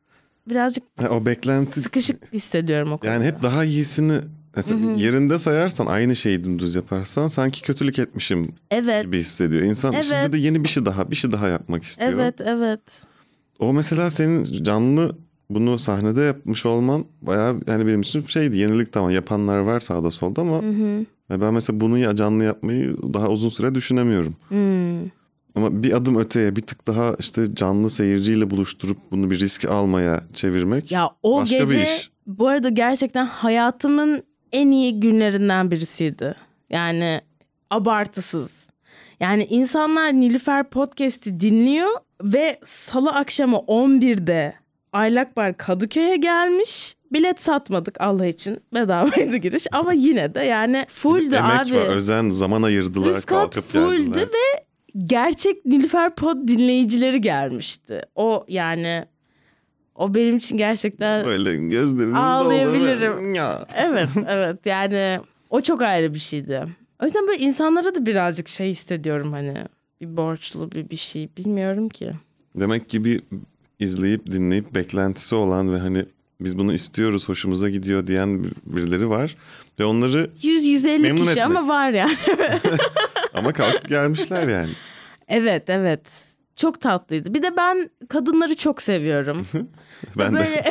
birazcık 0.50 0.84
Ha, 1.00 1.08
o 1.08 1.26
beklenti 1.26 1.80
sıkışık 1.80 2.32
hissediyorum 2.32 2.92
o 2.92 2.98
konuda. 2.98 3.14
Yani 3.14 3.24
hep 3.24 3.42
daha 3.42 3.64
iyisini 3.64 4.20
mesela 4.56 4.92
yerinde 4.96 5.38
sayarsan 5.38 5.86
aynı 5.86 6.16
şeyi 6.16 6.44
dümdüz 6.44 6.74
yaparsan 6.74 7.26
sanki 7.26 7.62
kötülük 7.62 7.98
etmişim 7.98 8.52
Evet. 8.70 9.04
gibi 9.04 9.18
hissediyor. 9.18 9.62
İnsan 9.62 9.92
Evet. 9.92 10.04
şimdi 10.04 10.32
de 10.32 10.38
yeni 10.38 10.64
bir 10.64 10.68
şey 10.68 10.84
daha 10.86 11.10
bir 11.10 11.16
şey 11.16 11.32
daha 11.32 11.48
yapmak 11.48 11.84
istiyor. 11.84 12.12
Evet, 12.12 12.40
evet. 12.40 12.80
O 13.58 13.72
mesela 13.72 14.10
senin 14.10 14.44
canlı 14.64 15.16
bunu 15.50 15.78
sahnede 15.78 16.20
yapmış 16.20 16.66
olman 16.66 17.04
bayağı 17.22 17.60
yani 17.66 17.86
benim 17.86 18.00
için 18.00 18.24
şeydi 18.26 18.58
yenilik 18.58 18.92
tamam 18.92 19.10
yapanlar 19.10 19.58
var 19.58 19.80
sağda 19.80 20.10
solda 20.10 20.40
ama 20.40 20.56
ya 21.30 21.40
ben 21.40 21.54
mesela 21.54 21.80
bunu 21.80 21.98
ya 21.98 22.16
canlı 22.16 22.44
yapmayı 22.44 22.96
daha 23.14 23.28
uzun 23.28 23.48
süre 23.48 23.74
düşünemiyorum. 23.74 24.34
Hmm. 24.48 25.19
Ama 25.56 25.82
bir 25.82 25.92
adım 25.92 26.18
öteye 26.18 26.56
bir 26.56 26.60
tık 26.62 26.86
daha 26.86 27.14
işte 27.18 27.54
canlı 27.54 27.90
seyirciyle 27.90 28.50
buluşturup 28.50 28.98
bunu 29.10 29.30
bir 29.30 29.40
risk 29.40 29.64
almaya 29.64 30.20
çevirmek 30.34 30.92
Ya 30.92 31.10
o 31.22 31.40
başka 31.42 31.58
gece 31.58 31.78
bir 31.78 31.82
iş. 31.82 32.10
bu 32.26 32.48
arada 32.48 32.68
gerçekten 32.68 33.26
hayatımın 33.26 34.22
en 34.52 34.70
iyi 34.70 35.00
günlerinden 35.00 35.70
birisiydi. 35.70 36.34
Yani 36.70 37.20
abartısız. 37.70 38.50
Yani 39.20 39.44
insanlar 39.44 40.12
Nilüfer 40.12 40.70
Podcast'i 40.70 41.40
dinliyor 41.40 41.88
ve 42.22 42.58
salı 42.64 43.10
akşamı 43.10 43.56
11'de 43.56 44.54
Aylak 44.92 45.36
Bar 45.36 45.56
Kadıköy'e 45.56 46.16
gelmiş. 46.16 46.96
Bilet 47.12 47.42
satmadık 47.42 48.00
Allah 48.00 48.26
için. 48.26 48.60
Bedavaydı 48.74 49.36
giriş 49.36 49.66
ama 49.72 49.92
yine 49.92 50.34
de 50.34 50.40
yani 50.40 50.86
fulldü 50.88 51.34
Emek 51.34 51.52
abi. 51.66 51.74
var, 51.74 51.86
özen, 51.96 52.30
zaman 52.30 52.62
ayırdılar, 52.62 53.10
Üst 53.10 53.26
kat 53.26 53.60
fulldü 53.60 54.20
ve 54.20 54.64
gerçek 55.06 55.66
Nilüfer 55.66 56.14
Pod 56.14 56.48
dinleyicileri 56.48 57.20
gelmişti. 57.20 58.02
O 58.14 58.44
yani 58.48 59.04
o 59.94 60.14
benim 60.14 60.36
için 60.36 60.56
gerçekten 60.56 61.24
Böyle 61.24 61.56
gözlerinin 61.56 62.14
Ağlayabilirim. 62.14 63.34
Ya. 63.34 63.66
evet 63.76 64.08
evet 64.28 64.66
yani 64.66 65.20
o 65.50 65.60
çok 65.60 65.82
ayrı 65.82 66.14
bir 66.14 66.18
şeydi. 66.18 66.64
O 67.02 67.04
yüzden 67.04 67.26
böyle 67.26 67.38
insanlara 67.38 67.94
da 67.94 68.06
birazcık 68.06 68.48
şey 68.48 68.70
hissediyorum 68.70 69.32
hani 69.32 69.54
bir 70.00 70.16
borçlu 70.16 70.72
bir 70.72 70.90
bir 70.90 70.96
şey 70.96 71.28
bilmiyorum 71.36 71.88
ki. 71.88 72.10
Demek 72.58 72.88
ki 72.88 73.04
bir 73.04 73.22
izleyip 73.78 74.30
dinleyip 74.30 74.74
beklentisi 74.74 75.34
olan 75.34 75.74
ve 75.74 75.78
hani 75.78 76.04
biz 76.40 76.58
bunu 76.58 76.72
istiyoruz, 76.72 77.28
hoşumuza 77.28 77.68
gidiyor 77.70 78.06
diyen 78.06 78.44
bir- 78.44 78.52
birileri 78.66 79.10
var. 79.10 79.36
Ve 79.80 79.84
onları 79.84 80.30
100-150 80.42 80.98
Memnun 80.98 81.16
kişi 81.16 81.30
etmek. 81.30 81.44
ama 81.56 81.68
var 81.68 81.90
yani. 81.90 82.16
ama 83.34 83.52
kalkıp 83.52 83.88
gelmişler 83.88 84.48
yani. 84.48 84.70
evet 85.28 85.70
evet. 85.70 86.00
Çok 86.56 86.80
tatlıydı. 86.80 87.34
Bir 87.34 87.42
de 87.42 87.56
ben 87.56 87.90
kadınları 88.08 88.56
çok 88.56 88.82
seviyorum. 88.82 89.46
Ben 90.18 90.34
de 90.34 90.38
Böyle 90.38 90.64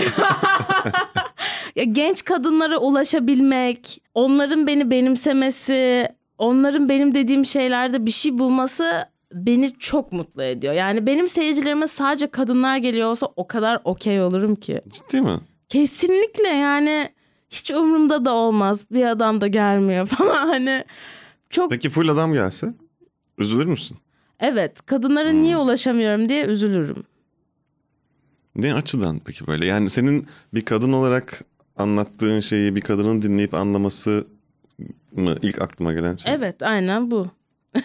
ya 1.76 1.84
genç 1.84 2.26
kadınlara 2.26 2.78
ulaşabilmek, 2.78 4.02
onların 4.14 4.68
beni 4.68 4.92
benimsemesi, 4.92 6.08
onların 6.38 6.90
benim 6.90 7.14
dediğim 7.16 7.46
şeylerde 7.46 8.06
bir 8.06 8.12
şey 8.12 8.38
bulması 8.38 9.06
beni 9.34 9.74
çok 9.80 10.12
mutlu 10.14 10.44
ediyor. 10.44 10.74
Yani 10.74 11.08
benim 11.08 11.28
seyircilerime 11.28 11.88
sadece 11.88 12.28
kadınlar 12.32 12.78
geliyor 12.78 13.10
olsa 13.10 13.28
o 13.36 13.48
kadar 13.48 13.82
okey 13.84 14.22
olurum 14.22 14.56
ki. 14.56 14.82
ciddi 14.90 15.22
mi? 15.22 15.40
Kesinlikle 15.70 16.48
yani 16.48 17.10
hiç 17.50 17.72
umurumda 17.72 18.26
da 18.26 18.34
olmaz. 18.34 18.86
Bir 18.92 19.06
adam 19.06 19.42
da 19.42 19.48
gelmiyor 19.48 20.06
falan 20.18 20.48
hani 20.48 20.84
çok 21.50 21.72
Peki 21.72 21.90
full 21.90 22.10
adam 22.10 22.34
gelse 22.34 22.74
üzülür 23.38 23.66
müsün? 23.66 23.98
evet 24.40 24.86
kadınlara 24.86 25.32
niye 25.32 25.58
ulaşamıyorum 25.58 26.30
diye 26.30 26.46
üzülürüm. 26.46 27.04
Ne 28.56 28.74
açıdan 28.74 29.22
peki 29.26 29.48
böyle? 29.48 29.66
Yani 29.66 29.90
senin 29.90 30.28
bir 30.54 30.62
kadın 30.62 30.94
olarak 30.94 31.42
anlattığın 31.78 32.40
şeyi 32.40 32.76
bir 32.76 32.82
kadının 32.82 33.22
dinleyip 33.22 33.54
anlaması 33.54 34.28
mı 35.16 35.36
ilk 35.42 35.62
aklıma 35.62 35.94
gelen 35.94 36.16
şey? 36.16 36.34
Evet 36.34 36.64
aynen 36.64 37.12
bu. 37.12 37.28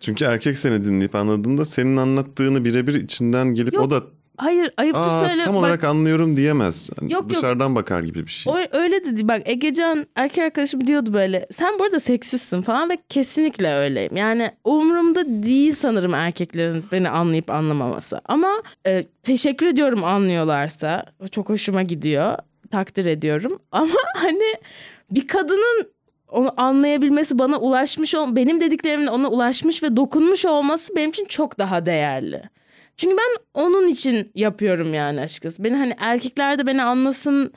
Çünkü 0.00 0.24
erkek 0.24 0.58
seni 0.58 0.84
dinleyip 0.84 1.14
anladığında 1.14 1.64
senin 1.64 1.96
anlattığını 1.96 2.64
birebir 2.64 2.94
içinden 2.94 3.54
gelip 3.54 3.74
Yok, 3.74 3.84
o 3.84 3.90
da 3.90 4.02
Hayır 4.36 4.70
ayıptır 4.76 5.02
Aa, 5.02 5.26
söyle. 5.26 5.44
tam 5.44 5.54
Bak, 5.54 5.60
olarak 5.60 5.84
anlıyorum 5.84 6.36
diyemez. 6.36 6.90
Yani 7.00 7.12
Yok, 7.12 7.22
yok. 7.22 7.30
Dışarıdan 7.30 7.74
bakar 7.74 8.02
gibi 8.02 8.26
bir 8.26 8.30
şey. 8.30 8.52
O 8.52 8.56
öyle 8.78 9.04
dedi. 9.04 9.28
Bak 9.28 9.42
Egecan 9.44 10.06
erkek 10.16 10.44
arkadaşım 10.44 10.86
diyordu 10.86 11.14
böyle. 11.14 11.46
Sen 11.50 11.78
bu 11.78 11.84
arada 11.84 12.00
seksistsin 12.00 12.62
falan 12.62 12.90
ve 12.90 12.98
kesinlikle 13.08 13.74
öyleyim. 13.74 14.16
Yani 14.16 14.50
umurumda 14.64 15.26
değil 15.42 15.74
sanırım 15.74 16.14
erkeklerin 16.14 16.84
beni 16.92 17.08
anlayıp 17.08 17.50
anlamaması. 17.50 18.20
Ama 18.24 18.50
e, 18.86 19.02
teşekkür 19.22 19.66
ediyorum 19.66 20.04
anlıyorlarsa. 20.04 21.04
Çok 21.30 21.48
hoşuma 21.48 21.82
gidiyor. 21.82 22.38
Takdir 22.70 23.06
ediyorum. 23.06 23.58
Ama 23.72 23.94
hani 24.16 24.54
bir 25.10 25.28
kadının 25.28 25.86
onu 26.28 26.52
anlayabilmesi 26.56 27.38
bana 27.38 27.58
ulaşmış 27.58 28.14
benim 28.14 28.60
dediklerimin 28.60 29.06
ona 29.06 29.28
ulaşmış 29.28 29.82
ve 29.82 29.96
dokunmuş 29.96 30.44
olması 30.46 30.96
benim 30.96 31.10
için 31.10 31.24
çok 31.24 31.58
daha 31.58 31.86
değerli. 31.86 32.42
Çünkü 32.96 33.16
ben 33.16 33.60
onun 33.62 33.88
için 33.88 34.30
yapıyorum 34.34 34.94
yani 34.94 35.20
açıkçası. 35.20 35.64
Beni 35.64 35.76
hani 35.76 35.94
erkekler 35.98 36.58
de 36.58 36.66
beni 36.66 36.82
anlasın 36.82 37.52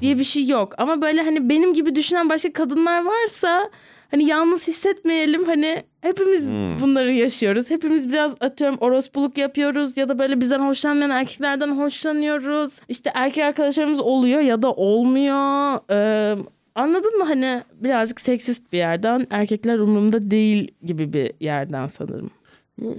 diye 0.00 0.18
bir 0.18 0.24
şey 0.24 0.46
yok. 0.46 0.74
Ama 0.78 1.02
böyle 1.02 1.22
hani 1.22 1.48
benim 1.48 1.74
gibi 1.74 1.94
düşünen 1.94 2.28
başka 2.30 2.52
kadınlar 2.52 3.04
varsa 3.04 3.70
hani 4.10 4.24
yalnız 4.24 4.68
hissetmeyelim. 4.68 5.44
Hani 5.44 5.82
hepimiz 6.00 6.50
bunları 6.82 7.12
yaşıyoruz. 7.12 7.70
Hepimiz 7.70 8.12
biraz 8.12 8.36
atıyorum 8.40 8.76
orospuluk 8.80 9.38
yapıyoruz 9.38 9.96
ya 9.96 10.08
da 10.08 10.18
böyle 10.18 10.40
bizden 10.40 10.60
hoşlanmayan 10.60 11.10
erkeklerden 11.10 11.68
hoşlanıyoruz. 11.68 12.80
İşte 12.88 13.10
erkek 13.14 13.44
arkadaşlarımız 13.44 14.00
oluyor 14.00 14.40
ya 14.40 14.62
da 14.62 14.72
olmuyor. 14.72 15.80
Ee, 15.90 16.36
anladın 16.74 17.18
mı 17.18 17.24
hani 17.24 17.62
birazcık 17.74 18.20
seksist 18.20 18.72
bir 18.72 18.78
yerden 18.78 19.26
erkekler 19.30 19.78
umurumda 19.78 20.30
değil 20.30 20.68
gibi 20.82 21.12
bir 21.12 21.32
yerden 21.40 21.86
sanırım. 21.86 22.30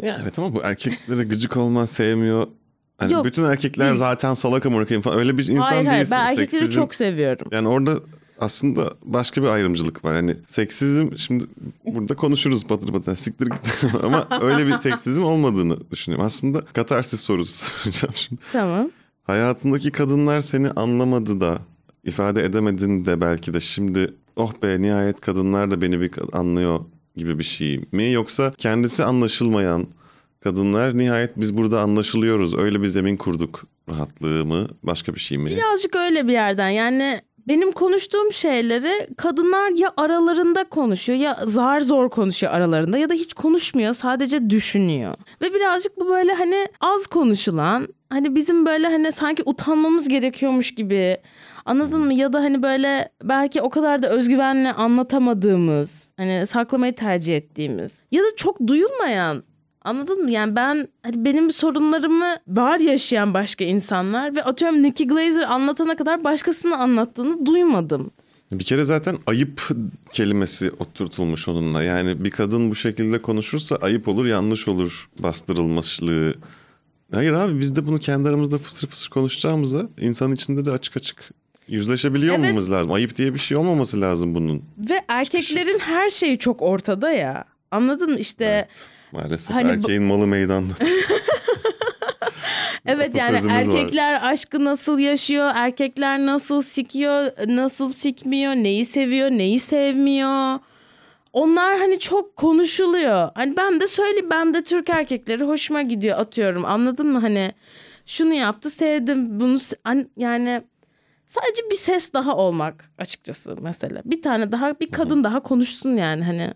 Evet 0.01 0.39
ama 0.39 0.53
bu 0.55 0.61
erkeklere 0.63 1.23
gıcık 1.23 1.57
olman 1.57 1.85
sevmiyor. 1.85 2.47
Hani 2.97 3.13
Yok, 3.13 3.25
bütün 3.25 3.43
erkekler 3.43 3.87
değil. 3.87 3.97
zaten 3.97 4.33
salak 4.33 4.65
amına 4.65 4.85
koyayım 4.85 5.01
falan. 5.01 5.19
Öyle 5.19 5.37
bir 5.37 5.47
insan 5.47 5.61
hayır 5.61 5.85
hayır 5.85 5.99
değilsin. 5.99 6.17
ben 6.17 6.25
erkekleri 6.27 6.63
Seksizm- 6.63 6.75
çok 6.75 6.95
seviyorum. 6.95 7.47
Yani 7.51 7.67
orada 7.67 7.99
aslında 8.39 8.93
başka 9.05 9.41
bir 9.43 9.47
ayrımcılık 9.47 10.05
var. 10.05 10.15
Hani 10.15 10.37
seksizm 10.47 11.17
şimdi 11.17 11.45
burada 11.85 12.15
konuşuruz 12.15 12.67
patır 12.67 12.91
patır 12.91 13.15
siktir 13.15 13.45
git 13.45 13.83
ama 14.03 14.27
öyle 14.41 14.67
bir 14.67 14.77
seksizm 14.77 15.23
olmadığını 15.23 15.91
düşünüyorum. 15.91 16.25
Aslında 16.25 16.65
katarsis 16.65 17.21
sorusu 17.21 17.65
soracağım 17.83 18.13
şimdi. 18.15 18.41
Tamam. 18.51 18.89
Hayatındaki 19.23 19.91
kadınlar 19.91 20.41
seni 20.41 20.71
anlamadı 20.71 21.41
da 21.41 21.59
ifade 22.03 22.43
edemedin 22.45 23.05
de 23.05 23.21
belki 23.21 23.53
de 23.53 23.59
şimdi 23.59 24.13
oh 24.35 24.53
be 24.63 24.81
nihayet 24.81 25.21
kadınlar 25.21 25.71
da 25.71 25.81
beni 25.81 26.01
bir 26.01 26.11
anlıyor 26.33 26.79
gibi 27.17 27.39
bir 27.39 27.43
şey 27.43 27.81
mi? 27.91 28.11
Yoksa 28.11 28.53
kendisi 28.57 29.03
anlaşılmayan 29.03 29.87
kadınlar 30.43 30.97
nihayet 30.97 31.31
biz 31.37 31.57
burada 31.57 31.81
anlaşılıyoruz 31.81 32.57
öyle 32.57 32.81
bir 32.81 32.87
zemin 32.87 33.17
kurduk 33.17 33.63
rahatlığı 33.89 34.45
mı 34.45 34.67
başka 34.83 35.15
bir 35.15 35.19
şey 35.19 35.37
mi? 35.37 35.49
Birazcık 35.49 35.95
öyle 35.95 36.27
bir 36.27 36.33
yerden 36.33 36.69
yani 36.69 37.21
benim 37.47 37.71
konuştuğum 37.71 38.33
şeyleri 38.33 39.07
kadınlar 39.17 39.71
ya 39.71 39.93
aralarında 39.97 40.63
konuşuyor 40.63 41.19
ya 41.19 41.39
zar 41.45 41.81
zor 41.81 42.09
konuşuyor 42.09 42.53
aralarında 42.53 42.97
ya 42.97 43.09
da 43.09 43.13
hiç 43.13 43.33
konuşmuyor 43.33 43.93
sadece 43.93 44.49
düşünüyor. 44.49 45.15
Ve 45.41 45.53
birazcık 45.53 45.97
bu 45.97 46.07
böyle 46.09 46.33
hani 46.33 46.67
az 46.81 47.07
konuşulan 47.07 47.87
hani 48.09 48.35
bizim 48.35 48.65
böyle 48.65 48.87
hani 48.87 49.11
sanki 49.11 49.43
utanmamız 49.45 50.07
gerekiyormuş 50.07 50.75
gibi 50.75 51.17
anladın 51.65 52.01
mı 52.01 52.13
ya 52.13 52.33
da 52.33 52.39
hani 52.39 52.63
böyle 52.63 53.09
belki 53.23 53.61
o 53.61 53.69
kadar 53.69 54.03
da 54.03 54.09
özgüvenle 54.09 54.73
anlatamadığımız 54.73 56.13
hani 56.17 56.47
saklamayı 56.47 56.95
tercih 56.95 57.37
ettiğimiz 57.37 58.01
ya 58.11 58.23
da 58.23 58.35
çok 58.35 58.67
duyulmayan 58.67 59.43
Anladın 59.85 60.23
mı? 60.23 60.31
Yani 60.31 60.55
ben 60.55 60.87
hani 61.03 61.25
benim 61.25 61.51
sorunlarımı 61.51 62.37
var 62.47 62.79
yaşayan 62.79 63.33
başka 63.33 63.65
insanlar 63.65 64.35
ve 64.35 64.43
atıyorum 64.43 64.83
Nicky 64.83 65.09
Glazer 65.09 65.43
anlatana 65.43 65.95
kadar 65.95 66.23
başkasının 66.23 66.71
anlattığını 66.71 67.45
duymadım. 67.45 68.11
Bir 68.51 68.63
kere 68.63 68.83
zaten 68.83 69.17
ayıp 69.25 69.69
kelimesi 70.11 70.71
oturtulmuş 70.79 71.47
onunla. 71.47 71.83
Yani 71.83 72.23
bir 72.23 72.31
kadın 72.31 72.69
bu 72.69 72.75
şekilde 72.75 73.21
konuşursa 73.21 73.75
ayıp 73.75 74.07
olur, 74.07 74.25
yanlış 74.25 74.67
olur 74.67 75.09
bastırılmışlığı. 75.19 76.33
Hayır 77.11 77.31
abi 77.31 77.59
biz 77.59 77.75
de 77.75 77.87
bunu 77.87 77.97
kendi 77.97 78.29
aramızda 78.29 78.57
fısır 78.57 78.87
fısır 78.87 79.09
konuşacağımıza 79.09 79.89
insan 80.01 80.31
içinde 80.31 80.65
de 80.65 80.71
açık 80.71 80.97
açık 80.97 81.31
yüzleşebiliyor 81.67 82.35
Evet. 82.35 82.45
olmamız 82.45 82.71
lazım. 82.71 82.91
Ayıp 82.91 83.15
diye 83.15 83.33
bir 83.33 83.39
şey 83.39 83.57
olmaması 83.57 84.01
lazım 84.01 84.35
bunun. 84.35 84.63
Ve 84.77 85.01
erkeklerin 85.07 85.79
her 85.79 86.09
şeyi 86.09 86.37
çok 86.39 86.61
ortada 86.61 87.11
ya. 87.11 87.45
Anladın 87.71 88.09
mı? 88.11 88.19
İşte 88.19 88.67
Maalesef 89.11 89.55
Hani 89.55 89.67
bu- 89.67 89.71
erkeğin 89.73 90.03
malı 90.03 90.27
meydanda. 90.27 90.73
evet 92.85 93.15
yani 93.15 93.37
Atasözümüz 93.37 93.67
var. 93.69 93.73
erkekler 93.77 94.19
aşkı 94.31 94.63
nasıl 94.65 94.99
yaşıyor? 94.99 95.51
Erkekler 95.55 96.19
nasıl 96.25 96.61
sikiyor? 96.61 97.31
Nasıl 97.47 97.93
sikmiyor? 97.93 98.53
Neyi 98.55 98.85
seviyor? 98.85 99.31
Neyi 99.31 99.59
sevmiyor? 99.59 100.59
Onlar 101.33 101.77
hani 101.79 101.99
çok 101.99 102.35
konuşuluyor. 102.35 103.29
Hani 103.35 103.57
ben 103.57 103.79
de 103.79 103.87
söyleyeyim 103.87 104.29
ben 104.31 104.53
de 104.53 104.63
Türk 104.63 104.89
erkekleri 104.89 105.43
hoşuma 105.43 105.81
gidiyor 105.81 106.19
atıyorum. 106.19 106.65
Anladın 106.65 107.07
mı? 107.07 107.19
Hani 107.19 107.51
şunu 108.05 108.33
yaptı 108.33 108.69
sevdim 108.69 109.39
bunu 109.39 109.57
yani 110.17 110.61
sadece 111.27 111.61
bir 111.71 111.75
ses 111.75 112.13
daha 112.13 112.35
olmak 112.35 112.91
açıkçası 112.97 113.55
mesela. 113.61 114.01
Bir 114.05 114.21
tane 114.21 114.51
daha 114.51 114.79
bir 114.79 114.91
kadın 114.91 115.23
daha 115.23 115.39
konuşsun 115.39 115.97
yani 115.97 116.23
hani 116.23 116.53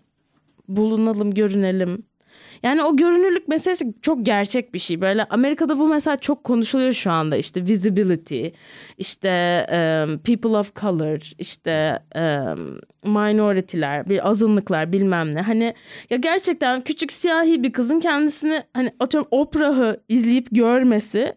bulunalım 0.68 1.34
görünelim. 1.34 2.04
Yani 2.62 2.84
o 2.84 2.96
görünürlük 2.96 3.48
meselesi 3.48 3.94
çok 4.02 4.26
gerçek 4.26 4.74
bir 4.74 4.78
şey. 4.78 5.00
Böyle 5.00 5.24
Amerika'da 5.24 5.78
bu 5.78 5.88
mesela 5.88 6.16
çok 6.16 6.44
konuşuluyor 6.44 6.92
şu 6.92 7.10
anda. 7.10 7.36
İşte 7.36 7.66
visibility, 7.66 8.46
işte 8.98 9.30
um, 9.70 10.18
people 10.18 10.58
of 10.58 10.76
color, 10.76 11.32
işte 11.38 12.02
um, 12.14 12.80
minority'ler, 13.14 14.08
bir 14.08 14.28
azınlıklar 14.28 14.92
bilmem 14.92 15.34
ne. 15.34 15.40
Hani 15.40 15.74
ya 16.10 16.16
gerçekten 16.16 16.80
küçük 16.80 17.12
siyahi 17.12 17.62
bir 17.62 17.72
kızın 17.72 18.00
kendisini 18.00 18.62
hani 18.74 18.92
atıyorum 19.00 19.28
Oprah'ı 19.30 20.00
izleyip 20.08 20.46
görmesi 20.50 21.34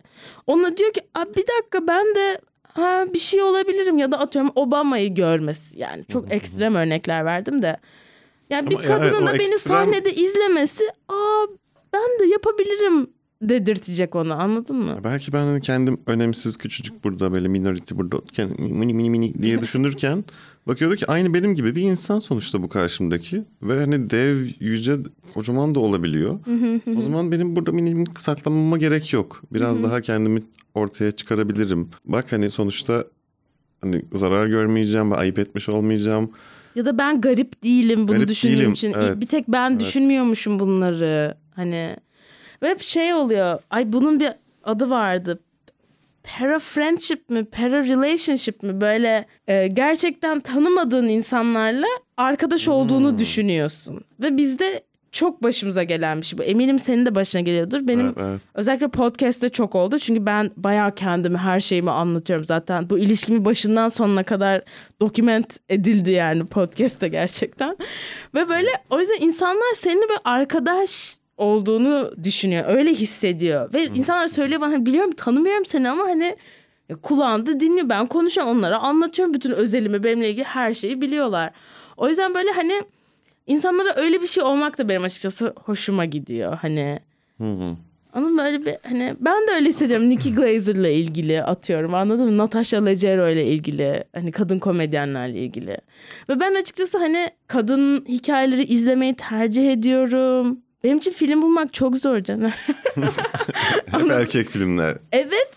ona 0.47 0.77
diyor 0.77 0.93
ki 0.93 1.01
"Aa, 1.15 1.25
bir 1.25 1.45
dakika 1.59 1.88
ben 1.88 2.05
de 2.15 2.39
ha, 2.74 3.05
bir 3.13 3.19
şey 3.19 3.41
olabilirim 3.41 3.97
ya 3.97 4.11
da 4.11 4.19
atıyorum 4.19 4.51
Obama'yı 4.55 5.13
görmesi. 5.15 5.80
Yani 5.80 6.05
çok 6.11 6.32
ekstrem 6.34 6.76
örnekler 6.76 7.26
verdim 7.26 7.61
de. 7.61 7.78
Yani 8.49 8.69
bir 8.69 8.76
Ama 8.76 8.84
ya 8.84 8.89
kadının 8.89 9.28
evet, 9.28 9.34
da 9.34 9.39
beni 9.39 9.53
ekstrem- 9.53 9.57
sahnede 9.57 10.13
izlemesi 10.13 10.84
aa 11.09 11.45
ben 11.93 12.19
de 12.19 12.26
yapabilirim 12.26 13.09
dedirtecek 13.49 14.15
onu 14.15 14.33
anladın 14.33 14.75
mı? 14.75 14.99
Belki 15.03 15.33
ben 15.33 15.39
hani 15.45 15.61
kendim 15.61 15.97
önemsiz 16.07 16.57
küçücük 16.57 17.03
burada 17.03 17.31
böyle 17.33 17.47
minority 17.47 17.95
burada 17.95 18.21
mini 18.59 18.93
mini 18.93 19.09
mini 19.09 19.33
diye 19.41 19.61
düşünürken 19.61 20.23
bakıyordu 20.67 20.95
ki 20.95 21.05
aynı 21.07 21.33
benim 21.33 21.55
gibi 21.55 21.75
bir 21.75 21.81
insan 21.81 22.19
sonuçta 22.19 22.61
bu 22.63 22.69
karşımdaki 22.69 23.43
ve 23.61 23.79
hani 23.79 24.09
dev 24.09 24.37
yüce 24.59 24.97
kocaman 25.33 25.75
da 25.75 25.79
olabiliyor. 25.79 26.39
o 26.97 27.01
zaman 27.01 27.31
benim 27.31 27.55
burada 27.55 27.71
mini 27.71 27.95
mini 27.95 28.07
saklanmama 28.17 28.77
gerek 28.77 29.13
yok. 29.13 29.41
Biraz 29.53 29.83
daha 29.83 30.01
kendimi 30.01 30.43
ortaya 30.73 31.11
çıkarabilirim. 31.11 31.89
Bak 32.05 32.31
hani 32.31 32.49
sonuçta 32.49 33.05
hani 33.81 34.01
zarar 34.13 34.47
görmeyeceğim 34.47 35.11
ve 35.11 35.15
ayıp 35.15 35.39
etmiş 35.39 35.69
olmayacağım. 35.69 36.31
Ya 36.75 36.85
da 36.85 36.97
ben 36.97 37.21
garip 37.21 37.63
değilim 37.63 38.07
bunu 38.07 38.15
Garip 38.15 38.29
düşündüğüm 38.29 38.57
değilim, 38.59 38.73
için. 38.73 38.93
evet. 38.95 39.21
Bir 39.21 39.25
tek 39.25 39.47
ben 39.47 39.71
Evet. 39.71 39.79
düşünmüyormuşum 39.81 40.59
bunları. 40.59 41.35
Hani 41.55 41.95
ve 42.64 42.70
hep 42.70 42.82
şey 42.82 43.14
oluyor. 43.14 43.59
Ay 43.70 43.93
bunun 43.93 44.20
bir 44.20 44.30
adı 44.64 44.89
vardı. 44.89 45.39
Para 46.24 46.59
friendship 46.59 47.30
mi, 47.30 47.45
para 47.45 47.84
relationship 47.84 48.64
mi? 48.64 48.82
Böyle 48.82 49.26
e, 49.47 49.68
gerçekten 49.68 50.39
tanımadığın 50.39 51.07
insanlarla 51.07 51.88
arkadaş 52.18 52.68
olduğunu 52.68 53.11
Hmm. 53.11 53.20
düşünüyorsun. 53.20 54.01
Ve 54.20 54.38
bizde 54.38 54.84
çok 55.11 55.43
başımıza 55.43 55.84
gelen 55.84 56.22
bir 56.22 56.26
şey 56.26 56.39
bu. 56.39 56.43
Eminim 56.43 56.80
senin 56.80 57.05
de 57.05 57.16
başına 57.16 57.41
geliyordur. 57.41 57.88
Benim 57.88 58.05
Evet, 58.05 58.18
evet. 58.22 58.41
Özellikle 58.53 58.88
podcast'te 58.88 59.49
çok 59.49 59.76
oldu. 59.76 59.99
Çünkü 59.99 60.26
ben 60.26 60.51
bayağı 60.57 60.95
kendimi, 60.95 61.38
her 61.38 61.59
şeyimi 61.59 61.91
anlatıyorum 61.91 62.45
zaten. 62.45 62.89
Bu 62.89 62.97
ilişkimi 62.99 63.45
başından 63.45 63.88
sonuna 63.88 64.24
kadar 64.24 64.61
doküment 65.01 65.57
edildi 65.70 66.11
yani 66.11 66.45
podcast'te 66.45 67.07
gerçekten. 67.07 67.78
Ve 68.36 68.49
böyle 68.49 68.70
o 68.89 68.99
yüzden 68.99 69.28
insanlar 69.28 69.74
seninle 69.76 70.03
bir 70.09 70.18
arkadaş 70.26 71.18
olduğunu 71.43 72.11
düşünüyor. 72.23 72.63
Öyle 72.67 72.93
hissediyor. 72.93 73.73
Ve 73.73 73.85
insanlar 73.85 74.27
söylüyor 74.27 74.61
bana 74.61 74.71
"Hani 74.73 74.85
biliyorum 74.85 75.11
tanımıyorum 75.11 75.65
seni 75.65 75.89
ama 75.89 76.03
hani 76.03 76.35
kulağında 77.01 77.59
dinliyor. 77.59 77.89
Ben 77.89 78.05
konuşuyorum 78.05 78.57
onlara 78.57 78.79
anlatıyorum 78.79 79.33
bütün 79.33 79.51
özelimi 79.51 80.03
benimle 80.03 80.29
ilgili 80.29 80.43
her 80.43 80.73
şeyi 80.73 81.01
biliyorlar. 81.01 81.51
O 81.97 82.07
yüzden 82.09 82.33
böyle 82.33 82.51
hani 82.51 82.83
insanlara 83.47 83.95
öyle 83.95 84.21
bir 84.21 84.27
şey 84.27 84.43
olmak 84.43 84.77
da 84.77 84.89
benim 84.89 85.03
açıkçası 85.03 85.53
hoşuma 85.65 86.05
gidiyor. 86.05 86.57
Hani 86.61 86.99
Hı 87.37 87.43
hı. 87.53 87.75
ama 88.13 88.43
böyle 88.43 88.65
bir 88.65 88.75
hani 88.83 89.15
ben 89.19 89.47
de 89.47 89.51
öyle 89.51 89.69
hissediyorum 89.69 90.09
Nikki 90.09 90.35
Glazer'la 90.35 90.87
ilgili 90.87 91.43
atıyorum 91.43 91.93
anladın 91.93 92.25
mı? 92.25 92.37
Natasha 92.37 92.83
Leggero 92.83 93.29
ile 93.29 93.45
ilgili 93.45 94.03
hani 94.15 94.31
kadın 94.31 94.59
komedyenlerle 94.59 95.39
ilgili. 95.39 95.77
Ve 96.29 96.39
ben 96.39 96.55
açıkçası 96.55 96.97
hani 96.97 97.29
kadın 97.47 98.05
hikayeleri 98.07 98.63
izlemeyi 98.63 99.15
tercih 99.15 99.71
ediyorum. 99.71 100.59
Benim 100.84 100.97
için 100.97 101.11
film 101.11 101.41
bulmak 101.41 101.73
çok 101.73 101.97
zor 101.97 102.19
canım. 102.19 102.51
Hep 103.86 104.11
erkek 104.11 104.49
filmler. 104.49 104.97
evet. 105.11 105.53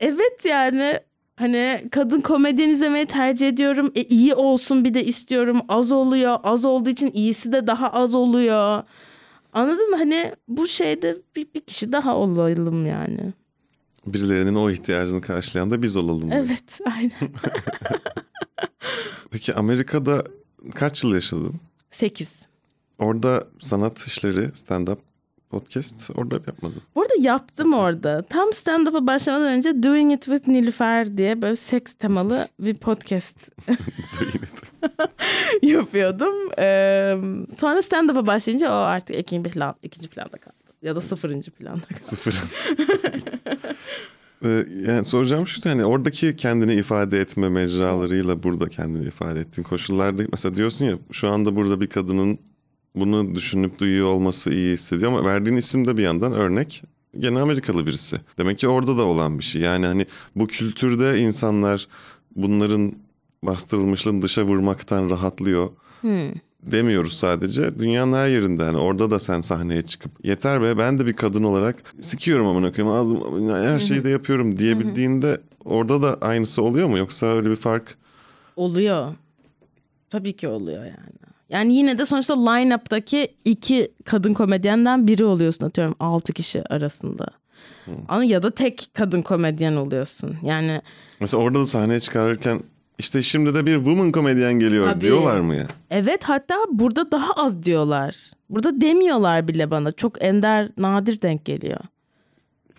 Evet 0.00 0.44
yani 0.44 1.00
hani 1.36 1.88
kadın 1.92 2.20
komedyen 2.20 2.68
izlemeyi 2.68 3.06
tercih 3.06 3.48
ediyorum. 3.48 3.92
E, 3.94 4.02
iyi 4.02 4.34
olsun 4.34 4.84
bir 4.84 4.94
de 4.94 5.04
istiyorum. 5.04 5.60
Az 5.68 5.92
oluyor. 5.92 6.38
Az 6.42 6.64
olduğu 6.64 6.90
için 6.90 7.10
iyisi 7.14 7.52
de 7.52 7.66
daha 7.66 7.88
az 7.90 8.14
oluyor. 8.14 8.82
Anladın 9.52 9.90
mı? 9.90 9.96
Hani 9.96 10.32
bu 10.48 10.66
şeyde 10.68 11.16
bir, 11.36 11.46
bir 11.54 11.60
kişi 11.60 11.92
daha 11.92 12.16
olalım 12.16 12.86
yani. 12.86 13.32
Birilerinin 14.06 14.54
o 14.54 14.70
ihtiyacını 14.70 15.20
karşılayan 15.20 15.70
da 15.70 15.82
biz 15.82 15.96
olalım. 15.96 16.32
Evet 16.32 16.80
aynen. 16.96 17.32
Peki 19.30 19.54
Amerika'da 19.54 20.24
kaç 20.74 21.04
yıl 21.04 21.14
yaşadın? 21.14 21.54
Sekiz. 21.90 22.45
Orada 22.98 23.44
sanat 23.60 24.06
işleri, 24.06 24.40
stand-up, 24.40 24.98
podcast 25.50 26.10
orada 26.14 26.34
yapmadın. 26.34 26.82
Bu 26.94 27.02
arada 27.02 27.14
yaptım 27.18 27.74
orada. 27.74 28.22
Tam 28.22 28.48
stand-up'a 28.48 29.06
başlamadan 29.06 29.52
önce 29.52 29.82
Doing 29.82 30.12
It 30.12 30.24
With 30.24 30.48
Nilüfer 30.48 31.16
diye 31.16 31.42
böyle 31.42 31.56
seks 31.56 31.94
temalı 31.94 32.48
bir 32.60 32.74
podcast 32.74 33.36
yapıyordum. 35.62 36.34
Ee, 36.58 37.16
sonra 37.58 37.82
stand-up'a 37.82 38.26
başlayınca 38.26 38.70
o 38.70 38.74
artık 38.74 39.16
ikinci, 39.16 39.50
plan, 39.50 39.74
ikinci 39.82 40.08
planda 40.08 40.38
kaldı. 40.38 40.54
Ya 40.82 40.96
da 40.96 41.00
sıfırıncı 41.00 41.50
planda 41.50 41.86
kaldı. 41.86 42.00
Sıfır. 42.02 42.42
Ee, 44.42 44.66
yani 44.86 45.04
soracağım 45.04 45.46
şu 45.48 45.70
hani 45.70 45.84
oradaki 45.84 46.36
kendini 46.36 46.74
ifade 46.74 47.18
etme 47.18 47.48
mecralarıyla 47.48 48.42
burada 48.42 48.68
kendini 48.68 49.06
ifade 49.06 49.40
ettiğin 49.40 49.64
koşullarda 49.64 50.22
mesela 50.32 50.56
diyorsun 50.56 50.86
ya 50.86 50.98
şu 51.12 51.28
anda 51.28 51.56
burada 51.56 51.80
bir 51.80 51.86
kadının 51.86 52.38
bunu 52.96 53.34
düşünüp 53.34 53.78
duyuyor 53.78 54.06
olması 54.06 54.50
iyi 54.50 54.72
hissediyor 54.72 55.12
ama 55.12 55.24
verdiğin 55.24 55.56
isim 55.56 55.86
de 55.86 55.96
bir 55.96 56.02
yandan 56.02 56.32
örnek 56.32 56.82
gene 57.18 57.38
Amerikalı 57.40 57.86
birisi. 57.86 58.16
Demek 58.38 58.58
ki 58.58 58.68
orada 58.68 58.98
da 58.98 59.02
olan 59.02 59.38
bir 59.38 59.44
şey. 59.44 59.62
Yani 59.62 59.86
hani 59.86 60.06
bu 60.36 60.46
kültürde 60.46 61.18
insanlar 61.18 61.88
bunların 62.36 62.92
bastırılmışlığını 63.42 64.22
dışa 64.22 64.42
vurmaktan 64.42 65.10
rahatlıyor. 65.10 65.68
Demiyoruz 66.62 67.12
sadece. 67.12 67.78
Dünyanın 67.78 68.12
her 68.12 68.28
yerinde 68.28 68.64
yani 68.64 68.76
orada 68.76 69.10
da 69.10 69.18
sen 69.18 69.40
sahneye 69.40 69.82
çıkıp 69.82 70.12
yeter 70.24 70.62
be 70.62 70.78
ben 70.78 70.98
de 70.98 71.06
bir 71.06 71.12
kadın 71.12 71.42
olarak 71.42 71.76
sikiyorum 72.00 72.46
amına 72.46 72.72
koyayım 72.72 72.96
ağzım 72.96 73.50
her 73.50 73.78
şeyi 73.78 74.04
de 74.04 74.08
yapıyorum 74.08 74.58
diyebildiğinde 74.58 75.40
orada 75.64 76.02
da 76.02 76.18
aynısı 76.20 76.62
oluyor 76.62 76.88
mu 76.88 76.98
yoksa 76.98 77.26
öyle 77.26 77.50
bir 77.50 77.56
fark 77.56 77.96
Oluyor. 78.56 79.14
Tabii 80.10 80.32
ki 80.32 80.48
oluyor 80.48 80.84
yani. 80.84 81.25
Yani 81.50 81.74
yine 81.74 81.98
de 81.98 82.04
sonuçta 82.04 82.34
line-up'taki 82.34 83.28
iki 83.44 83.92
kadın 84.04 84.34
komedyenden 84.34 85.06
biri 85.08 85.24
oluyorsun 85.24 85.66
atıyorum 85.66 85.94
altı 86.00 86.32
kişi 86.32 86.68
arasında. 86.72 87.26
Ama 88.08 88.24
ya 88.24 88.42
da 88.42 88.50
tek 88.50 88.86
kadın 88.94 89.22
komedyen 89.22 89.76
oluyorsun. 89.76 90.36
Yani 90.42 90.80
mesela 91.20 91.42
orada 91.42 91.58
da 91.60 91.66
sahneye 91.66 92.00
çıkarırken 92.00 92.60
işte 92.98 93.22
şimdi 93.22 93.54
de 93.54 93.66
bir 93.66 93.76
woman 93.76 94.12
komedyen 94.12 94.54
geliyor 94.54 94.90
Tabii. 94.90 95.00
diyorlar 95.00 95.40
mı 95.40 95.54
ya? 95.54 95.66
evet 95.90 96.24
hatta 96.24 96.54
burada 96.70 97.10
daha 97.10 97.32
az 97.32 97.62
diyorlar. 97.62 98.16
Burada 98.50 98.80
demiyorlar 98.80 99.48
bile 99.48 99.70
bana. 99.70 99.92
Çok 99.92 100.24
ender, 100.24 100.70
nadir 100.78 101.22
denk 101.22 101.44
geliyor. 101.44 101.80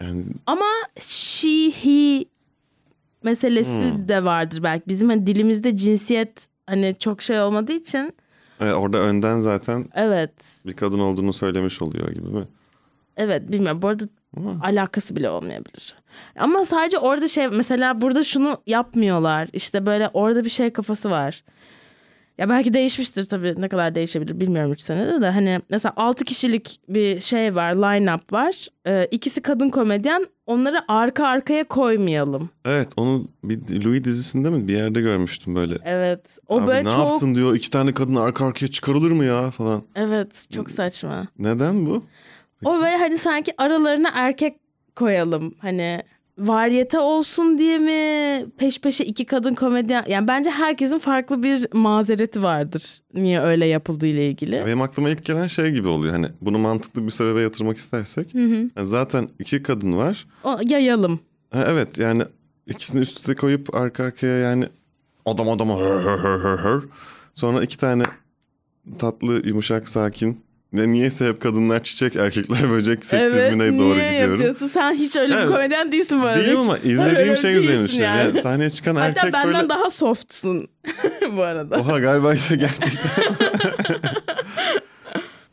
Yani 0.01 0.24
Ama 0.45 0.65
she, 0.99 1.72
he 1.72 2.26
meselesi 3.24 3.93
de 4.07 4.24
vardır 4.24 4.63
belki. 4.63 4.84
Bizim 4.88 5.09
hani 5.09 5.28
dilimizde 5.28 5.76
cinsiyet 5.76 6.47
hani 6.68 6.95
çok 6.99 7.22
şey 7.22 7.41
olmadığı 7.41 7.74
için 7.74 8.13
evet, 8.62 8.76
orada 8.76 8.97
önden 8.97 9.41
zaten 9.41 9.86
evet 9.95 10.32
bir 10.66 10.74
kadın 10.74 10.99
olduğunu 10.99 11.34
söylemiş 11.34 11.82
oluyor 11.82 12.10
gibi 12.12 12.28
mi? 12.28 12.47
Evet 13.18 13.51
bilmiyorum. 13.51 13.82
Bu 13.82 13.88
arada 13.88 14.03
alakası 14.64 15.16
bile 15.16 15.30
olmayabilir. 15.30 15.95
Ama 16.39 16.66
sadece 16.66 16.97
orada 16.97 17.28
şey 17.28 17.47
mesela 17.47 18.01
burada 18.01 18.24
şunu 18.24 18.62
yapmıyorlar. 18.66 19.49
İşte 19.53 19.86
böyle 19.86 20.10
orada 20.14 20.43
bir 20.45 20.49
şey 20.49 20.70
kafası 20.70 21.10
var. 21.10 21.43
Ya 22.38 22.49
belki 22.49 22.73
değişmiştir 22.73 23.25
tabii 23.25 23.53
ne 23.57 23.69
kadar 23.69 23.95
değişebilir 23.95 24.39
bilmiyorum 24.39 24.71
3 24.71 24.81
senede 24.81 25.21
de. 25.21 25.29
Hani 25.29 25.61
mesela 25.69 25.93
6 25.95 26.25
kişilik 26.25 26.79
bir 26.89 27.19
şey 27.19 27.55
var 27.55 27.73
line-up 27.73 28.31
var. 28.33 28.67
Ee, 28.88 29.07
ikisi 29.11 29.41
kadın 29.41 29.69
komedyen 29.69 30.25
onları 30.45 30.79
arka 30.88 31.27
arkaya 31.27 31.63
koymayalım. 31.63 32.49
Evet 32.65 32.88
onu 32.97 33.27
bir 33.43 33.83
Louis 33.85 34.03
dizisinde 34.03 34.49
mi 34.49 34.67
bir 34.67 34.73
yerde 34.77 35.01
görmüştüm 35.01 35.55
böyle. 35.55 35.77
Evet. 35.85 36.21
O 36.47 36.59
Abi 36.59 36.67
böyle 36.67 36.89
ne 36.89 36.93
çok 36.93 37.09
yaptın 37.09 37.35
diyor 37.35 37.55
iki 37.55 37.69
tane 37.69 37.93
kadın 37.93 38.15
arka 38.15 38.45
arkaya 38.45 38.67
çıkarılır 38.67 39.11
mı 39.11 39.25
ya 39.25 39.51
falan. 39.51 39.83
evet 39.95 40.47
çok 40.53 40.71
saçma. 40.71 41.27
Neden 41.39 41.85
bu? 41.85 42.03
O 42.65 42.73
böyle 42.75 42.97
hani 42.97 43.17
sanki 43.17 43.53
aralarına 43.57 44.09
erkek 44.13 44.55
koyalım. 44.95 45.55
Hani 45.59 46.03
varyete 46.38 46.99
olsun 46.99 47.57
diye 47.57 47.77
mi 47.77 48.45
peş 48.57 48.81
peşe 48.81 49.03
iki 49.03 49.25
kadın 49.25 49.53
komedyen 49.55 50.05
yani 50.07 50.27
bence 50.27 50.49
herkesin 50.49 50.97
farklı 50.97 51.43
bir 51.43 51.67
mazereti 51.73 52.43
vardır 52.43 53.01
niye 53.13 53.41
öyle 53.41 53.65
yapıldığı 53.65 54.07
ile 54.07 54.29
ilgili. 54.29 54.63
Benim 54.65 54.81
aklıma 54.81 55.09
ilk 55.09 55.25
gelen 55.25 55.47
şey 55.47 55.71
gibi 55.71 55.88
oluyor. 55.88 56.13
Hani 56.13 56.27
bunu 56.41 56.59
mantıklı 56.59 57.05
bir 57.05 57.11
sebebe 57.11 57.41
yatırmak 57.41 57.77
istersek. 57.77 58.35
yani 58.35 58.69
zaten 58.75 59.29
iki 59.39 59.63
kadın 59.63 59.97
var. 59.97 60.27
O, 60.43 60.59
yayalım. 60.69 61.19
Ha, 61.51 61.65
evet 61.67 61.97
yani 61.97 62.23
ikisini 62.67 63.01
üst 63.01 63.17
üste 63.19 63.35
koyup 63.35 63.75
arka 63.75 64.03
arkaya 64.03 64.38
yani 64.38 64.65
adam 65.25 65.49
adama 65.49 65.79
hır 65.79 66.01
hır 66.03 66.39
hır 66.39 66.57
hır. 66.57 66.85
Sonra 67.33 67.63
iki 67.63 67.77
tane 67.77 68.03
tatlı 68.99 69.41
yumuşak 69.47 69.89
sakin. 69.89 70.46
Ne 70.74 70.88
niyeyse 70.91 71.26
hep 71.28 71.41
kadınlar 71.41 71.84
çiçek 71.84 72.15
erkekler 72.15 72.72
böcek 72.72 73.05
seksizmine 73.05 73.63
evet, 73.63 73.80
doğru 73.80 73.97
niye 73.97 74.11
gidiyorum. 74.11 74.34
yapıyorsun? 74.34 74.68
Sen 74.68 74.93
hiç 74.93 75.15
öyle 75.15 75.34
Evet. 75.34 75.47
bir 75.47 75.53
komedyen 75.53 75.91
değilsin 75.91 76.22
bu 76.22 76.26
arada. 76.26 76.39
Değilim 76.39 76.59
ama 76.59 76.78
izlediğim 76.78 77.38
şey 77.38 77.55
üzerine 77.55 77.84
düşünüyorum. 77.88 78.18
Yani. 78.20 78.41
sahneye 78.41 78.70
çıkan 78.70 78.95
Hatta 78.95 79.07
erkek 79.07 79.34
benden 79.34 79.53
böyle... 79.53 79.70
daha 79.70 79.89
softsun 79.89 80.68
bu 81.36 81.41
arada. 81.41 81.76
Oha 81.76 81.99
galiba 81.99 82.34
ise 82.34 82.55
gerçekten. 82.55 83.11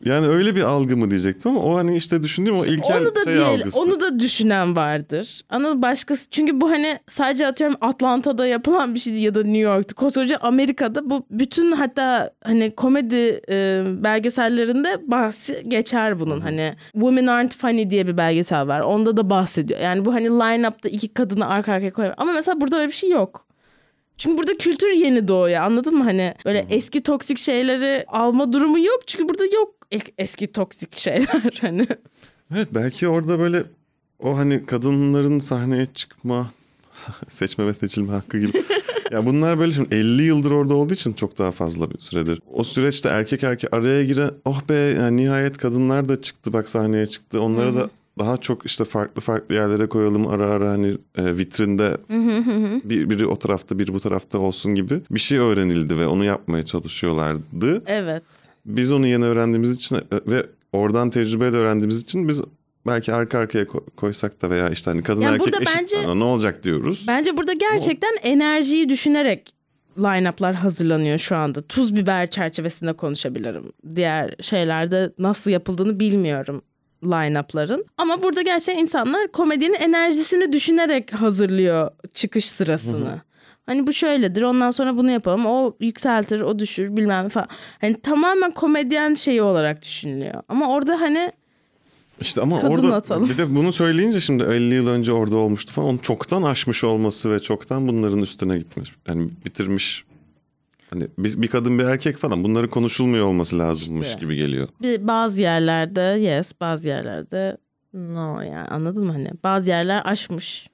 Yani 0.05 0.27
öyle 0.27 0.57
bir 0.57 0.63
algı 0.63 0.97
mı 0.97 1.11
diyecektim 1.11 1.51
ama 1.51 1.61
o 1.61 1.77
hani 1.77 1.97
işte 1.97 2.23
düşündüğüm 2.23 2.59
o 2.59 2.65
ilkel 2.65 3.01
onu 3.01 3.15
da 3.15 3.25
şey 3.25 3.35
değil, 3.35 3.47
algısı. 3.47 3.81
onu 3.81 4.01
da 4.01 4.19
düşünen 4.19 4.77
vardır. 4.77 5.41
Ama 5.49 5.83
başkası 5.83 6.31
çünkü 6.31 6.61
bu 6.61 6.71
hani 6.71 6.99
sadece 7.09 7.47
atıyorum 7.47 7.77
Atlanta'da 7.81 8.47
yapılan 8.47 8.95
bir 8.95 9.01
şey 9.01 9.15
ya 9.15 9.35
da 9.35 9.43
New 9.43 9.59
York'ta. 9.59 9.95
Koskoca 9.95 10.37
Amerika'da 10.37 11.11
bu 11.11 11.27
bütün 11.31 11.73
hatta 11.73 12.31
hani 12.45 12.71
komedi 12.71 13.41
e, 13.49 13.85
belgesellerinde 14.05 15.11
bahsi 15.11 15.63
geçer 15.69 16.21
bunun. 16.21 16.41
Hani 16.41 16.75
Women 16.93 17.27
Aren't 17.27 17.57
Funny 17.57 17.91
diye 17.91 18.07
bir 18.07 18.17
belgesel 18.17 18.69
var. 18.69 18.81
Onda 18.81 19.17
da 19.17 19.31
bahsediyor. 19.31 19.81
Yani 19.81 20.05
bu 20.05 20.15
hani 20.15 20.27
line-up'ta 20.27 20.89
iki 20.89 21.09
kadını 21.15 21.49
arka 21.49 21.73
arkaya 21.73 21.93
koyuyor. 21.93 22.15
Ama 22.19 22.33
mesela 22.33 22.61
burada 22.61 22.77
öyle 22.77 22.89
bir 22.89 22.93
şey 22.93 23.11
yok. 23.11 23.47
Çünkü 24.19 24.39
burada 24.39 24.57
kültür 24.57 24.91
yeni 24.91 25.29
doğuyor 25.29 25.61
anladın 25.61 25.95
mı? 25.95 26.05
Hani 26.05 26.35
böyle 26.45 26.67
eski 26.71 27.03
toksik 27.03 27.39
şeyleri 27.39 28.05
alma 28.09 28.53
durumu 28.53 28.79
yok. 28.79 29.01
Çünkü 29.07 29.29
burada 29.29 29.45
yok 29.45 29.74
eski 30.19 30.53
toksik 30.53 30.99
şeyler 30.99 31.59
hani. 31.61 31.87
Evet 32.55 32.69
belki 32.75 33.09
orada 33.09 33.39
böyle 33.39 33.65
o 34.19 34.37
hani 34.37 34.67
kadınların 34.67 35.39
sahneye 35.39 35.87
çıkma, 35.95 36.51
seçme 37.29 37.67
ve 37.67 37.75
seçilme 37.75 38.13
hakkı 38.13 38.39
gibi. 38.39 38.63
ya 39.11 39.27
bunlar 39.27 39.59
böyle 39.59 39.73
şimdi 39.73 39.95
50 39.95 40.23
yıldır 40.23 40.51
orada 40.51 40.75
olduğu 40.75 40.95
için 40.95 41.13
çok 41.13 41.39
daha 41.39 41.51
fazla 41.51 41.91
bir 41.91 41.99
süredir. 41.99 42.41
O 42.53 42.65
süreçte 42.65 43.09
erkek 43.09 43.43
erkek 43.43 43.75
araya 43.75 44.05
giren 44.05 44.31
oh 44.45 44.69
be 44.69 44.75
yani 44.75 45.17
nihayet 45.17 45.59
kadınlar 45.59 46.09
da 46.09 46.23
çıktı 46.23 46.53
bak 46.53 46.69
sahneye 46.69 47.07
çıktı. 47.07 47.41
Onlara 47.41 47.75
da 47.75 47.91
daha 48.19 48.37
çok 48.37 48.67
işte 48.67 48.85
farklı 48.85 49.23
farklı 49.23 49.55
yerlere 49.55 49.87
koyalım 49.87 50.27
ara 50.27 50.51
ara 50.51 50.71
hani 50.71 50.89
e, 51.17 51.37
vitrinde 51.37 51.97
bir, 52.89 53.11
biri 53.11 53.27
o 53.27 53.37
tarafta 53.37 53.79
biri 53.79 53.95
bu 53.95 54.01
tarafta 54.01 54.39
olsun 54.39 54.75
gibi 54.75 55.01
bir 55.11 55.21
şey 55.21 55.39
öğrenildi 55.39 55.99
ve 55.99 56.07
onu 56.07 56.25
yapmaya 56.25 56.65
çalışıyorlardı. 56.65 57.83
Evet. 57.87 58.23
Biz 58.67 58.93
onu 58.93 59.07
yeni 59.07 59.25
öğrendiğimiz 59.25 59.71
için 59.71 59.97
e, 59.97 60.01
ve 60.13 60.47
oradan 60.73 61.11
tecrübeyle 61.11 61.57
öğrendiğimiz 61.57 61.99
için 61.99 62.29
biz 62.29 62.43
belki 62.87 63.13
arka 63.13 63.39
arkaya 63.39 63.65
ko- 63.65 63.91
koysak 63.97 64.43
da 64.43 64.51
veya 64.51 64.69
işte 64.69 64.91
hani 64.91 65.03
kadın 65.03 65.21
Yani 65.21 65.35
erkek 65.35 65.61
eşit 65.61 65.77
bence- 65.79 66.19
ne 66.19 66.25
olacak 66.25 66.63
diyoruz. 66.63 67.05
Bence 67.09 67.37
burada 67.37 67.53
gerçekten 67.53 68.13
enerjiyi 68.23 68.89
düşünerek 68.89 69.55
line-up'lar 69.99 70.55
hazırlanıyor 70.55 71.19
şu 71.19 71.37
anda. 71.37 71.61
Tuz 71.63 71.97
biber 71.97 72.31
çerçevesinde 72.31 72.93
konuşabilirim. 72.93 73.73
Diğer 73.97 74.35
şeylerde 74.41 75.13
nasıl 75.19 75.51
yapıldığını 75.51 76.01
bilmiyorum 76.01 76.63
line-up'ların. 77.03 77.85
Ama 77.99 78.23
burada 78.23 78.43
gerçekten 78.43 78.83
insanlar 78.83 79.33
komedinin 79.33 79.75
enerjisini 79.75 80.53
düşünerek 80.53 81.13
hazırlıyor 81.13 81.91
çıkış 82.15 82.45
sırasını. 82.45 83.21
Hani 83.67 83.87
bu 83.87 83.93
şöyledir 83.93 84.43
ondan 84.43 84.71
sonra 84.71 84.97
bunu 84.97 85.11
yapalım 85.11 85.47
o 85.47 85.77
yükseltir 85.81 86.41
o 86.41 86.59
düşür 86.59 86.97
bilmem 86.97 87.29
falan. 87.29 87.49
Hani 87.81 88.01
tamamen 88.01 88.51
komedyen 88.51 89.15
şeyi 89.15 89.43
olarak 89.43 89.83
düşünülüyor. 89.83 90.43
Ama 90.49 90.69
orada 90.71 91.01
hani 91.01 91.33
İşte 92.21 92.41
ama 92.41 92.61
Kadın 92.61 92.73
orada 92.73 92.95
atalım. 92.97 93.29
bir 93.29 93.39
de 93.39 93.55
bunu 93.55 93.73
söyleyince 93.73 94.21
şimdi 94.21 94.43
50 94.43 94.75
yıl 94.75 94.89
önce 94.89 95.13
orada 95.13 95.37
olmuştu 95.37 95.73
falan 95.73 95.89
onu 95.89 95.99
çoktan 96.03 96.43
aşmış 96.43 96.85
olması 96.85 97.33
ve 97.33 97.39
çoktan 97.39 97.89
bunların 97.89 98.19
üstüne 98.19 98.59
gitmiş. 98.59 98.93
Yani 99.09 99.29
bitirmiş 99.45 100.05
hani 100.91 101.09
bir, 101.19 101.43
bir 101.43 101.49
kadın 101.49 101.79
bir 101.79 101.85
erkek 101.85 102.17
falan 102.17 102.45
bunları 102.45 102.71
konuşulmuyor 102.71 103.27
olması 103.27 103.59
lazımmış 103.59 104.07
İşte. 104.07 104.21
gibi 104.21 104.37
geliyor. 104.37 104.69
bir, 104.83 105.07
bazı 105.07 105.41
yerlerde 105.43 106.01
yes 106.01 106.53
bazı 106.61 106.89
yerlerde 106.89 107.57
no 107.95 108.41
yani 108.41 108.69
anladın 108.69 109.05
mı 109.05 109.13
hani 109.13 109.31
bazı 109.45 109.71
yerler 109.71 110.03
aşmış. 110.05 110.67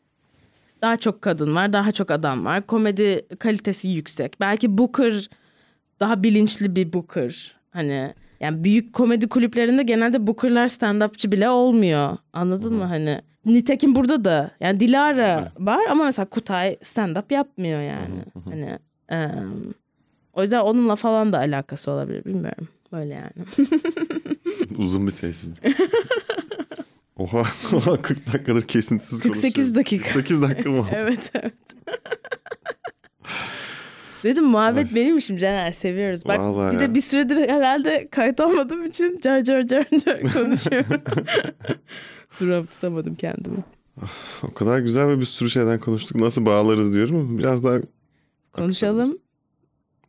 Daha 0.83 0.97
çok 0.97 1.23
kadın 1.23 1.55
var 1.55 1.73
daha 1.73 1.93
çok 1.93 2.11
adam 2.11 2.45
var. 2.45 2.63
Komedi 2.67 3.27
kalitesi 3.39 3.89
yüksek. 3.89 4.41
Belki 4.41 4.79
Booker 4.79 5.31
daha 6.01 6.23
bilinçli 6.23 6.77
bir 6.77 6.93
Booker. 6.93 7.55
Hani 7.71 8.15
yani 8.41 8.65
büyük 8.65 8.93
komedi 8.93 9.29
kulüplerinde 9.29 9.83
genelde 9.83 10.27
Booker'lar 10.27 10.67
stand-upçı 10.69 11.33
bile 11.33 11.49
olmuyor. 11.49 12.17
Anladın 12.33 12.75
mı? 12.75 12.85
Hani 12.85 13.21
nitekim 13.45 13.95
burada 13.95 14.25
da. 14.25 14.51
Yani 14.61 14.81
Dilara 14.81 15.53
var 15.59 15.81
ama 15.91 16.05
mesela 16.05 16.27
Kutay 16.27 16.73
stand-up 16.83 17.35
yapmıyor 17.35 17.81
yani. 17.81 18.25
Hani 18.45 18.79
em, 19.09 19.75
o 20.33 20.43
yüzden 20.43 20.61
onunla 20.61 20.97
falan 20.97 21.33
da 21.33 21.39
alakası 21.39 21.91
olabilir. 21.91 22.25
Bilmiyorum. 22.25 22.69
Böyle 22.93 23.15
yani. 23.15 23.69
Uzun 24.79 25.07
bir 25.07 25.13
sessizlik. 25.13 25.59
Oha, 27.21 27.39
oha 27.77 28.03
40 28.03 28.33
dakikadır 28.33 28.63
kesintisiz 28.63 29.21
48 29.21 29.43
konuşuyorum. 29.45 29.75
dakika. 29.75 30.05
48 30.05 30.43
dakika 30.43 30.71
mı? 30.71 30.87
evet 30.95 31.31
evet. 31.35 31.55
Dedim 34.23 34.45
muhabbet 34.45 34.95
benim 34.95 35.17
işim 35.19 35.37
Caner 35.37 35.73
seviyoruz. 35.73 36.25
Bak 36.27 36.39
Vallahi 36.39 36.77
bir 36.77 36.81
ya. 36.81 36.89
de 36.89 36.95
bir 36.95 37.01
süredir 37.01 37.37
herhalde 37.49 38.09
kayıt 38.11 38.41
almadığım 38.41 38.85
için 38.85 39.21
car 39.23 39.41
car 39.45 39.67
car 39.67 39.87
car 40.05 40.23
konuşuyorum. 40.35 41.03
Duram 42.41 42.67
tutamadım 42.67 43.15
kendimi. 43.15 43.57
O 44.43 44.55
kadar 44.55 44.79
güzel 44.79 45.09
ve 45.09 45.21
bir 45.21 45.25
sürü 45.25 45.51
şeyden 45.51 45.79
konuştuk. 45.81 46.17
Nasıl 46.17 46.47
bağlarız 46.47 46.95
diyorum. 46.95 47.39
Biraz 47.39 47.65
daha 47.65 47.79
Konuşalım. 48.53 49.19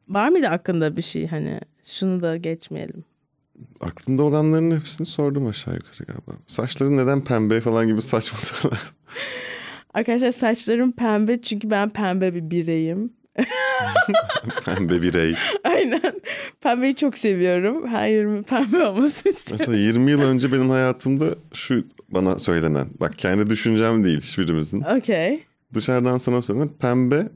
Var 0.08 0.30
mıydı 0.30 0.48
aklında 0.48 0.96
bir 0.96 1.02
şey 1.02 1.28
hani 1.28 1.60
şunu 1.84 2.22
da 2.22 2.38
geçmeyelim. 2.38 3.04
Aklımda 3.82 4.24
olanların 4.24 4.80
hepsini 4.80 5.08
sordum 5.08 5.48
aşağı 5.48 5.74
yukarı 5.74 6.04
galiba. 6.08 6.32
Saçların 6.48 6.98
neden 6.98 7.24
pembe 7.24 7.62
falan 7.62 7.88
gibi 7.88 8.02
saçma 8.02 8.40
sorular. 8.40 8.80
Arkadaşlar 9.94 10.32
saçlarım 10.32 10.92
pembe 10.92 11.42
çünkü 11.42 11.70
ben 11.70 11.90
pembe 11.90 12.36
bir 12.36 12.52
bireyim. 12.52 13.14
pembe 14.66 15.02
birey. 15.02 15.36
Aynen. 15.64 16.14
Pembeyi 16.62 16.96
çok 16.96 17.18
seviyorum. 17.18 17.88
Her 17.88 18.08
yerimin 18.08 18.44
pembe 18.44 18.86
olmasını 18.86 19.32
istiyorum. 19.32 19.66
Mesela 19.70 19.78
20 19.78 20.12
yıl 20.12 20.22
önce 20.22 20.52
benim 20.52 20.70
hayatımda 20.70 21.26
şu 21.54 21.84
bana 22.10 22.40
söylenen. 22.40 22.88
Bak 23.00 23.18
kendi 23.18 23.50
düşüncem 23.50 24.04
değil 24.04 24.18
hiçbirimizin. 24.18 24.82
Okey. 24.82 25.44
Dışarıdan 25.74 26.18
sana 26.18 26.42
söylenen 26.42 26.70
pembe 26.70 27.30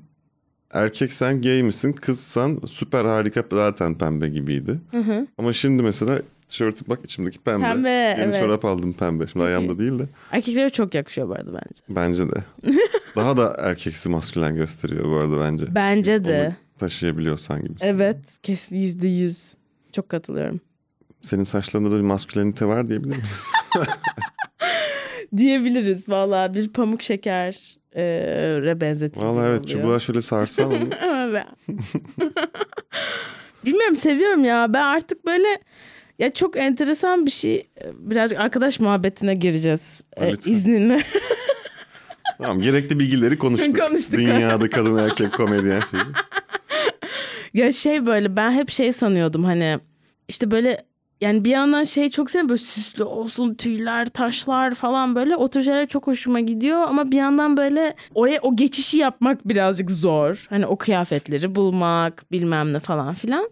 erkeksen 0.76 1.42
gay 1.42 1.64
misin 1.64 1.94
kızsan 1.94 2.60
süper 2.68 3.06
harika 3.06 3.44
zaten 3.52 3.98
pembe 3.98 4.30
gibiydi. 4.30 4.80
Ama 5.38 5.54
şimdi 5.54 5.84
mesela 5.84 6.22
tişörtü 6.50 6.88
bak 6.88 7.00
içimdeki 7.04 7.40
pembe. 7.40 7.66
Pembe, 7.66 7.90
Yeni 7.90 8.22
evet. 8.22 8.40
çorap 8.40 8.66
aldım 8.66 8.94
pembe. 8.94 9.28
Şimdi 9.28 9.46
ayağımda 9.46 9.80
değil 9.80 10.00
de. 10.00 10.04
Erkeklere 10.32 10.70
çok 10.70 10.96
yakışıyor 10.96 11.30
bu 11.30 11.34
arada 11.34 11.54
bence. 11.54 11.82
Bence 11.90 12.30
de. 12.30 12.44
Daha 13.16 13.38
da 13.38 13.56
erkeksi 13.60 14.10
maskülen 14.10 14.56
gösteriyor 14.56 15.10
bu 15.10 15.16
arada 15.16 15.40
bence. 15.40 15.76
Bence 15.76 16.26
de. 16.26 16.46
Onu 16.48 16.78
taşıyabiliyorsan 16.80 17.62
gibi. 17.62 17.74
Evet 17.82 18.18
kesin 18.44 18.76
yüzde 18.76 19.08
yüz. 19.08 19.54
Çok 19.92 20.10
katılıyorum. 20.10 20.62
Senin 21.22 21.44
saçlarında 21.44 21.92
da 21.92 21.96
bir 21.96 22.02
maskülenite 22.02 22.66
var 22.66 22.88
diyebilir 22.88 23.16
miyiz? 23.16 23.46
Diyebiliriz 25.38 26.10
valla 26.10 26.54
bir 26.54 26.70
pamuk 26.70 27.02
şeker 27.02 27.78
e, 27.96 28.04
re 28.62 28.82
benzetildiği 28.82 29.32
Vallahi 29.32 29.48
evet 29.50 29.62
oluyor. 29.62 29.80
çubuğa 29.80 30.00
şöyle 30.00 30.22
sarsan. 30.22 30.72
Bilmiyorum 33.66 33.96
seviyorum 33.96 34.46
ya. 34.46 34.74
Ben 34.74 34.84
artık 34.84 35.26
böyle 35.26 35.48
ya 36.20 36.34
çok 36.34 36.58
enteresan 36.58 37.26
bir 37.26 37.32
şey. 37.32 37.68
Birazcık 37.94 38.40
arkadaş 38.40 38.80
muhabbetine 38.80 39.34
gireceğiz. 39.36 40.04
E, 40.18 40.34
izninle. 40.46 41.04
tamam 42.38 42.62
gerekli 42.62 43.00
bilgileri 43.00 43.38
konuştuk. 43.38 43.80
Konuştuk. 43.88 44.14
Dünyada 44.20 44.70
kadın 44.70 44.98
erkek 44.98 45.34
komedyen 45.34 45.82
şeyi. 45.92 46.04
ya 47.54 47.72
şey 47.72 48.06
böyle 48.06 48.38
ben 48.38 48.52
hep 48.52 48.70
şey 48.70 48.94
sanıyordum 48.94 49.44
hani 49.44 49.80
işte 50.28 50.52
böyle 50.52 50.86
yani 51.22 51.46
bir 51.46 51.50
yandan 51.50 51.84
şey 51.84 52.10
çok 52.10 52.30
seviyorum 52.30 52.50
böyle 52.50 52.60
süslü 52.60 53.04
olsun 53.04 53.54
tüyler 53.54 54.08
taşlar 54.08 54.76
falan 54.76 55.16
böyle 55.16 55.36
o 55.36 55.48
tür 55.48 55.64
şeyler 55.64 55.88
çok 55.88 56.08
hoşuma 56.08 56.40
gidiyor 56.40 56.80
ama 56.88 57.12
bir 57.12 57.18
yandan 57.18 57.58
böyle 57.58 57.96
oraya 58.16 58.40
o 58.42 58.56
geçişi 58.56 58.98
yapmak 58.98 59.48
birazcık 59.48 59.92
zor. 59.92 60.46
Hani 60.50 60.66
o 60.66 60.78
kıyafetleri 60.78 61.56
bulmak 61.56 62.32
bilmem 62.32 62.74
ne 62.74 62.80
falan 62.80 63.14
filan. 63.14 63.50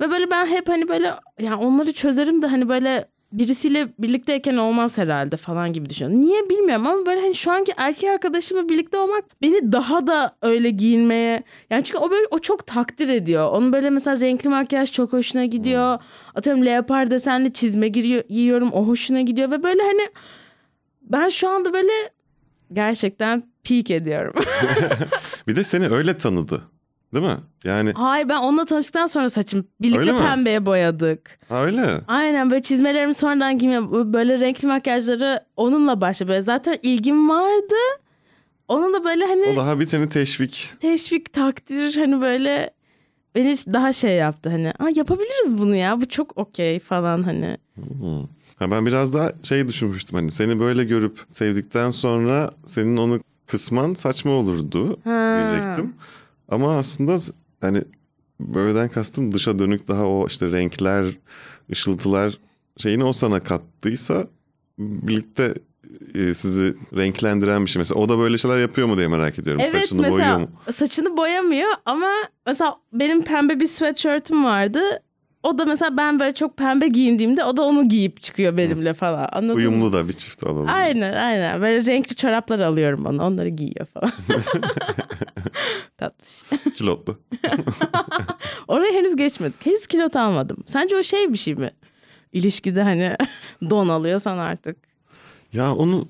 Ve 0.00 0.10
böyle 0.10 0.30
ben 0.30 0.46
hep 0.46 0.68
hani 0.68 0.88
böyle 0.88 1.14
yani 1.40 1.56
onları 1.56 1.92
çözerim 1.92 2.42
de 2.42 2.46
hani 2.46 2.68
böyle 2.68 3.08
birisiyle 3.38 3.88
birlikteyken 3.98 4.56
olmaz 4.56 4.98
herhalde 4.98 5.36
falan 5.36 5.72
gibi 5.72 5.90
düşünüyorum. 5.90 6.22
Niye 6.22 6.50
bilmiyorum 6.50 6.86
ama 6.86 7.06
böyle 7.06 7.20
hani 7.20 7.34
şu 7.34 7.52
anki 7.52 7.72
erkek 7.76 8.10
arkadaşımla 8.10 8.68
birlikte 8.68 8.98
olmak 8.98 9.24
beni 9.42 9.72
daha 9.72 10.06
da 10.06 10.36
öyle 10.42 10.70
giyinmeye 10.70 11.42
yani 11.70 11.84
çünkü 11.84 11.98
o 11.98 12.10
böyle 12.10 12.26
o 12.30 12.38
çok 12.38 12.66
takdir 12.66 13.08
ediyor. 13.08 13.50
Onun 13.50 13.72
böyle 13.72 13.90
mesela 13.90 14.20
renkli 14.20 14.48
makyaj 14.48 14.92
çok 14.92 15.12
hoşuna 15.12 15.44
gidiyor. 15.44 15.98
Atıyorum 16.34 16.64
leopar 16.66 17.10
desenli 17.10 17.52
çizme 17.52 17.88
giyiyorum 17.88 18.70
o 18.72 18.86
hoşuna 18.86 19.20
gidiyor 19.20 19.50
ve 19.50 19.62
böyle 19.62 19.82
hani 19.82 20.08
ben 21.02 21.28
şu 21.28 21.48
anda 21.48 21.72
böyle 21.72 21.92
gerçekten 22.72 23.42
peak 23.64 23.90
ediyorum. 23.90 24.34
Bir 25.48 25.56
de 25.56 25.64
seni 25.64 25.88
öyle 25.88 26.18
tanıdı. 26.18 26.62
Değil 27.14 27.26
mi? 27.26 27.36
Yani 27.64 27.92
Hayır 27.92 28.28
ben 28.28 28.36
onunla 28.36 28.64
tanıştıktan 28.64 29.06
sonra 29.06 29.28
saçım 29.30 29.66
birlikte 29.80 30.00
Öyle 30.00 30.12
mi? 30.12 30.18
pembeye 30.18 30.66
boyadık. 30.66 31.38
ha 31.48 31.64
öyle. 31.64 32.00
Aynen 32.08 32.50
böyle 32.50 32.62
çizmelerimi 32.62 33.14
sonradan 33.14 33.58
giymeye 33.58 33.82
böyle 34.12 34.40
renkli 34.40 34.68
makyajları 34.68 35.40
onunla 35.56 36.00
başladı. 36.00 36.28
Böyle 36.28 36.40
zaten 36.42 36.78
ilgim 36.82 37.28
vardı. 37.28 37.74
Onunla 38.68 39.04
böyle 39.04 39.26
hani 39.26 39.44
O 39.46 39.56
daha 39.56 39.80
bir 39.80 39.86
seni 39.86 40.08
teşvik. 40.08 40.72
teşvik 40.80 41.32
takdir 41.32 41.96
hani 41.96 42.20
böyle 42.22 42.70
beni 43.34 43.56
daha 43.56 43.92
şey 43.92 44.16
yaptı 44.16 44.50
hani 44.50 44.70
Aa, 44.78 44.88
yapabiliriz 44.94 45.58
bunu 45.58 45.74
ya 45.76 46.00
bu 46.00 46.08
çok 46.08 46.36
okey 46.38 46.78
falan 46.78 47.22
hani. 47.22 47.56
Ha 48.58 48.70
ben 48.70 48.86
biraz 48.86 49.14
daha 49.14 49.32
şey 49.42 49.68
düşünmüştüm 49.68 50.18
hani 50.18 50.30
seni 50.30 50.60
böyle 50.60 50.84
görüp 50.84 51.20
sevdikten 51.28 51.90
sonra 51.90 52.50
senin 52.66 52.96
onu 52.96 53.20
kısman 53.46 53.94
saçma 53.94 54.30
olurdu 54.32 55.00
Ha. 55.04 55.34
diyecektim. 55.36 55.94
Ama 56.54 56.76
aslında 56.76 57.16
hani 57.60 57.82
böyleden 58.40 58.88
kastım 58.88 59.32
dışa 59.34 59.58
dönük 59.58 59.88
daha 59.88 60.06
o 60.06 60.26
işte 60.26 60.52
renkler, 60.52 61.06
ışıltılar 61.72 62.38
şeyini 62.78 63.04
o 63.04 63.12
sana 63.12 63.42
kattıysa 63.42 64.26
birlikte 64.78 65.54
e, 66.14 66.34
sizi 66.34 66.74
renklendiren 66.96 67.64
bir 67.64 67.70
şey. 67.70 67.80
Mesela 67.80 68.00
o 68.00 68.08
da 68.08 68.18
böyle 68.18 68.38
şeyler 68.38 68.58
yapıyor 68.58 68.86
mu 68.88 68.96
diye 68.96 69.08
merak 69.08 69.38
ediyorum. 69.38 69.62
Evet 69.64 69.80
Saçını 69.80 69.98
boyuyor 69.98 70.16
mesela 70.18 70.38
mu? 70.38 70.48
saçını 70.72 71.16
boyamıyor 71.16 71.70
ama 71.84 72.10
mesela 72.46 72.76
benim 72.92 73.24
pembe 73.24 73.60
bir 73.60 73.66
sweatshirt'üm 73.66 74.44
vardı. 74.44 74.80
O 75.44 75.58
da 75.58 75.64
mesela 75.64 75.96
ben 75.96 76.20
böyle 76.20 76.32
çok 76.32 76.56
pembe 76.56 76.88
giyindiğimde 76.88 77.44
o 77.44 77.56
da 77.56 77.62
onu 77.62 77.88
giyip 77.88 78.22
çıkıyor 78.22 78.56
benimle 78.56 78.94
falan. 78.94 79.28
Anladın 79.32 79.48
mı? 79.48 79.54
Uyumlu 79.54 79.92
da 79.92 80.08
bir 80.08 80.12
çift 80.12 80.44
alalım. 80.44 80.66
Aynen 80.68 81.12
aynen. 81.12 81.62
Böyle 81.62 81.86
renkli 81.86 82.16
çoraplar 82.16 82.58
alıyorum 82.58 83.06
ona. 83.06 83.26
Onları 83.26 83.48
giyiyor 83.48 83.86
falan. 83.86 84.10
Tatlış. 85.98 86.42
Kilotlu. 86.74 87.18
Oraya 88.68 88.92
henüz 88.92 89.16
geçmedik. 89.16 89.66
Henüz 89.66 89.86
kilot 89.86 90.16
almadım. 90.16 90.56
Sence 90.66 90.96
o 90.96 91.02
şey 91.02 91.32
bir 91.32 91.38
şey 91.38 91.54
mi? 91.54 91.70
İlişkide 92.32 92.82
hani 92.82 93.16
don 93.70 93.88
alıyorsan 93.88 94.38
artık. 94.38 94.76
Ya 95.52 95.74
onu 95.74 96.08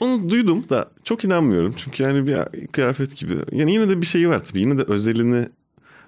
onu 0.00 0.30
duydum 0.30 0.68
da 0.68 0.90
çok 1.04 1.24
inanmıyorum. 1.24 1.74
Çünkü 1.76 2.02
yani 2.02 2.26
bir 2.26 2.66
kıyafet 2.66 3.16
gibi. 3.16 3.34
Yani 3.52 3.72
yine 3.72 3.88
de 3.88 4.00
bir 4.00 4.06
şeyi 4.06 4.28
var 4.28 4.44
tabii. 4.44 4.60
Yine 4.60 4.78
de 4.78 4.82
özelini 4.82 5.48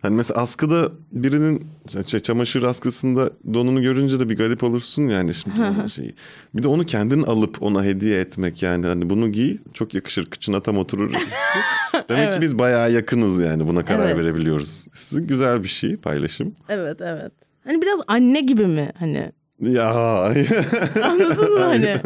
Hani 0.03 0.15
mesela 0.17 0.41
askıda 0.41 0.89
birinin 1.13 1.67
şey, 2.07 2.21
çamaşır 2.21 2.63
askısında 2.63 3.31
donunu 3.55 3.83
görünce 3.83 4.21
de 4.21 4.29
bir 4.29 4.37
garip 4.37 4.63
olursun 4.65 5.03
yani 5.09 5.35
şimdi 5.35 5.57
şeyi. 5.95 6.15
Bir 6.55 6.63
de 6.63 6.69
onu 6.69 6.85
kendin 6.85 7.23
alıp 7.23 7.63
ona 7.63 7.85
hediye 7.85 8.21
etmek 8.21 8.63
yani 8.63 8.87
hani 8.87 9.11
bunu 9.11 9.29
giy 9.33 9.57
çok 9.75 9.95
yakışır 9.95 10.27
kıçına 10.27 10.61
tam 10.63 10.79
oturur. 10.79 11.11
Demek 12.09 12.23
Evet. 12.25 12.35
ki 12.35 12.41
biz 12.41 12.59
bayağı 12.59 12.93
yakınız 12.93 13.39
yani 13.39 13.67
buna 13.69 13.85
karar 13.85 14.07
Evet. 14.07 14.17
verebiliyoruz. 14.17 14.87
Hissi 14.95 15.21
güzel 15.21 15.63
bir 15.63 15.69
şey 15.69 15.97
paylaşım. 15.97 16.55
Evet 16.69 17.01
evet. 17.01 17.33
Hani 17.65 17.83
biraz 17.83 17.99
anne 18.07 18.41
gibi 18.41 18.67
mi 18.67 18.93
hani? 18.99 19.33
Ya 19.61 19.91
Anladın 21.05 21.53
mı 21.55 21.61
hani? 21.65 21.97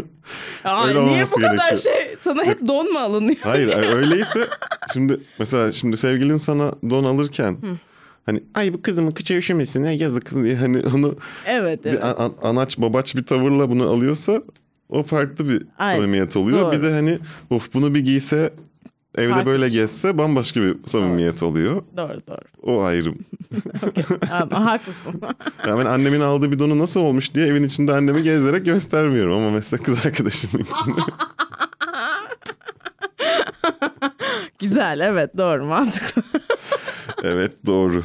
Aa, 0.64 0.86
niye 0.86 1.24
bu 1.24 1.36
kadar 1.40 1.54
gerekiyor. 1.70 1.76
şey? 1.96 2.16
Sana 2.20 2.44
hep 2.44 2.68
don 2.68 2.92
mu 2.92 2.98
alınıyor? 2.98 3.36
Hayır 3.42 3.68
öyleyse 3.96 4.48
şimdi 4.92 5.20
mesela 5.38 5.72
şimdi 5.72 5.96
sevgilin 5.96 6.36
sana 6.36 6.72
don 6.90 7.04
alırken 7.04 7.56
hani 8.26 8.42
ay 8.54 8.74
bu 8.74 8.82
kızımın 8.82 9.10
kıçı 9.10 9.34
üşümesin 9.34 9.84
ha, 9.84 9.90
yazık 9.90 10.34
diye 10.44 10.56
hani 10.56 10.82
onu 10.94 11.16
Evet 11.46 11.80
evet. 11.84 11.98
bir 11.98 12.08
an- 12.08 12.14
an- 12.18 12.34
anaç 12.50 12.78
babaç 12.78 13.16
bir 13.16 13.24
tavırla 13.26 13.70
bunu 13.70 13.90
alıyorsa 13.90 14.42
o 14.88 15.02
farklı 15.02 15.48
bir 15.48 15.62
Aynen, 15.78 15.96
samimiyet 15.96 16.36
oluyor. 16.36 16.58
doğru. 16.60 16.72
Bir 16.72 16.82
de 16.82 16.92
hani 16.92 17.18
of 17.50 17.74
bunu 17.74 17.94
bir 17.94 18.00
giyse 18.00 18.52
evde 19.18 19.30
Farklı 19.30 19.46
böyle 19.46 19.70
şey. 19.70 19.80
gezse 19.80 20.18
bambaşka 20.18 20.60
bir 20.62 20.76
samimiyet 20.86 21.42
oluyor. 21.42 21.82
Doğru 21.96 22.20
doğru. 22.28 22.36
O 22.62 22.82
ayrım. 22.82 23.18
Ama 24.32 24.64
haklısın. 24.72 25.12
Ya 25.68 25.78
ben 25.78 25.86
annemin 25.86 26.20
aldığı 26.20 26.52
bir 26.52 26.58
donu 26.58 26.78
nasıl 26.78 27.00
olmuş 27.00 27.34
diye 27.34 27.46
evin 27.46 27.62
içinde 27.64 27.92
annemi 27.92 28.22
gezerek 28.22 28.64
göstermiyorum 28.64 29.32
ama 29.36 29.50
mesela 29.50 29.82
kız 29.82 30.06
arkadaşımın 30.06 30.66
Güzel 34.62 35.00
evet 35.00 35.36
doğru 35.38 35.64
mantıklı. 35.64 36.22
Evet 37.24 37.52
doğru. 37.66 38.04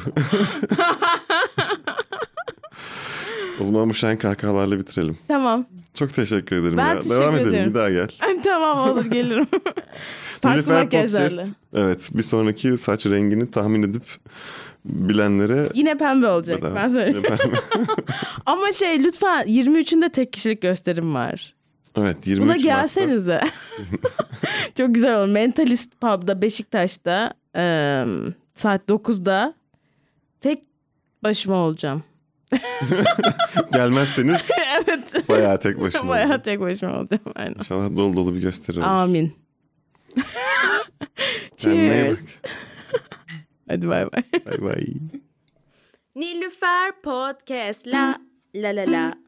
o 3.60 3.64
zaman 3.64 3.88
bu 3.88 3.94
şen 3.94 4.16
kahkahalarla 4.16 4.78
bitirelim. 4.78 5.18
tamam. 5.28 5.66
Çok 5.94 6.14
teşekkür 6.14 6.56
ederim 6.56 6.76
Ben 6.76 6.86
ya. 6.88 6.96
teşekkür 7.00 7.16
Devam 7.16 7.34
edelim 7.34 7.48
ederim. 7.54 7.70
bir 7.70 7.74
daha 7.74 7.90
gel. 7.90 8.08
tamam 8.44 8.90
olur 8.90 9.04
gelirim. 9.04 9.46
Farklı 10.42 10.72
makyajlarla. 10.72 11.46
Evet 11.74 12.08
bir 12.14 12.22
sonraki 12.22 12.76
saç 12.78 13.06
rengini 13.06 13.50
tahmin 13.50 13.82
edip 13.82 14.02
bilenlere 14.84 15.68
Yine 15.74 15.98
pembe 15.98 16.26
olacak 16.26 16.58
bedava. 16.62 16.74
ben 16.74 16.88
söyleyeyim. 16.88 17.22
Ama 18.46 18.72
şey 18.72 19.04
lütfen 19.04 19.46
23'ünde 19.46 20.10
tek 20.12 20.32
kişilik 20.32 20.62
gösterim 20.62 21.14
var. 21.14 21.54
Evet 21.98 22.26
23 22.26 22.44
Buna 22.44 22.56
gelsenize. 22.56 23.40
Çok 24.78 24.94
güzel 24.94 25.22
olur. 25.22 25.32
Mentalist 25.32 26.00
Pub'da 26.00 26.42
Beşiktaş'ta 26.42 27.34
eee, 27.54 28.04
saat 28.54 28.88
9'da 28.88 29.54
tek 30.40 30.62
başıma 31.22 31.56
olacağım. 31.56 32.02
Gelmezseniz 33.72 34.50
evet. 34.76 35.28
bayağı 35.28 35.60
tek 35.60 35.80
başına. 35.80 36.08
Bayağı 36.08 36.42
tek 36.42 36.60
başıma 36.60 36.98
olacağım. 36.98 37.22
Aynen. 37.34 37.54
İnşallah 37.58 37.96
dolu 37.96 38.16
dolu 38.16 38.34
bir 38.34 38.40
gösteri 38.40 38.78
olur. 38.78 38.86
Amin. 38.86 39.32
Cheers. 41.56 42.20
Hadi 43.68 43.88
bay 43.88 44.12
bay. 44.12 44.22
Bay 44.46 44.62
bay. 44.62 44.86
Nilüfer 46.16 46.92
Podcast 47.02 47.86
la 47.86 48.16
la 48.54 48.76
la 48.76 48.92
la 48.92 49.27